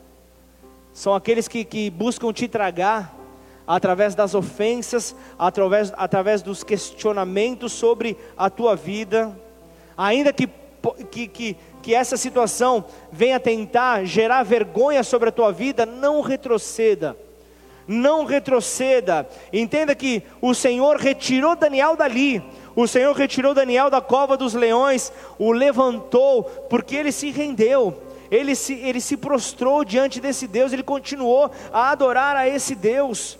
São 0.93 1.15
aqueles 1.15 1.47
que, 1.47 1.65
que 1.65 1.89
buscam 1.89 2.33
te 2.33 2.49
tragar, 2.49 3.15
através 3.65 4.15
das 4.15 4.35
ofensas, 4.35 5.15
através, 5.39 5.93
através 5.97 6.43
dos 6.43 6.65
questionamentos 6.65 7.73
sobre 7.73 8.17
a 8.37 8.51
tua 8.51 8.75
vida, 8.75 9.39
ainda 9.97 10.33
que, 10.33 10.49
que, 11.11 11.29
que, 11.29 11.57
que 11.83 11.95
essa 11.95 12.17
situação 12.17 12.85
venha 13.13 13.39
tentar 13.39 14.05
gerar 14.05 14.43
vergonha 14.43 15.05
sobre 15.05 15.29
a 15.29 15.33
tua 15.33 15.53
vida, 15.53 15.87
não 15.87 16.23
retroceda. 16.23 17.17
Não 17.89 18.25
retroceda. 18.25 19.29
Entenda 19.53 19.95
que 19.95 20.23
o 20.41 20.55
Senhor 20.55 20.99
retirou 20.99 21.57
Daniel 21.57 21.97
dali. 21.97 22.41
O 22.77 22.87
Senhor 22.87 23.17
retirou 23.17 23.55
Daniel 23.55 23.91
da 23.91 24.01
cova 24.01 24.37
dos 24.37 24.55
leões, 24.55 25.13
o 25.39 25.51
levantou, 25.51 26.45
porque 26.69 26.95
ele 26.95 27.11
se 27.11 27.31
rendeu 27.31 28.07
ele 28.31 28.55
se, 28.55 28.75
ele 28.75 29.01
se 29.01 29.17
prostrou 29.17 29.85
diante 29.85 30.21
desse 30.21 30.47
Deus, 30.47 30.73
ele 30.73 30.83
continuou 30.83 31.51
a 31.73 31.91
adorar 31.91 32.37
a 32.37 32.49
esse 32.49 32.75
Deus. 32.75 33.39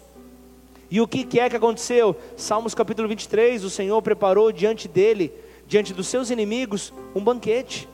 E 0.91 1.01
o 1.01 1.07
que, 1.07 1.25
que 1.25 1.39
é 1.39 1.51
que 1.51 1.57
aconteceu? 1.57 2.17
Salmos 2.37 2.75
capítulo 2.75 3.09
23: 3.09 3.65
o 3.65 3.71
Senhor 3.71 4.01
preparou 4.01 4.51
diante 4.51 4.89
dele, 4.89 5.33
diante 5.67 5.93
dos 5.93 6.09
seus 6.09 6.31
inimigos, 6.31 6.93
um 7.15 7.21
banquete. 7.21 7.89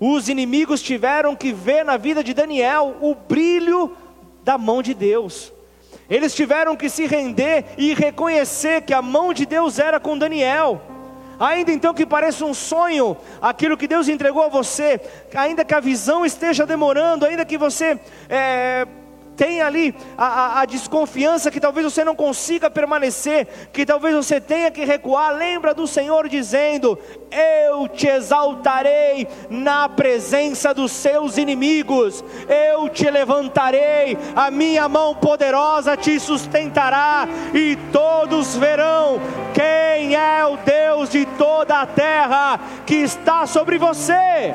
Os 0.00 0.28
inimigos 0.28 0.82
tiveram 0.82 1.36
que 1.36 1.52
ver 1.52 1.84
na 1.84 1.96
vida 1.96 2.24
de 2.24 2.34
Daniel 2.34 2.96
o 3.00 3.14
brilho 3.14 3.96
da 4.44 4.58
mão 4.58 4.82
de 4.82 4.94
Deus. 4.94 5.52
Eles 6.08 6.34
tiveram 6.34 6.76
que 6.76 6.88
se 6.90 7.06
render 7.06 7.64
e 7.78 7.94
reconhecer 7.94 8.82
que 8.82 8.92
a 8.92 9.00
mão 9.00 9.32
de 9.32 9.46
Deus 9.46 9.78
era 9.78 9.98
com 9.98 10.18
Daniel. 10.18 10.80
Ainda 11.40 11.72
então 11.72 11.94
que 11.94 12.06
pareça 12.06 12.44
um 12.44 12.54
sonho, 12.54 13.16
aquilo 13.40 13.76
que 13.76 13.88
Deus 13.88 14.08
entregou 14.08 14.42
a 14.42 14.48
você, 14.48 15.00
ainda 15.34 15.64
que 15.64 15.74
a 15.74 15.80
visão 15.80 16.24
esteja 16.24 16.64
demorando, 16.64 17.26
ainda 17.26 17.44
que 17.44 17.58
você 17.58 17.98
é, 18.28 18.86
tem 19.36 19.60
ali 19.60 19.94
a, 20.16 20.26
a, 20.26 20.60
a, 20.60 20.64
desconfiança 20.64 21.50
que 21.50 21.60
talvez 21.60 21.84
você 21.84 22.04
não 22.04 22.14
consiga 22.14 22.70
permanecer, 22.70 23.46
que 23.72 23.84
talvez 23.84 24.14
você 24.14 24.40
tenha 24.40 24.70
que 24.70 24.84
recuar. 24.84 25.34
Lembra 25.34 25.74
do 25.74 25.86
Senhor 25.86 26.28
dizendo: 26.28 26.98
Eu 27.30 27.88
te 27.88 28.06
exaltarei 28.06 29.26
na 29.50 29.88
presença 29.88 30.72
dos 30.72 30.92
seus 30.92 31.36
inimigos, 31.36 32.24
eu 32.48 32.88
te 32.88 33.10
levantarei, 33.10 34.16
a 34.34 34.50
minha 34.50 34.88
mão 34.88 35.14
poderosa 35.14 35.96
te 35.96 36.18
sustentará, 36.20 37.28
e 37.52 37.76
todos 37.92 38.56
verão 38.56 39.20
quem 39.52 40.14
é 40.14 40.44
o 40.44 40.56
Deus 40.56 41.10
de 41.10 41.26
toda 41.26 41.80
a 41.80 41.86
terra 41.86 42.60
que 42.86 42.96
está 42.96 43.46
sobre 43.46 43.78
você. 43.78 44.54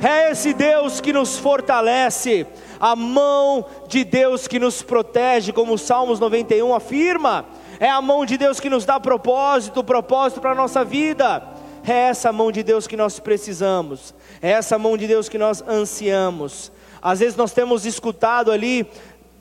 É 0.00 0.30
esse 0.30 0.54
Deus 0.54 1.00
que 1.00 1.12
nos 1.12 1.38
fortalece 1.38 2.46
a 2.80 2.94
mão 2.94 3.64
de 3.88 4.04
Deus 4.04 4.46
que 4.46 4.58
nos 4.58 4.82
protege, 4.82 5.52
como 5.52 5.74
o 5.74 5.78
Salmos 5.78 6.20
91 6.20 6.74
afirma, 6.74 7.46
é 7.80 7.88
a 7.88 8.00
mão 8.00 8.24
de 8.24 8.36
Deus 8.36 8.60
que 8.60 8.70
nos 8.70 8.84
dá 8.84 8.98
propósito, 8.98 9.84
propósito 9.84 10.40
para 10.40 10.52
a 10.52 10.54
nossa 10.54 10.84
vida. 10.84 11.42
É 11.86 12.08
essa 12.08 12.32
mão 12.32 12.52
de 12.52 12.62
Deus 12.62 12.86
que 12.86 12.96
nós 12.96 13.18
precisamos, 13.18 14.14
é 14.42 14.50
essa 14.50 14.78
mão 14.78 14.96
de 14.96 15.06
Deus 15.06 15.28
que 15.28 15.38
nós 15.38 15.62
ansiamos. 15.66 16.70
Às 17.00 17.20
vezes 17.20 17.36
nós 17.36 17.52
temos 17.52 17.86
escutado 17.86 18.50
ali, 18.50 18.86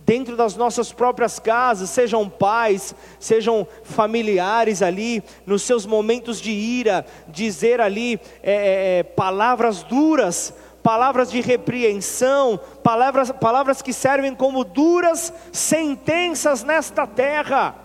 dentro 0.05 0.37
das 0.37 0.55
nossas 0.55 0.93
próprias 0.93 1.37
casas, 1.37 1.89
sejam 1.89 2.29
pais, 2.29 2.95
sejam 3.19 3.67
familiares 3.83 4.81
ali, 4.81 5.21
nos 5.45 5.63
seus 5.63 5.85
momentos 5.85 6.39
de 6.39 6.51
ira, 6.51 7.05
dizer 7.27 7.81
ali 7.81 8.17
é, 8.41 8.51
é, 8.51 8.99
é 8.99 9.03
palavras 9.03 9.83
duras 9.83 10.53
palavras 10.87 11.29
de 11.29 11.41
repreensão, 11.41 12.57
palavras, 12.81 13.29
palavras 13.29 13.81
que 13.81 13.91
servem 13.91 14.33
como 14.33 14.63
duras 14.63 15.33
sentenças 15.51 16.63
nesta 16.63 17.05
terra. 17.05 17.75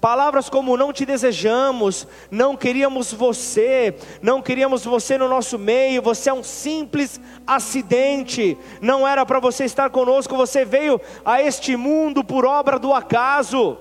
Palavras 0.00 0.48
como 0.48 0.74
não 0.74 0.90
te 0.90 1.04
desejamos, 1.04 2.08
não 2.30 2.56
queríamos 2.56 3.12
você, 3.12 3.94
não 4.22 4.40
queríamos 4.40 4.86
você 4.86 5.18
no 5.18 5.28
nosso 5.28 5.58
meio, 5.58 6.00
você 6.00 6.30
é 6.30 6.32
um 6.32 6.42
simples 6.42 7.20
acidente, 7.46 8.56
não 8.80 9.06
era 9.06 9.26
para 9.26 9.38
você 9.38 9.66
estar 9.66 9.90
conosco, 9.90 10.34
você 10.34 10.64
veio 10.64 10.98
a 11.22 11.42
este 11.42 11.76
mundo 11.76 12.24
por 12.24 12.46
obra 12.46 12.78
do 12.78 12.94
acaso. 12.94 13.76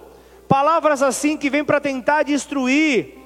Palavras 0.50 1.02
assim 1.02 1.38
que 1.38 1.50
vêm 1.50 1.64
para 1.64 1.80
tentar 1.80 2.24
destruir. 2.24 3.20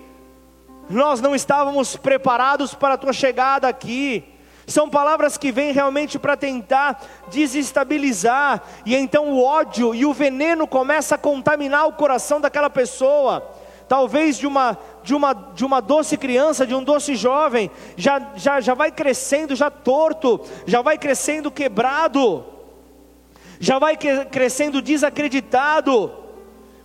Nós 0.87 1.21
não 1.21 1.33
estávamos 1.33 1.95
preparados 1.95 2.75
para 2.75 2.93
a 2.93 2.97
tua 2.99 3.13
chegada 3.13 3.67
aqui. 3.67 4.31
São 4.65 4.89
palavras 4.89 5.37
que 5.37 5.51
vêm 5.51 5.73
realmente 5.73 6.17
para 6.17 6.37
tentar 6.37 7.01
desestabilizar, 7.29 8.63
e 8.85 8.95
então 8.95 9.29
o 9.29 9.43
ódio 9.43 9.93
e 9.93 10.05
o 10.05 10.13
veneno 10.13 10.65
começa 10.65 11.15
a 11.15 11.17
contaminar 11.17 11.87
o 11.87 11.93
coração 11.93 12.39
daquela 12.39 12.69
pessoa. 12.69 13.51
Talvez 13.87 14.37
de 14.37 14.47
uma, 14.47 14.77
de 15.03 15.13
uma, 15.13 15.33
de 15.33 15.65
uma 15.65 15.81
doce 15.81 16.17
criança, 16.17 16.65
de 16.65 16.73
um 16.73 16.83
doce 16.83 17.15
jovem, 17.15 17.69
já, 17.97 18.31
já, 18.35 18.61
já 18.61 18.73
vai 18.73 18.91
crescendo 18.91 19.55
já 19.55 19.69
torto, 19.69 20.41
já 20.65 20.81
vai 20.81 20.97
crescendo 20.97 21.51
quebrado, 21.51 22.45
já 23.59 23.79
vai 23.79 23.97
crescendo 23.97 24.81
desacreditado. 24.81 26.11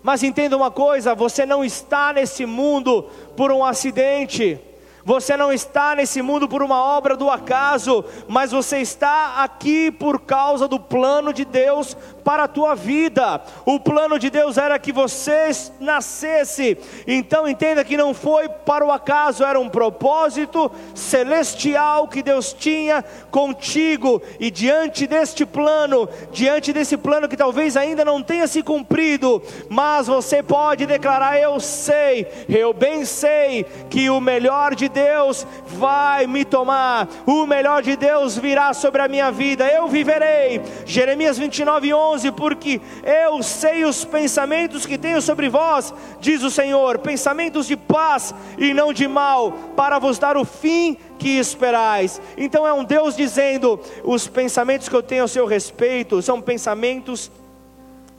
Mas 0.03 0.23
entenda 0.23 0.57
uma 0.57 0.71
coisa: 0.71 1.15
você 1.15 1.47
não 1.47 1.65
está 1.65 2.13
nesse 2.13 2.45
mundo 2.45 3.05
por 3.37 3.53
um 3.53 3.65
acidente. 3.65 4.61
Você 5.09 5.39
não 5.39 5.51
está 5.51 5.95
nesse 5.95 6.21
mundo 6.21 6.47
por 6.47 6.63
uma 6.63 6.85
obra 6.85 7.17
do 7.17 7.31
acaso, 7.31 8.05
mas 8.29 8.53
você 8.53 8.81
está 8.81 9.43
aqui 9.43 9.91
por 9.91 10.21
causa 10.21 10.69
do 10.69 10.79
plano 10.79 11.33
de 11.33 11.47
Deus 11.47 11.97
para 12.29 12.45
a 12.45 12.49
tua 12.49 12.75
vida. 12.75 13.41
O 13.65 13.81
plano 13.81 14.19
de 14.19 14.29
Deus 14.29 14.59
era 14.59 14.79
que 14.79 14.93
você 14.93 15.49
nascesse. 15.81 16.77
Então 17.07 17.49
entenda 17.49 17.83
que 17.83 17.97
não 17.97 18.13
foi 18.13 18.51
para 18.51 18.85
o 18.85 18.93
acaso, 18.93 19.43
era 19.43 19.59
um 19.59 19.71
propósito 19.71 20.71
celestial 20.95 22.07
que 22.07 22.23
Deus 22.23 22.53
tinha 22.53 23.03
contigo. 23.31 24.21
E 24.39 24.51
diante 24.51 25.07
deste 25.07 25.47
plano, 25.47 26.07
diante 26.31 26.71
desse 26.71 26.99
plano 26.99 27.31
que 27.31 27.37
talvez 27.37 27.79
ainda 27.79 28.05
não 28.05 28.23
tenha 28.23 28.47
se 28.47 28.63
cumprido, 28.63 29.43
mas 29.71 30.07
você 30.07 30.43
pode 30.43 30.85
declarar: 30.85 31.41
Eu 31.41 31.59
sei, 31.59 32.27
eu 32.47 32.75
bem 32.75 33.07
sei 33.07 33.65
que 33.89 34.11
o 34.11 34.21
melhor 34.21 34.75
de 34.75 34.91
Deus 34.91 35.47
vai 35.67 36.27
me 36.27 36.45
tomar, 36.45 37.09
o 37.25 37.47
melhor 37.47 37.81
de 37.81 37.97
Deus 37.97 38.37
virá 38.37 38.75
sobre 38.75 39.01
a 39.01 39.09
minha 39.09 39.31
vida, 39.31 39.67
eu 39.67 39.89
viverei. 39.89 40.61
Jeremias 40.85 41.39
29, 41.39 41.95
11 41.95 42.18
11: 42.19 42.33
Porque 42.33 42.81
eu 43.05 43.43
sei 43.43 43.85
os 43.85 44.05
pensamentos 44.05 44.85
que 44.85 44.99
tenho 44.99 45.23
sobre 45.23 45.49
vós, 45.49 45.95
diz 46.21 46.43
o 46.43 46.51
Senhor, 46.51 46.99
pensamentos 46.99 47.67
de 47.67 47.77
paz 47.77 48.35
e 48.59 48.75
não 48.75 48.93
de 48.93 49.07
mal, 49.07 49.53
para 49.77 49.99
vos 49.99 50.19
dar 50.19 50.37
o 50.37 50.45
fim 50.45 50.97
que 51.19 51.39
esperais. 51.39 52.21
Então 52.37 52.67
é 52.67 52.73
um 52.73 52.85
Deus 52.85 53.17
dizendo: 53.17 53.81
os 54.05 54.27
pensamentos 54.27 54.89
que 54.89 54.97
eu 54.97 55.03
tenho 55.03 55.25
a 55.25 55.29
seu 55.29 55.47
respeito 55.47 56.21
são 56.21 56.41
pensamentos 56.41 57.31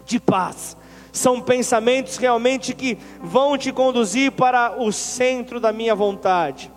de 0.06 0.20
paz. 0.20 0.78
São 1.12 1.42
pensamentos 1.42 2.18
realmente 2.18 2.74
que 2.74 2.98
vão 3.20 3.58
te 3.58 3.72
conduzir 3.72 4.32
para 4.32 4.76
o 4.78 4.92
centro 4.92 5.60
da 5.60 5.74
minha 5.74 5.96
vontade. 5.96 6.72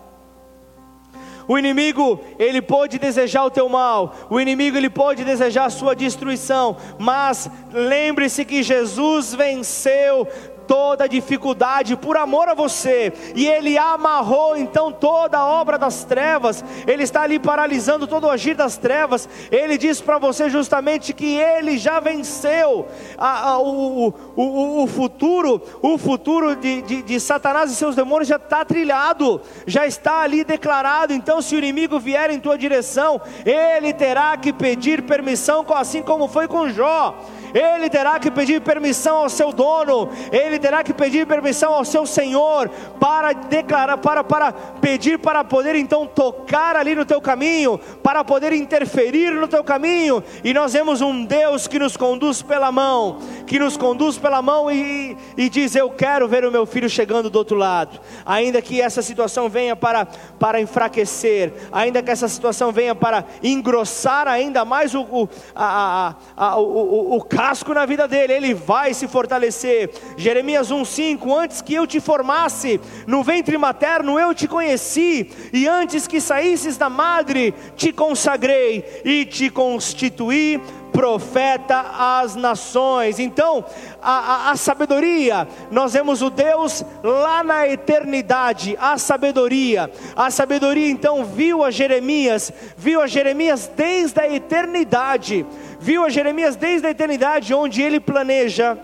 O 1.47 1.57
inimigo, 1.57 2.19
ele 2.39 2.61
pode 2.61 2.97
desejar 2.97 3.45
o 3.45 3.51
teu 3.51 3.67
mal, 3.67 4.15
o 4.29 4.39
inimigo, 4.39 4.77
ele 4.77 4.89
pode 4.89 5.23
desejar 5.23 5.65
a 5.65 5.69
sua 5.69 5.95
destruição, 5.95 6.77
mas 6.97 7.49
lembre-se 7.71 8.45
que 8.45 8.63
Jesus 8.63 9.33
venceu 9.33 10.27
toda 10.67 11.07
dificuldade 11.07 11.95
por 11.95 12.17
amor 12.17 12.49
a 12.49 12.53
você, 12.53 13.13
e 13.35 13.47
Ele 13.47 13.77
amarrou 13.77 14.55
então 14.57 14.91
toda 14.91 15.37
a 15.37 15.45
obra 15.45 15.77
das 15.77 16.03
trevas, 16.03 16.63
Ele 16.87 17.03
está 17.03 17.21
ali 17.21 17.39
paralisando 17.39 18.07
todo 18.07 18.25
o 18.25 18.29
agir 18.29 18.55
das 18.55 18.77
trevas, 18.77 19.27
Ele 19.51 19.77
diz 19.77 20.01
para 20.01 20.17
você 20.17 20.49
justamente 20.49 21.13
que 21.13 21.37
Ele 21.37 21.77
já 21.77 21.99
venceu 21.99 22.87
a, 23.17 23.49
a, 23.49 23.59
o, 23.59 24.13
o, 24.35 24.83
o, 24.83 24.87
futuro, 24.87 25.61
o 25.81 25.97
futuro 25.97 26.55
de, 26.55 26.81
de, 26.81 27.01
de 27.01 27.19
Satanás 27.19 27.71
e 27.71 27.75
seus 27.75 27.95
demônios 27.95 28.27
já 28.27 28.37
está 28.37 28.65
trilhado, 28.65 29.41
já 29.65 29.85
está 29.85 30.21
ali 30.21 30.43
declarado, 30.43 31.13
então 31.13 31.41
se 31.41 31.55
o 31.55 31.57
inimigo 31.57 31.99
vier 31.99 32.29
em 32.31 32.39
tua 32.39 32.57
direção, 32.57 33.21
ele 33.45 33.93
terá 33.93 34.35
que 34.37 34.51
pedir 34.51 35.03
permissão, 35.03 35.65
assim 35.75 36.01
como 36.01 36.27
foi 36.27 36.47
com 36.47 36.69
Jó 36.69 37.15
ele 37.53 37.89
terá 37.89 38.19
que 38.19 38.31
pedir 38.31 38.61
permissão 38.61 39.17
ao 39.17 39.29
seu 39.29 39.53
dono, 39.53 40.09
ele 40.31 40.57
terá 40.57 40.83
que 40.83 40.93
pedir 40.93 41.27
permissão 41.27 41.73
ao 41.73 41.85
seu 41.85 42.05
senhor 42.05 42.69
para 42.99 43.33
declarar, 43.33 43.97
para, 43.97 44.23
para 44.23 44.51
pedir 44.51 45.19
para 45.19 45.43
poder 45.43 45.75
então 45.75 46.07
tocar 46.07 46.75
ali 46.75 46.95
no 46.95 47.05
teu 47.05 47.21
caminho, 47.21 47.79
para 48.01 48.23
poder 48.23 48.53
interferir 48.53 49.31
no 49.31 49.47
teu 49.47 49.63
caminho. 49.63 50.23
E 50.43 50.53
nós 50.53 50.73
vemos 50.73 51.01
um 51.01 51.25
Deus 51.25 51.67
que 51.67 51.77
nos 51.77 51.95
conduz 51.95 52.41
pela 52.41 52.71
mão, 52.71 53.19
que 53.45 53.59
nos 53.59 53.77
conduz 53.77 54.17
pela 54.17 54.41
mão 54.41 54.71
e, 54.71 55.15
e 55.37 55.49
diz: 55.49 55.75
Eu 55.75 55.89
quero 55.89 56.27
ver 56.27 56.45
o 56.45 56.51
meu 56.51 56.65
filho 56.65 56.89
chegando 56.89 57.29
do 57.29 57.37
outro 57.37 57.55
lado, 57.55 57.99
ainda 58.25 58.61
que 58.61 58.81
essa 58.81 59.01
situação 59.01 59.49
venha 59.49 59.75
para, 59.75 60.05
para 60.39 60.59
enfraquecer, 60.59 61.53
ainda 61.71 62.01
que 62.01 62.11
essa 62.11 62.27
situação 62.27 62.71
venha 62.71 62.95
para 62.95 63.25
engrossar 63.43 64.27
ainda 64.27 64.65
mais 64.65 64.95
o, 64.95 65.01
o, 65.01 65.29
a, 65.55 66.15
a, 66.37 66.45
a, 66.45 66.57
o, 66.57 66.63
o, 66.63 67.17
o 67.17 67.23
casco 67.43 67.73
na 67.73 67.85
vida 67.85 68.07
dele, 68.07 68.31
ele 68.31 68.53
vai 68.53 68.93
se 68.93 69.05
fortalecer. 69.05 69.89
Jeremias 70.15 70.71
1,5: 70.71 71.37
Antes 71.37 71.61
que 71.61 71.73
eu 71.73 71.85
te 71.85 71.99
formasse 71.99 72.79
no 73.05 73.21
ventre 73.21 73.57
materno, 73.57 74.17
eu 74.17 74.33
te 74.33 74.47
conheci, 74.47 75.29
e 75.51 75.67
antes 75.67 76.07
que 76.07 76.21
saísses 76.21 76.77
da 76.77 76.89
madre, 76.89 77.53
te 77.75 77.91
consagrei 77.91 79.01
e 79.03 79.25
te 79.25 79.49
constituí 79.49 80.61
profeta 80.93 81.83
às 81.97 82.35
nações. 82.35 83.19
Então, 83.19 83.65
a, 84.01 84.11
a, 84.11 84.51
a, 84.51 84.55
sabedoria, 84.55 85.47
nós 85.71 85.93
vemos 85.93 86.21
o 86.21 86.29
Deus 86.29 86.85
lá 87.03 87.43
na 87.43 87.67
eternidade, 87.67 88.77
a 88.79 88.97
sabedoria. 88.97 89.91
A 90.15 90.29
sabedoria 90.29 90.89
então 90.89 91.25
viu 91.25 91.63
a 91.63 91.71
Jeremias, 91.71 92.53
viu 92.77 93.01
a 93.01 93.07
Jeremias 93.07 93.69
desde 93.75 94.21
a 94.21 94.31
eternidade, 94.31 95.45
viu 95.79 96.05
a 96.05 96.09
Jeremias 96.09 96.55
desde 96.55 96.87
a 96.87 96.91
eternidade, 96.91 97.53
onde 97.53 97.81
ele 97.81 97.99
planeja 97.99 98.77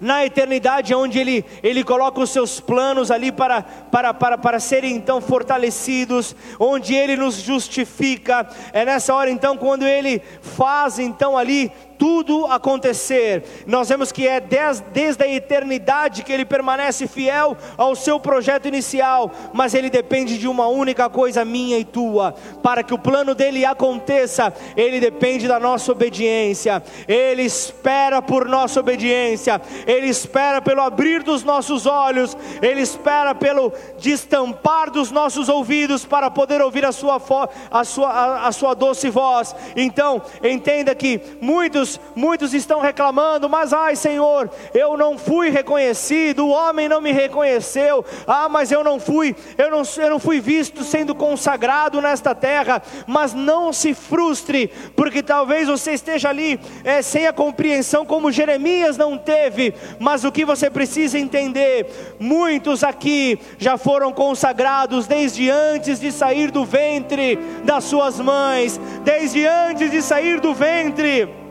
na 0.00 0.24
eternidade, 0.24 0.94
onde 0.94 1.18
ele, 1.18 1.44
ele 1.62 1.84
coloca 1.84 2.20
os 2.20 2.30
seus 2.30 2.60
planos 2.60 3.10
ali 3.10 3.30
para, 3.30 3.62
para, 3.62 4.14
para, 4.14 4.38
para 4.38 4.60
serem 4.60 4.94
então 4.94 5.20
fortalecidos, 5.20 6.34
onde 6.58 6.94
ele 6.94 7.16
nos 7.16 7.36
justifica. 7.36 8.48
É 8.72 8.84
nessa 8.84 9.14
hora 9.14 9.30
então, 9.30 9.56
quando 9.56 9.86
ele 9.86 10.22
faz 10.40 10.98
então 10.98 11.36
ali 11.36 11.70
tudo 11.98 12.46
acontecer. 12.46 13.44
Nós 13.66 13.88
vemos 13.88 14.12
que 14.12 14.26
é 14.26 14.40
desde, 14.40 15.22
a 15.22 15.28
eternidade 15.28 16.22
que 16.22 16.32
ele 16.32 16.44
permanece 16.44 17.06
fiel 17.06 17.56
ao 17.76 17.94
seu 17.94 18.18
projeto 18.20 18.68
inicial, 18.68 19.30
mas 19.52 19.74
ele 19.74 19.90
depende 19.90 20.38
de 20.38 20.48
uma 20.48 20.66
única 20.66 21.08
coisa, 21.08 21.44
minha 21.44 21.78
e 21.78 21.84
tua. 21.84 22.34
Para 22.62 22.82
que 22.82 22.94
o 22.94 22.98
plano 22.98 23.34
dele 23.34 23.64
aconteça, 23.64 24.52
ele 24.76 25.00
depende 25.00 25.46
da 25.46 25.58
nossa 25.58 25.92
obediência. 25.92 26.82
Ele 27.06 27.42
espera 27.42 28.20
por 28.20 28.48
nossa 28.48 28.80
obediência, 28.80 29.60
ele 29.86 30.08
espera 30.08 30.60
pelo 30.60 30.80
abrir 30.80 31.22
dos 31.22 31.42
nossos 31.42 31.86
olhos, 31.86 32.36
ele 32.62 32.80
espera 32.80 33.34
pelo 33.34 33.72
destampar 33.98 34.90
dos 34.90 35.10
nossos 35.10 35.48
ouvidos 35.48 36.04
para 36.04 36.30
poder 36.30 36.60
ouvir 36.60 36.84
a 36.84 36.92
sua, 36.92 37.20
a 37.70 37.84
sua, 37.84 38.08
a, 38.08 38.48
a 38.48 38.52
sua 38.52 38.74
doce 38.74 39.10
voz. 39.10 39.54
Então, 39.76 40.22
entenda 40.42 40.94
que 40.94 41.20
muitos 41.40 41.83
muitos, 42.14 42.54
estão 42.54 42.80
reclamando, 42.80 43.48
mas 43.48 43.72
ai 43.72 43.96
Senhor, 43.96 44.50
eu 44.72 44.96
não 44.96 45.18
fui 45.18 45.50
reconhecido, 45.50 46.46
o 46.46 46.50
homem 46.50 46.88
não 46.88 47.00
me 47.00 47.12
reconheceu, 47.12 48.04
ah, 48.26 48.48
mas 48.48 48.70
eu 48.70 48.82
não 48.82 48.98
fui, 48.98 49.34
eu 49.56 49.70
não, 49.70 49.82
eu 49.96 50.10
não 50.10 50.18
fui 50.18 50.40
visto 50.40 50.82
sendo 50.84 51.14
consagrado 51.14 52.00
nesta 52.00 52.34
terra, 52.34 52.82
mas 53.06 53.34
não 53.34 53.72
se 53.72 53.94
frustre, 53.94 54.70
porque 54.96 55.22
talvez 55.22 55.68
você 55.68 55.92
esteja 55.92 56.28
ali 56.28 56.60
é, 56.82 57.02
sem 57.02 57.26
a 57.26 57.32
compreensão 57.32 58.04
como 58.04 58.32
Jeremias 58.32 58.96
não 58.96 59.16
teve, 59.18 59.74
mas 59.98 60.24
o 60.24 60.32
que 60.32 60.44
você 60.44 60.70
precisa 60.70 61.18
entender, 61.18 62.16
muitos 62.18 62.82
aqui 62.84 63.38
já 63.58 63.76
foram 63.76 64.12
consagrados 64.12 65.06
desde 65.06 65.50
antes 65.50 66.00
de 66.00 66.10
sair 66.10 66.50
do 66.50 66.64
ventre 66.64 67.36
das 67.64 67.84
suas 67.84 68.20
mães, 68.20 68.80
desde 69.04 69.46
antes 69.46 69.90
de 69.90 70.02
sair 70.02 70.40
do 70.40 70.54
ventre 70.54 71.43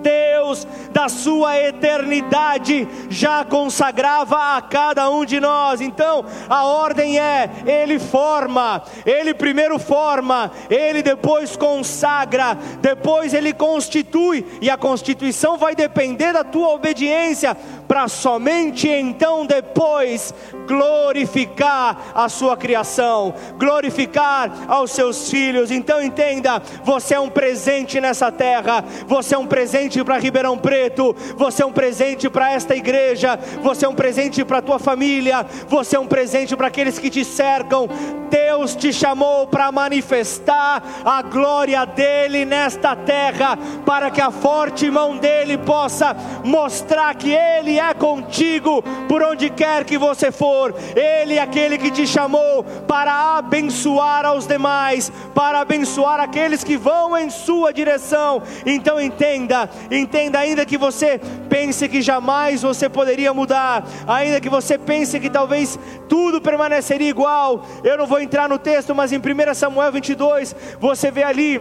Deus 0.00 0.66
da 0.90 1.08
sua 1.08 1.58
eternidade 1.58 2.86
já 3.08 3.44
consagrava 3.44 4.56
a 4.56 4.62
cada 4.62 5.10
um 5.10 5.24
de 5.24 5.40
nós. 5.40 5.80
Então, 5.80 6.24
a 6.48 6.64
ordem 6.64 7.18
é: 7.18 7.50
Ele 7.66 7.98
forma, 7.98 8.82
Ele 9.04 9.34
primeiro 9.34 9.78
forma, 9.78 10.50
Ele 10.70 11.02
depois 11.02 11.56
consagra, 11.56 12.56
depois 12.80 13.34
Ele 13.34 13.52
constitui, 13.52 14.44
e 14.60 14.70
a 14.70 14.76
constituição 14.76 15.56
vai 15.56 15.74
depender 15.74 16.32
da 16.32 16.44
tua 16.44 16.68
obediência, 16.68 17.56
para 17.88 18.08
somente 18.08 18.88
então 18.88 19.46
depois 19.46 20.34
glorificar 20.66 22.12
a 22.14 22.28
sua 22.28 22.56
criação, 22.56 23.34
glorificar 23.58 24.50
aos 24.68 24.90
seus 24.90 25.30
filhos. 25.30 25.70
Então 25.70 26.02
entenda, 26.02 26.62
você 26.82 27.14
é 27.14 27.20
um 27.20 27.28
presente 27.28 28.00
nessa 28.00 28.30
terra, 28.32 28.84
você 29.06 29.34
é 29.34 29.38
um 29.38 29.46
presente 29.46 29.83
para 30.04 30.18
Ribeirão 30.18 30.56
Preto, 30.56 31.14
você 31.36 31.62
é 31.62 31.66
um 31.66 31.72
presente 31.72 32.30
para 32.30 32.52
esta 32.52 32.74
igreja, 32.74 33.38
você 33.62 33.84
é 33.84 33.88
um 33.88 33.94
presente 33.94 34.44
para 34.44 34.58
a 34.58 34.62
tua 34.62 34.78
família, 34.78 35.44
você 35.68 35.96
é 35.96 36.00
um 36.00 36.06
presente 36.06 36.56
para 36.56 36.68
aqueles 36.68 36.98
que 36.98 37.10
te 37.10 37.24
cercam. 37.24 37.88
Deus 38.30 38.74
te 38.74 38.92
chamou 38.92 39.46
para 39.46 39.70
manifestar 39.70 40.82
a 41.04 41.22
glória 41.22 41.84
dele 41.84 42.44
nesta 42.44 42.96
terra, 42.96 43.56
para 43.84 44.10
que 44.10 44.20
a 44.20 44.30
forte 44.30 44.90
mão 44.90 45.16
dele 45.16 45.56
possa 45.58 46.16
mostrar 46.42 47.14
que 47.14 47.30
ele 47.30 47.78
é 47.78 47.94
contigo 47.94 48.82
por 49.08 49.22
onde 49.22 49.50
quer 49.50 49.84
que 49.84 49.96
você 49.96 50.32
for. 50.32 50.74
Ele 50.96 51.34
é 51.34 51.42
aquele 51.42 51.78
que 51.78 51.90
te 51.90 52.06
chamou 52.06 52.64
para 52.88 53.36
abençoar 53.36 54.24
aos 54.24 54.46
demais, 54.46 55.12
para 55.34 55.60
abençoar 55.60 56.18
aqueles 56.18 56.64
que 56.64 56.76
vão 56.76 57.16
em 57.16 57.30
sua 57.30 57.72
direção. 57.72 58.42
Então 58.66 59.00
entenda, 59.00 59.63
entenda 59.90 60.38
ainda 60.38 60.64
que 60.64 60.78
você 60.78 61.20
pense 61.48 61.88
que 61.88 62.02
jamais 62.02 62.62
você 62.62 62.88
poderia 62.88 63.32
mudar, 63.32 63.84
ainda 64.06 64.40
que 64.40 64.48
você 64.48 64.78
pense 64.78 65.18
que 65.20 65.30
talvez 65.30 65.78
tudo 66.08 66.40
permaneceria 66.40 67.08
igual. 67.08 67.66
Eu 67.82 67.98
não 67.98 68.06
vou 68.06 68.20
entrar 68.20 68.48
no 68.48 68.58
texto, 68.58 68.94
mas 68.94 69.12
em 69.12 69.18
1 69.18 69.54
Samuel 69.54 69.92
22, 69.92 70.54
você 70.80 71.10
vê 71.10 71.22
ali 71.22 71.60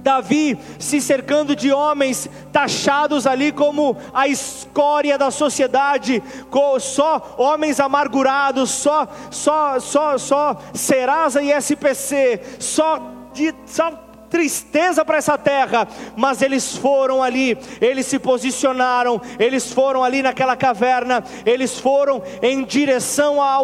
Davi 0.00 0.58
se 0.78 1.00
cercando 1.00 1.54
de 1.54 1.72
homens 1.72 2.28
taxados 2.52 3.26
ali 3.26 3.52
como 3.52 3.96
a 4.12 4.26
escória 4.26 5.16
da 5.16 5.30
sociedade, 5.30 6.22
só 6.80 7.34
homens 7.38 7.78
amargurados, 7.78 8.70
só 8.70 9.06
só 9.30 9.78
só 9.78 10.18
só 10.18 10.56
Serasa 10.74 11.42
e 11.42 11.52
SPC, 11.52 12.40
só 12.58 13.00
de, 13.32 13.54
só 13.66 14.09
tristeza 14.30 15.04
para 15.04 15.18
essa 15.18 15.36
terra, 15.36 15.86
mas 16.16 16.40
eles 16.40 16.76
foram 16.76 17.22
ali, 17.22 17.58
eles 17.80 18.06
se 18.06 18.18
posicionaram, 18.18 19.20
eles 19.38 19.72
foram 19.72 20.04
ali 20.04 20.22
naquela 20.22 20.56
caverna, 20.56 21.22
eles 21.44 21.78
foram 21.78 22.22
em 22.40 22.64
direção 22.64 23.42
à, 23.42 23.56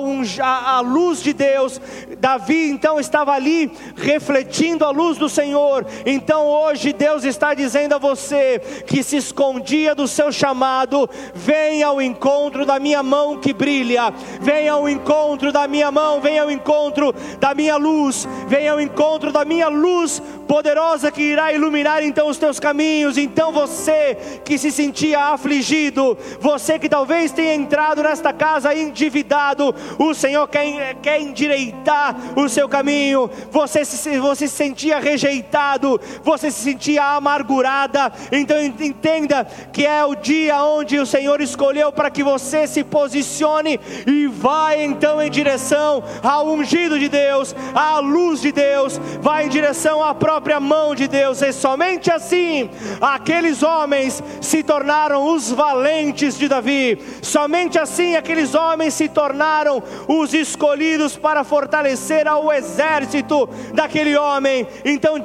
à 0.76 0.80
luz 0.80 1.22
de 1.22 1.32
Deus. 1.32 1.80
Davi 2.18 2.68
então 2.68 2.98
estava 2.98 3.32
ali 3.32 3.70
refletindo 3.94 4.84
a 4.84 4.90
luz 4.90 5.16
do 5.16 5.28
Senhor. 5.28 5.86
Então 6.04 6.46
hoje 6.46 6.92
Deus 6.92 7.24
está 7.24 7.54
dizendo 7.54 7.94
a 7.94 7.98
você 7.98 8.60
que 8.86 9.02
se 9.02 9.16
escondia 9.16 9.94
do 9.94 10.08
seu 10.08 10.32
chamado, 10.32 11.08
venha 11.34 11.86
ao 11.86 12.02
encontro 12.02 12.66
da 12.66 12.80
minha 12.80 13.02
mão 13.02 13.38
que 13.38 13.52
brilha, 13.52 14.12
venha 14.40 14.72
ao 14.72 14.88
encontro 14.88 15.52
da 15.52 15.68
minha 15.68 15.90
mão, 15.92 16.20
venha 16.20 16.42
ao 16.42 16.50
encontro 16.50 17.14
da 17.38 17.54
minha 17.54 17.76
luz, 17.76 18.26
venha 18.48 18.72
ao 18.72 18.80
encontro 18.80 19.30
da 19.30 19.44
minha 19.44 19.68
luz 19.68 20.20
poderosa 20.46 21.10
que 21.10 21.22
irá 21.22 21.52
iluminar 21.52 22.02
então 22.02 22.28
os 22.28 22.38
teus 22.38 22.58
caminhos. 22.58 23.18
Então 23.18 23.52
você 23.52 24.16
que 24.44 24.56
se 24.56 24.70
sentia 24.70 25.20
afligido, 25.32 26.16
você 26.40 26.78
que 26.78 26.88
talvez 26.88 27.32
tenha 27.32 27.54
entrado 27.54 28.02
nesta 28.02 28.32
casa 28.32 28.74
endividado, 28.74 29.74
o 29.98 30.14
Senhor 30.14 30.46
quer, 30.48 30.94
quer 30.96 31.20
endireitar 31.20 32.16
o 32.36 32.48
seu 32.48 32.68
caminho. 32.68 33.28
Você 33.50 33.84
se, 33.84 34.18
você 34.18 34.46
se 34.48 34.56
sentia 34.56 34.98
rejeitado, 34.98 36.00
você 36.22 36.50
se 36.50 36.62
sentia 36.62 37.02
amargurada. 37.02 38.12
Então 38.30 38.56
entenda 38.62 39.44
que 39.72 39.84
é 39.84 40.04
o 40.04 40.14
dia 40.14 40.62
onde 40.62 40.98
o 40.98 41.06
Senhor 41.06 41.40
escolheu 41.40 41.92
para 41.92 42.10
que 42.10 42.22
você 42.22 42.66
se 42.66 42.84
posicione 42.84 43.80
e 44.06 44.26
vai 44.26 44.84
então 44.84 45.20
em 45.20 45.30
direção 45.30 46.02
ao 46.22 46.48
ungido 46.48 46.98
de 46.98 47.08
Deus, 47.08 47.54
à 47.74 47.98
luz 47.98 48.40
de 48.40 48.52
Deus, 48.52 49.00
vai 49.20 49.46
em 49.46 49.48
direção 49.48 50.02
à 50.02 50.14
própria 50.14 50.35
própria 50.36 50.60
mão 50.60 50.94
de 50.94 51.08
Deus, 51.08 51.40
e 51.40 51.50
somente 51.50 52.10
assim 52.10 52.68
aqueles 53.00 53.62
homens 53.62 54.22
se 54.38 54.62
tornaram 54.62 55.34
os 55.34 55.50
valentes 55.50 56.36
de 56.36 56.46
Davi, 56.46 57.00
somente 57.22 57.78
assim 57.78 58.16
aqueles 58.16 58.54
homens 58.54 58.92
se 58.92 59.08
tornaram 59.08 59.82
os 60.06 60.34
escolhidos 60.34 61.16
para 61.16 61.42
fortalecer 61.42 62.28
ao 62.28 62.52
exército 62.52 63.48
daquele 63.72 64.14
homem. 64.14 64.66
Então, 64.84 65.16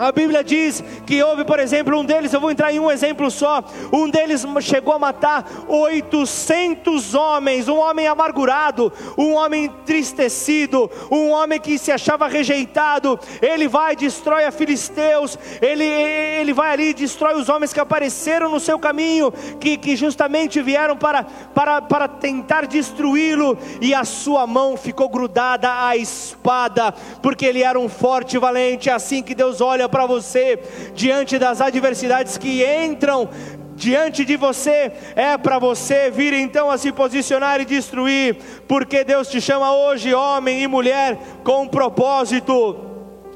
a 0.00 0.10
Bíblia 0.10 0.42
diz 0.42 0.82
que 1.04 1.22
houve, 1.22 1.44
por 1.44 1.60
exemplo, 1.60 1.98
um 1.98 2.02
deles, 2.02 2.32
eu 2.32 2.40
vou 2.40 2.50
entrar 2.50 2.72
em 2.72 2.80
um 2.80 2.90
exemplo 2.90 3.30
só. 3.30 3.62
Um 3.92 4.08
deles 4.08 4.46
chegou 4.62 4.94
a 4.94 4.98
matar 4.98 5.46
800 5.68 7.14
homens, 7.14 7.68
um 7.68 7.78
homem 7.78 8.06
amargurado, 8.06 8.90
um 9.18 9.34
homem 9.34 9.64
entristecido, 9.64 10.90
um 11.10 11.28
homem 11.28 11.60
que 11.60 11.76
se 11.76 11.92
achava 11.92 12.26
rejeitado. 12.28 13.20
Ele 13.42 13.68
vai 13.68 13.92
e 13.92 13.96
destrói 13.96 14.46
a 14.46 14.50
filisteus, 14.50 15.38
ele, 15.60 15.84
ele 15.84 16.54
vai 16.54 16.72
ali 16.72 16.88
e 16.88 16.94
destrói 16.94 17.34
os 17.34 17.50
homens 17.50 17.74
que 17.74 17.80
apareceram 17.80 18.48
no 18.48 18.58
seu 18.58 18.78
caminho, 18.78 19.30
que, 19.60 19.76
que 19.76 19.96
justamente 19.96 20.62
vieram 20.62 20.96
para, 20.96 21.24
para, 21.54 21.82
para 21.82 22.08
tentar 22.08 22.66
destruí-lo, 22.66 23.58
e 23.82 23.92
a 23.92 24.04
sua 24.04 24.46
mão 24.46 24.78
ficou 24.78 25.10
grudada 25.10 25.84
à 25.86 25.94
espada, 25.94 26.90
porque 27.20 27.44
ele 27.44 27.62
era 27.62 27.78
um 27.78 27.88
forte 27.88 28.38
valente. 28.38 28.88
É 28.88 28.94
assim 28.94 29.22
que 29.22 29.34
Deus 29.34 29.60
olha 29.60 29.89
para 29.90 30.06
você 30.06 30.58
diante 30.94 31.38
das 31.38 31.60
adversidades 31.60 32.38
que 32.38 32.64
entram 32.64 33.28
diante 33.74 34.26
de 34.26 34.36
você, 34.36 34.92
é 35.16 35.38
para 35.38 35.58
você 35.58 36.10
vir 36.10 36.34
então 36.34 36.70
a 36.70 36.76
se 36.76 36.92
posicionar 36.92 37.60
e 37.62 37.64
destruir, 37.64 38.36
porque 38.68 39.02
Deus 39.02 39.28
te 39.28 39.40
chama 39.40 39.74
hoje, 39.74 40.12
homem 40.12 40.62
e 40.62 40.66
mulher, 40.66 41.18
com 41.42 41.62
um 41.62 41.68
propósito 41.68 42.89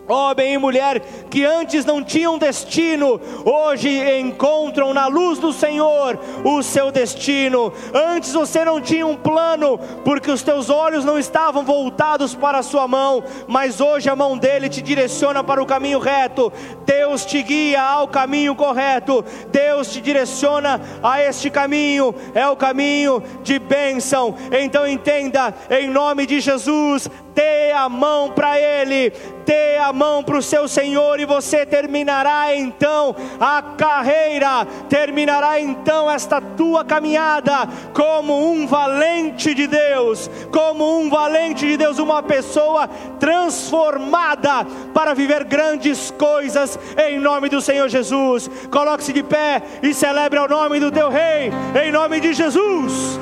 Homem 0.06 0.52
e 0.52 0.58
mulher 0.58 1.00
que 1.30 1.44
antes 1.44 1.84
não 1.84 2.04
tinham 2.04 2.36
destino, 2.36 3.18
hoje 3.44 3.88
encontram 4.18 4.92
na 4.92 5.06
luz 5.06 5.38
do 5.38 5.52
Senhor 5.52 6.18
o 6.44 6.62
seu 6.62 6.90
destino. 6.90 7.72
Antes 7.92 8.32
você 8.32 8.64
não 8.64 8.80
tinha 8.80 9.06
um 9.06 9.16
plano, 9.16 9.78
porque 10.04 10.30
os 10.30 10.42
teus 10.42 10.68
olhos 10.68 11.04
não 11.04 11.18
estavam 11.18 11.64
voltados 11.64 12.34
para 12.34 12.58
a 12.58 12.62
sua 12.62 12.86
mão, 12.86 13.24
mas 13.46 13.80
hoje 13.80 14.10
a 14.10 14.16
mão 14.16 14.36
dele 14.36 14.68
te 14.68 14.82
direciona 14.82 15.42
para 15.42 15.62
o 15.62 15.66
caminho 15.66 15.98
reto. 15.98 16.52
Deus 16.84 17.24
te 17.24 17.42
guia 17.42 17.82
ao 17.82 18.06
caminho 18.06 18.54
correto. 18.54 19.24
Deus 19.50 19.90
te 19.90 20.02
direciona 20.02 20.80
a 21.02 21.22
este 21.22 21.48
caminho, 21.48 22.14
é 22.34 22.46
o 22.46 22.56
caminho 22.56 23.22
de 23.42 23.58
bênção. 23.58 24.34
Então 24.52 24.86
entenda, 24.86 25.54
em 25.70 25.88
nome 25.88 26.26
de 26.26 26.40
Jesus, 26.40 27.08
dê 27.34 27.72
a 27.72 27.88
mão 27.88 28.30
para 28.30 28.58
Ele, 28.58 29.12
dê 29.44 29.76
a 29.78 29.92
mão 29.92 30.22
para 30.22 30.38
o 30.38 30.42
seu 30.42 30.68
Senhor 30.68 31.18
e 31.18 31.26
você 31.26 31.66
terminará 31.66 32.54
então 32.54 33.14
a 33.38 33.60
carreira, 33.76 34.66
terminará 34.88 35.60
então 35.60 36.10
esta 36.10 36.40
tua 36.40 36.84
caminhada 36.84 37.68
como 37.92 38.50
um 38.50 38.66
valente 38.66 39.54
de 39.54 39.66
Deus, 39.66 40.30
como 40.50 40.98
um 40.98 41.10
valente 41.10 41.66
de 41.66 41.76
Deus, 41.76 41.98
uma 41.98 42.22
pessoa 42.22 42.88
transformada 43.18 44.64
para 44.94 45.14
viver 45.14 45.44
grandes 45.44 46.10
coisas 46.12 46.78
em 46.96 47.18
nome 47.18 47.48
do 47.48 47.60
Senhor 47.60 47.88
Jesus. 47.88 48.48
Coloque-se 48.70 49.12
de 49.12 49.22
pé 49.22 49.62
e 49.82 49.92
celebre 49.92 50.38
o 50.38 50.48
nome 50.48 50.78
do 50.78 50.90
teu 50.90 51.10
Rei, 51.10 51.50
em 51.84 51.90
nome 51.90 52.20
de 52.20 52.32
Jesus. 52.32 53.18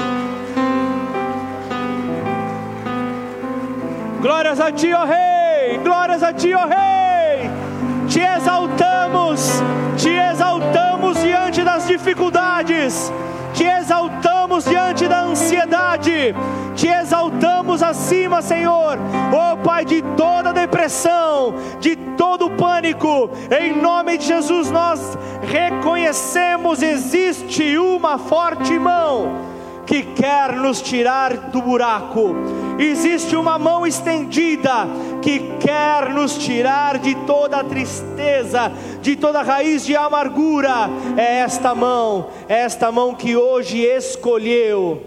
Glórias 4.23 4.61
a 4.61 4.71
Ti, 4.71 4.95
ó 4.95 5.05
Rei! 5.05 5.79
Glórias 5.79 6.23
a 6.23 6.33
Ti, 6.33 6.55
ó 6.55 6.65
Rei! 6.65 7.51
Te 8.09 8.21
exaltamos, 8.21 9.61
te 9.97 10.17
exaltamos 10.17 11.21
diante 11.21 11.65
das 11.65 11.89
dificuldades, 11.89 13.13
te 13.53 13.65
exaltamos 13.65 14.65
diante 14.65 15.09
da 15.09 15.23
ansiedade, 15.23 16.37
te 16.77 16.89
exaltamos 16.89 17.83
acima, 17.83 18.41
Senhor, 18.41 18.97
ó 19.35 19.57
Pai, 19.57 19.85
de 19.85 20.03
toda 20.17 20.53
depressão, 20.53 21.57
de 21.81 21.97
todo 22.17 22.49
pânico, 22.51 23.29
em 23.51 23.75
nome 23.75 24.19
de 24.19 24.27
Jesus 24.27 24.71
nós 24.71 25.19
reconhecemos: 25.43 26.81
existe 26.81 27.77
uma 27.77 28.19
forte 28.19 28.79
mão 28.79 29.52
que 29.93 30.05
quer 30.05 30.57
nos 30.57 30.81
tirar 30.81 31.51
do 31.51 31.61
buraco. 31.61 32.35
Existe 32.79 33.37
uma 33.37 33.59
mão 33.59 33.87
estendida 33.87 34.87
que 35.21 35.39
quer 35.61 36.09
nos 36.15 36.39
tirar 36.39 36.99
de 36.99 37.15
toda 37.27 37.59
a 37.59 37.65
tristeza, 37.65 38.73
de 39.03 39.17
toda 39.17 39.41
a 39.41 39.43
raiz 39.43 39.85
de 39.85 39.95
amargura. 39.95 40.89
É 41.15 41.41
esta 41.41 41.75
mão, 41.75 42.29
é 42.49 42.61
esta 42.63 42.91
mão 42.91 43.15
que 43.15 43.37
hoje 43.37 43.81
escolheu 43.81 45.03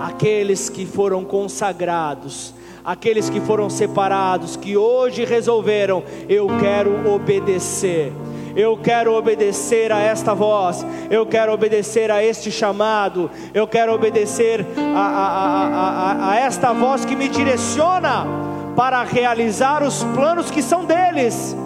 aqueles 0.00 0.68
que 0.68 0.84
foram 0.84 1.24
consagrados, 1.24 2.52
aqueles 2.84 3.30
que 3.30 3.40
foram 3.40 3.70
separados, 3.70 4.56
que 4.56 4.76
hoje 4.76 5.24
resolveram: 5.24 6.02
eu 6.28 6.48
quero 6.58 7.08
obedecer 7.14 8.12
eu 8.58 8.76
quero 8.76 9.14
obedecer 9.14 9.92
a 9.92 10.00
esta 10.00 10.34
voz, 10.34 10.84
eu 11.08 11.24
quero 11.24 11.52
obedecer 11.52 12.10
a 12.10 12.24
este 12.24 12.50
chamado, 12.50 13.30
eu 13.54 13.68
quero 13.68 13.94
obedecer 13.94 14.66
a, 14.96 15.00
a, 15.00 15.66
a, 15.68 16.30
a, 16.32 16.36
esta 16.40 16.72
voz 16.72 17.04
que 17.04 17.14
me 17.14 17.28
direciona 17.28 18.26
para 18.74 19.04
realizar 19.04 19.84
os 19.84 20.02
planos 20.02 20.50
que 20.50 20.60
são 20.60 20.84
deles, 20.84 21.56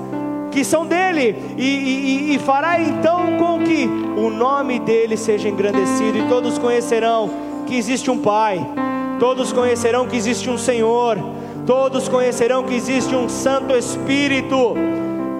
que 0.51 0.63
são 0.63 0.85
dele, 0.85 1.35
e, 1.57 1.65
e, 1.65 2.35
e 2.35 2.39
fará 2.41 2.79
então 2.79 3.39
com 3.39 3.65
que 3.65 3.87
o 4.19 4.29
nome 4.29 4.79
dele 4.79 5.17
seja 5.17 5.49
engrandecido. 5.49 6.19
E 6.19 6.29
todos 6.29 6.59
conhecerão 6.59 7.31
que 7.67 7.75
existe 7.75 8.11
um 8.11 8.19
Pai, 8.19 8.61
todos 9.19 9.51
conhecerão 9.51 10.07
que 10.07 10.17
existe 10.17 10.51
um 10.51 10.59
Senhor, 10.59 11.17
todos 11.67 12.07
conhecerão 12.07 12.63
que 12.65 12.75
existe 12.75 13.17
um 13.17 13.31
Santo 13.31 13.75
Espírito 13.75 14.77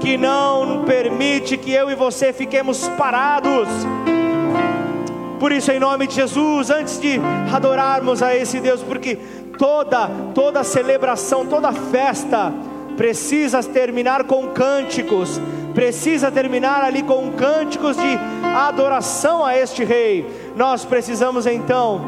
que 0.03 0.17
não 0.17 0.85
permite 0.85 1.57
que 1.57 1.73
eu 1.73 1.89
e 1.89 1.95
você 1.95 2.33
fiquemos 2.33 2.89
parados, 2.99 3.69
Por 5.39 5.51
isso, 5.51 5.71
em 5.73 5.79
nome 5.79 6.07
de 6.07 6.15
Jesus, 6.15 6.71
antes 6.71 7.01
de 7.01 7.21
adorarmos 7.53 8.23
a 8.23 8.35
esse 8.35 8.61
Deus, 8.61 8.81
porque 8.83 9.17
toda 9.59 10.09
toda 10.35 10.63
celebração, 10.63 11.47
toda 11.47 11.73
festa 11.73 12.53
precisa 12.97 13.63
terminar 13.63 14.25
com 14.25 14.49
cânticos, 14.49 15.41
precisa 15.75 16.31
terminar 16.31 16.85
ali 16.85 17.03
com 17.03 17.33
cânticos 17.33 17.97
de 17.97 18.19
adoração 18.57 19.45
a 19.45 19.57
este 19.57 19.85
rei. 19.85 20.27
Nós 20.57 20.85
precisamos 20.85 21.47
então 21.47 22.01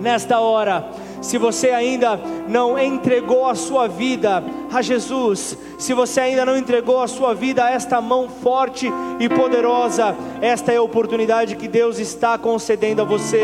nesta 0.00 0.38
hora 0.38 0.84
se 1.24 1.38
você 1.38 1.70
ainda 1.70 2.20
não 2.46 2.78
entregou 2.78 3.48
a 3.48 3.54
sua 3.54 3.88
vida 3.88 4.44
a 4.70 4.82
Jesus, 4.82 5.56
se 5.78 5.94
você 5.94 6.20
ainda 6.20 6.44
não 6.44 6.54
entregou 6.54 7.00
a 7.00 7.08
sua 7.08 7.34
vida 7.34 7.64
a 7.64 7.70
esta 7.70 7.98
mão 7.98 8.28
forte 8.28 8.86
e 9.18 9.28
poderosa, 9.28 10.14
esta 10.42 10.70
é 10.70 10.76
a 10.76 10.82
oportunidade 10.82 11.56
que 11.56 11.66
Deus 11.66 11.98
está 11.98 12.36
concedendo 12.36 13.00
a 13.00 13.04
você. 13.06 13.42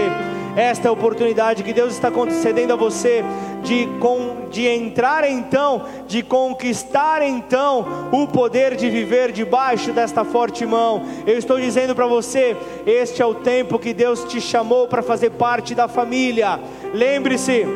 Esta 0.57 0.89
é 0.89 0.91
a 0.91 0.93
oportunidade 0.93 1.63
que 1.63 1.73
Deus 1.73 1.95
está 1.95 2.11
concedendo 2.11 2.75
a 2.75 2.77
você 2.77 3.25
de, 3.63 3.87
com, 3.99 4.49
de 4.51 4.67
entrar 4.67 5.29
então, 5.29 5.85
de 6.07 6.23
conquistar 6.23 7.23
então 7.23 8.11
o 8.13 8.27
poder 8.27 8.77
de 8.77 8.89
viver 8.89 9.33
debaixo 9.33 9.93
desta 9.93 10.25
forte 10.25 10.65
mão. 10.67 11.03
Eu 11.27 11.39
estou 11.39 11.59
dizendo 11.59 11.95
para 11.95 12.07
você: 12.07 12.57
este 12.87 13.23
é 13.23 13.27
o 13.27 13.35
tempo 13.35 13.79
que 13.79 13.93
Deus 13.93 14.25
te 14.25 14.41
chamou 14.41 14.89
para 14.89 15.03
fazer 15.03 15.31
parte 15.31 15.75
da 15.75 15.89
família. 15.89 16.59
Lembre-se, 16.93 17.67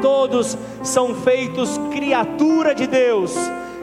todos 0.00 0.56
são 0.82 1.14
feitos 1.14 1.78
criatura 1.90 2.74
de 2.74 2.86
Deus 2.86 3.34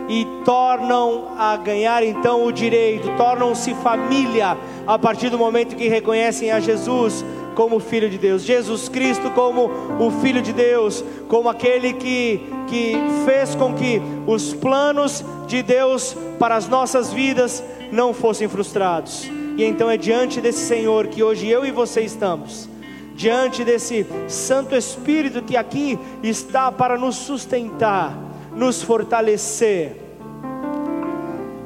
e 0.09 0.25
tornam 0.43 1.35
a 1.37 1.55
ganhar 1.55 2.03
então 2.03 2.43
o 2.43 2.51
direito, 2.51 3.15
tornam-se 3.15 3.75
família 3.75 4.57
a 4.87 4.97
partir 4.97 5.29
do 5.29 5.37
momento 5.37 5.75
que 5.75 5.87
reconhecem 5.87 6.51
a 6.51 6.59
Jesus 6.59 7.23
como 7.59 7.77
Filho 7.81 8.09
de 8.09 8.17
Deus, 8.17 8.43
Jesus 8.43 8.87
Cristo 8.87 9.31
como 9.31 9.69
o 9.99 10.09
Filho 10.21 10.41
de 10.41 10.53
Deus, 10.53 11.03
como 11.27 11.49
aquele 11.49 11.91
que, 11.91 12.39
que 12.69 12.93
fez 13.25 13.53
com 13.53 13.73
que 13.73 14.01
os 14.25 14.53
planos 14.53 15.25
de 15.45 15.61
Deus 15.61 16.15
para 16.39 16.55
as 16.55 16.69
nossas 16.69 17.11
vidas 17.11 17.61
não 17.91 18.13
fossem 18.13 18.47
frustrados. 18.47 19.29
E 19.57 19.65
então 19.65 19.89
é 19.89 19.97
diante 19.97 20.39
desse 20.39 20.65
Senhor 20.65 21.07
que 21.07 21.21
hoje 21.21 21.49
eu 21.49 21.65
e 21.65 21.71
você 21.71 21.99
estamos, 21.99 22.69
diante 23.13 23.65
desse 23.65 24.05
Santo 24.29 24.73
Espírito 24.73 25.41
que 25.41 25.57
aqui 25.57 25.99
está 26.23 26.71
para 26.71 26.97
nos 26.97 27.17
sustentar, 27.17 28.17
nos 28.55 28.81
fortalecer, 28.81 29.97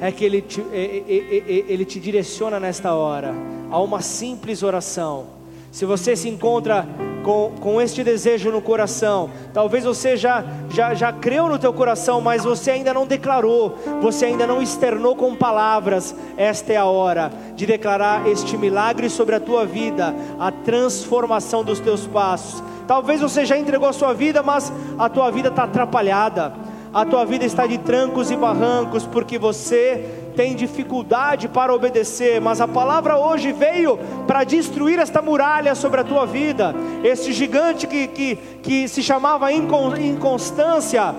é 0.02 0.12
que 0.12 0.26
Ele 0.26 0.42
te, 0.42 0.60
ele 0.72 1.86
te 1.86 2.00
direciona 2.00 2.60
nesta 2.60 2.96
hora 2.96 3.32
a 3.70 3.80
uma 3.80 4.02
simples 4.02 4.64
oração 4.64 5.43
se 5.74 5.86
você 5.86 6.16
se 6.16 6.30
encontra 6.30 6.88
com, 7.24 7.52
com 7.60 7.82
este 7.82 8.04
desejo 8.04 8.52
no 8.52 8.62
coração, 8.62 9.32
talvez 9.52 9.84
você 9.84 10.16
já, 10.16 10.46
já, 10.70 10.94
já 10.94 11.12
creu 11.12 11.50
no 11.50 11.58
teu 11.58 11.74
coração, 11.74 12.22
mas 12.22 12.44
você 12.44 12.70
ainda 12.70 12.94
não 12.94 13.08
declarou, 13.08 13.76
você 14.00 14.26
ainda 14.26 14.46
não 14.46 14.62
externou 14.62 15.16
com 15.16 15.36
palavras, 15.36 16.16
esta 16.38 16.74
é 16.74 16.78
a 16.78 16.86
hora 16.86 17.32
de 17.56 17.66
declarar 17.66 18.28
este 18.28 18.56
milagre 18.56 19.10
sobre 19.10 19.34
a 19.34 19.40
tua 19.40 19.66
vida, 19.66 20.14
a 20.40 20.52
transformação 20.52 21.64
dos 21.64 21.80
teus 21.80 22.06
passos. 22.06 22.64
Talvez 22.88 23.20
você 23.20 23.44
já 23.44 23.58
entregou 23.58 23.90
a 23.90 23.94
sua 23.94 24.14
vida, 24.14 24.44
mas 24.44 24.72
a 25.00 25.10
tua 25.10 25.32
vida 25.32 25.50
está 25.50 25.64
atrapalhada, 25.64 26.54
a 26.94 27.04
tua 27.04 27.26
vida 27.26 27.46
está 27.46 27.66
de 27.66 27.80
trancos 27.80 28.30
e 28.30 28.36
barrancos, 28.36 29.08
porque 29.08 29.40
você 29.40 30.23
tem 30.36 30.56
dificuldade 30.56 31.48
para 31.48 31.74
obedecer, 31.74 32.42
mas 32.42 32.60
a 32.60 32.68
palavra 32.68 33.18
hoje 33.18 33.52
veio 33.52 33.98
para 34.28 34.44
destruir 34.44 35.00
esta 35.00 35.22
muralha 35.22 35.76
sobre 35.76 36.02
a 36.02 36.04
tua 36.04 36.26
vida, 36.26 36.76
esse 37.04 37.32
gigante 37.32 37.88
que, 37.88 38.08
que, 38.08 38.36
que 38.62 38.88
se 38.88 39.02
chamava 39.02 39.52
inconstância, 39.52 41.16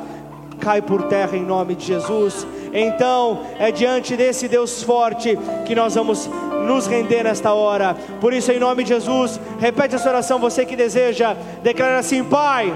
cai 0.61 0.83
por 0.83 1.05
terra 1.05 1.37
em 1.37 1.45
nome 1.45 1.75
de 1.75 1.87
Jesus. 1.87 2.47
Então, 2.73 3.43
é 3.59 3.71
diante 3.71 4.17
desse 4.17 4.49
Deus 4.49 4.83
forte 4.83 5.39
que 5.65 5.75
nós 5.75 5.95
vamos 5.95 6.29
nos 6.67 6.87
render 6.87 7.23
nesta 7.23 7.53
hora. 7.53 7.97
Por 8.21 8.33
isso, 8.33 8.51
em 8.51 8.59
nome 8.59 8.83
de 8.83 8.89
Jesus, 8.91 9.39
repete 9.61 9.95
essa 9.95 10.09
oração, 10.09 10.39
você 10.39 10.65
que 10.67 10.75
deseja, 10.75 11.37
declara 11.63 11.99
assim: 11.99 12.25
Pai 12.25 12.75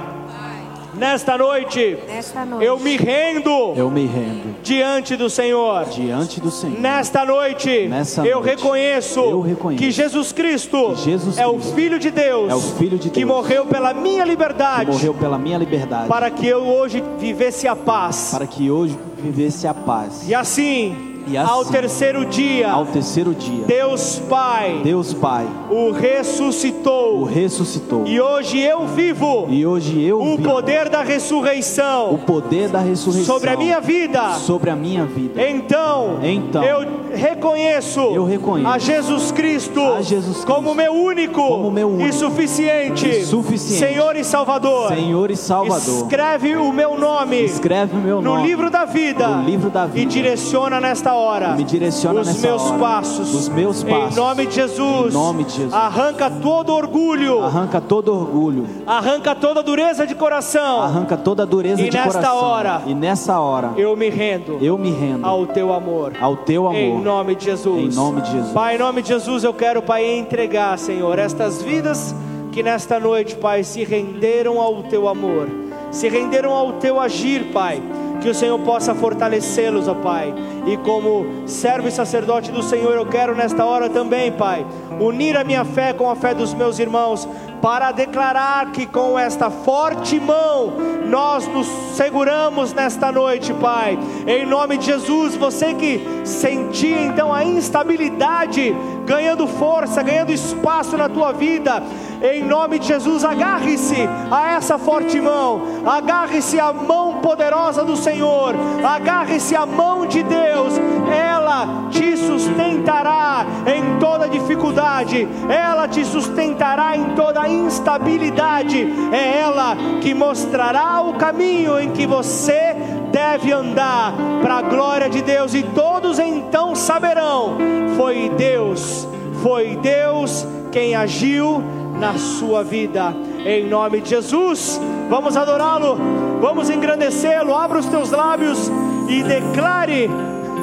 Nesta 0.99 1.39
noite, 1.39 1.97
Nesta 2.09 2.45
noite, 2.45 2.65
eu 2.65 2.79
me 2.79 2.97
rendo, 2.97 3.73
eu 3.77 3.89
me 3.89 4.05
rendo 4.05 4.57
diante 4.63 5.17
do 5.17 5.31
Senhor. 5.31 5.85
Diante 5.87 6.41
do 6.41 6.51
Senhor. 6.51 6.79
Nesta 6.79 7.25
noite, 7.25 7.87
Nessa 7.89 8.27
eu, 8.27 8.41
noite 8.41 8.57
reconheço 8.57 9.21
eu 9.21 9.41
reconheço 9.41 9.83
que 9.83 9.91
Jesus 9.93 10.33
Cristo, 10.33 10.95
que 10.97 11.03
Jesus 11.03 11.39
é 11.39 11.47
o 11.47 11.61
Filho 11.61 11.99
de 11.99 12.11
Deus, 12.11 12.51
é 12.51 12.55
o 12.55 12.61
Filho 12.61 12.99
de 12.99 13.11
que 13.11 13.21
Deus, 13.25 13.29
morreu 13.31 13.67
pela 13.67 13.95
minha 13.95 14.25
liberdade, 14.25 14.87
que 14.87 14.93
morreu 14.93 15.15
pela 15.15 15.39
minha 15.39 15.59
liberdade, 15.59 16.09
para 16.09 16.31
que 16.31 16.47
eu 16.47 16.67
hoje 16.67 17.03
vivesse 17.19 17.69
a 17.69 17.77
paz, 17.77 18.31
para 18.33 18.47
que 18.47 18.69
hoje 18.71 18.99
vivesse 19.19 19.67
a 19.67 19.75
paz. 19.75 20.29
E 20.29 20.35
assim 20.35 21.08
e 21.29 21.37
assim, 21.37 21.51
ao 21.51 21.65
terceiro 21.65 22.25
dia, 22.25 22.71
ao 22.71 22.87
terceiro 22.87 23.35
dia, 23.35 23.65
Deus 23.67 24.19
Pai, 24.29 24.81
Deus 24.83 25.13
Pai, 25.13 25.47
o 25.71 25.91
ressuscitou, 25.91 27.21
o 27.21 27.25
ressuscitou. 27.25 28.07
E 28.07 28.21
hoje 28.21 28.59
eu 28.59 28.87
vivo, 28.87 29.47
e 29.51 29.67
hoje 29.67 30.03
eu 30.03 30.21
o 30.21 30.37
vivo, 30.37 30.43
poder 30.43 30.89
da 30.89 31.03
ressurreição, 31.03 32.15
o 32.15 32.19
poder 32.19 32.69
da 32.69 32.81
ressurreição 32.81 33.35
sobre 33.35 33.51
a 33.51 33.57
minha 33.57 33.81
vida, 33.81 34.35
sobre 34.35 34.71
a 34.71 34.77
minha 34.77 35.05
vida. 35.05 35.47
Então, 35.49 36.19
então 36.23 36.65
eu 36.65 36.99
reconheço, 37.15 38.01
eu 38.01 38.25
reconheço 38.25 38.71
a 38.71 38.79
Jesus 38.79 39.31
Cristo, 39.31 39.81
a 39.81 40.01
Jesus 40.01 40.45
Cristo 40.45 40.47
como 40.47 40.75
meu 40.75 40.93
único, 40.93 41.43
como 41.43 41.71
meu 41.71 41.89
único 41.89 42.09
e 42.09 42.13
suficiente, 42.13 43.07
e 43.07 43.25
suficiente 43.25 43.79
Senhor 43.79 44.17
e 44.17 44.25
Salvador. 44.25 44.89
Senhor 44.89 45.31
e 45.31 45.37
Salvador. 45.37 46.05
Escreve 46.05 46.57
o 46.57 46.73
meu 46.73 46.99
nome, 46.99 47.45
escreve 47.45 47.97
o 47.97 48.01
meu 48.01 48.17
no 48.17 48.35
nome 48.35 48.47
livro 48.47 48.71
da 48.71 48.85
vida, 48.85 49.29
no 49.29 49.45
livro 49.45 49.69
da 49.69 49.85
vida 49.87 50.01
e 50.01 50.07
direciona 50.07 50.81
nesta 50.81 51.18
hora, 51.19 51.55
me 51.55 51.65
direciona 51.65 52.21
os 52.21 52.41
meus 52.41 52.63
hora, 52.63 52.79
passos, 52.79 53.35
os 53.35 53.49
meus 53.49 53.83
passos, 53.83 54.17
em 54.17 54.21
nome 54.21 54.47
de 54.47 54.55
Jesus, 54.55 55.11
em 55.11 55.13
nome 55.13 55.45
de 55.45 55.53
Jesus. 55.53 55.73
arranca 55.73 56.31
todo 56.31 56.73
orgulho, 56.73 57.43
arranca 57.43 57.81
todo 57.81 58.15
orgulho, 58.15 58.67
arranca 58.87 59.35
toda 59.35 59.63
dureza 59.63 60.07
de 60.07 60.15
coração, 60.15 60.81
arranca 60.81 61.17
toda 61.17 61.45
dureza 61.45 61.83
e 61.83 61.91
de 61.91 61.97
nesta 61.97 62.13
coração. 62.13 62.39
Hora, 62.39 62.83
e 62.87 62.95
nessa 62.95 63.41
hora, 63.41 63.73
eu 63.77 63.97
me 63.97 64.09
rendo, 64.09 64.59
eu 64.61 64.79
me 64.79 64.91
rendo 64.91 65.27
ao 65.27 65.47
teu 65.47 65.73
amor, 65.73 66.13
ao 66.21 66.37
teu 66.37 66.67
amor, 66.67 66.79
em 66.79 67.01
nome 67.01 67.35
de 67.35 67.45
Jesus, 67.45 67.95
em 67.95 67.97
nome 67.97 68.21
de 68.23 68.31
Jesus. 68.31 68.53
Pai, 68.53 68.77
em 68.77 68.79
nome 68.79 69.03
de 69.03 69.09
Jesus, 69.09 69.45
eu 69.45 69.53
quero, 69.53 69.83
Pai, 69.83 70.05
entregar, 70.05 70.79
Senhor, 70.79 71.19
estas 71.19 71.63
vidas 71.63 72.15
que 72.53 72.63
nesta 72.63 72.99
noite, 72.99 73.37
Pai, 73.37 73.65
se 73.65 73.85
renderam 73.85 74.61
ao 74.61 74.83
teu 74.85 75.09
amor, 75.09 75.49
se 75.91 76.09
renderam 76.09 76.53
ao 76.53 76.75
teu 76.75 77.01
agir, 77.01 77.53
Pai 77.53 77.83
que 78.21 78.29
o 78.29 78.35
Senhor 78.35 78.59
possa 78.61 78.95
fortalecê-los, 78.95 79.89
ó 79.89 79.95
Pai. 79.95 80.35
E 80.67 80.77
como 80.79 81.47
servo 81.47 81.89
e 81.89 81.91
sacerdote 81.91 82.51
do 82.51 82.63
Senhor, 82.63 82.95
eu 82.95 83.07
quero 83.07 83.35
nesta 83.35 83.65
hora 83.65 83.89
também, 83.89 84.33
Pai, 84.33 84.67
unir 85.01 85.37
a 85.37 85.45
minha 85.45 85.65
fé 85.65 85.93
com 85.93 86.11
a 86.11 86.17
fé 86.17 86.35
dos 86.35 86.53
meus 86.55 86.79
irmãos, 86.79 87.29
para 87.63 87.91
declarar 87.91 88.71
que 88.71 88.87
com 88.87 89.19
esta 89.19 89.51
forte 89.51 90.21
mão 90.21 90.73
nós 91.07 91.47
nos 91.49 91.67
seguramos 91.95 92.73
nesta 92.73 93.11
noite, 93.11 93.53
Pai. 93.55 93.99
Em 94.27 94.47
nome 94.47 94.79
de 94.79 94.87
Jesus, 94.87 95.35
você 95.35 95.75
que 95.75 96.01
sentia 96.25 97.01
então 97.03 97.33
a 97.33 97.45
instabilidade 97.45 98.75
ganhando 99.07 99.47
força, 99.47 100.03
ganhando 100.03 100.33
espaço 100.33 100.97
na 100.97 101.09
tua 101.09 101.33
vida, 101.33 101.83
em 102.23 102.45
nome 102.45 102.79
de 102.79 102.87
Jesus, 102.87 103.25
agarre-se 103.25 104.09
a 104.31 104.53
essa 104.53 104.79
forte 104.79 105.21
mão, 105.21 105.63
agarre-se 105.87 106.59
à 106.59 106.73
mão 106.73 107.21
poderosa 107.21 107.85
do 107.85 107.97
Senhor, 107.97 108.55
agarre-se 108.85 109.55
à 109.55 109.65
mão 109.65 110.07
de 110.07 110.23
Deus, 110.23 110.75
ela 111.11 111.89
te 111.91 112.17
sustentará 112.17 113.47
em 113.67 113.99
toda 113.99 114.29
dificuldade, 114.29 115.29
ela 115.49 115.87
te 115.89 116.05
sustentará 116.05 116.97
em 116.97 117.15
toda 117.15 117.49
instabilidade, 117.49 118.87
é 119.13 119.41
ela 119.41 119.77
que 120.01 120.15
mostrará 120.15 121.01
o 121.01 121.15
caminho 121.15 121.79
em 121.81 121.91
que 121.91 122.07
você 122.07 122.77
deve 123.11 123.53
andar 123.53 124.13
para 124.43 124.59
a 124.59 124.63
glória 124.63 125.09
de 125.09 125.23
Deus, 125.23 125.55
e 125.55 125.63
todos 125.63 126.19
então 126.19 126.75
saberão: 126.75 127.57
foi 127.97 128.31
Deus, 128.37 129.07
foi 129.43 129.77
Deus 129.77 130.47
quem 130.71 130.95
agiu 130.95 131.63
na 131.99 132.17
sua 132.17 132.63
vida, 132.63 133.13
em 133.45 133.69
nome 133.69 134.01
de 134.01 134.11
Jesus. 134.11 134.81
Vamos 135.09 135.37
adorá-lo, 135.37 135.97
vamos 136.41 136.71
engrandecê-lo. 136.71 137.55
Abra 137.55 137.79
os 137.79 137.87
teus 137.87 138.11
lábios 138.11 138.71
e 139.09 139.23
declare 139.23 140.09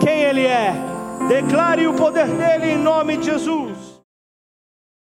quem 0.01 0.23
Ele 0.23 0.45
é, 0.45 0.73
declare 1.27 1.87
o 1.87 1.93
poder 1.93 2.27
dele 2.27 2.73
em 2.73 2.77
nome 2.77 3.17
de 3.17 3.25
Jesus. 3.25 3.74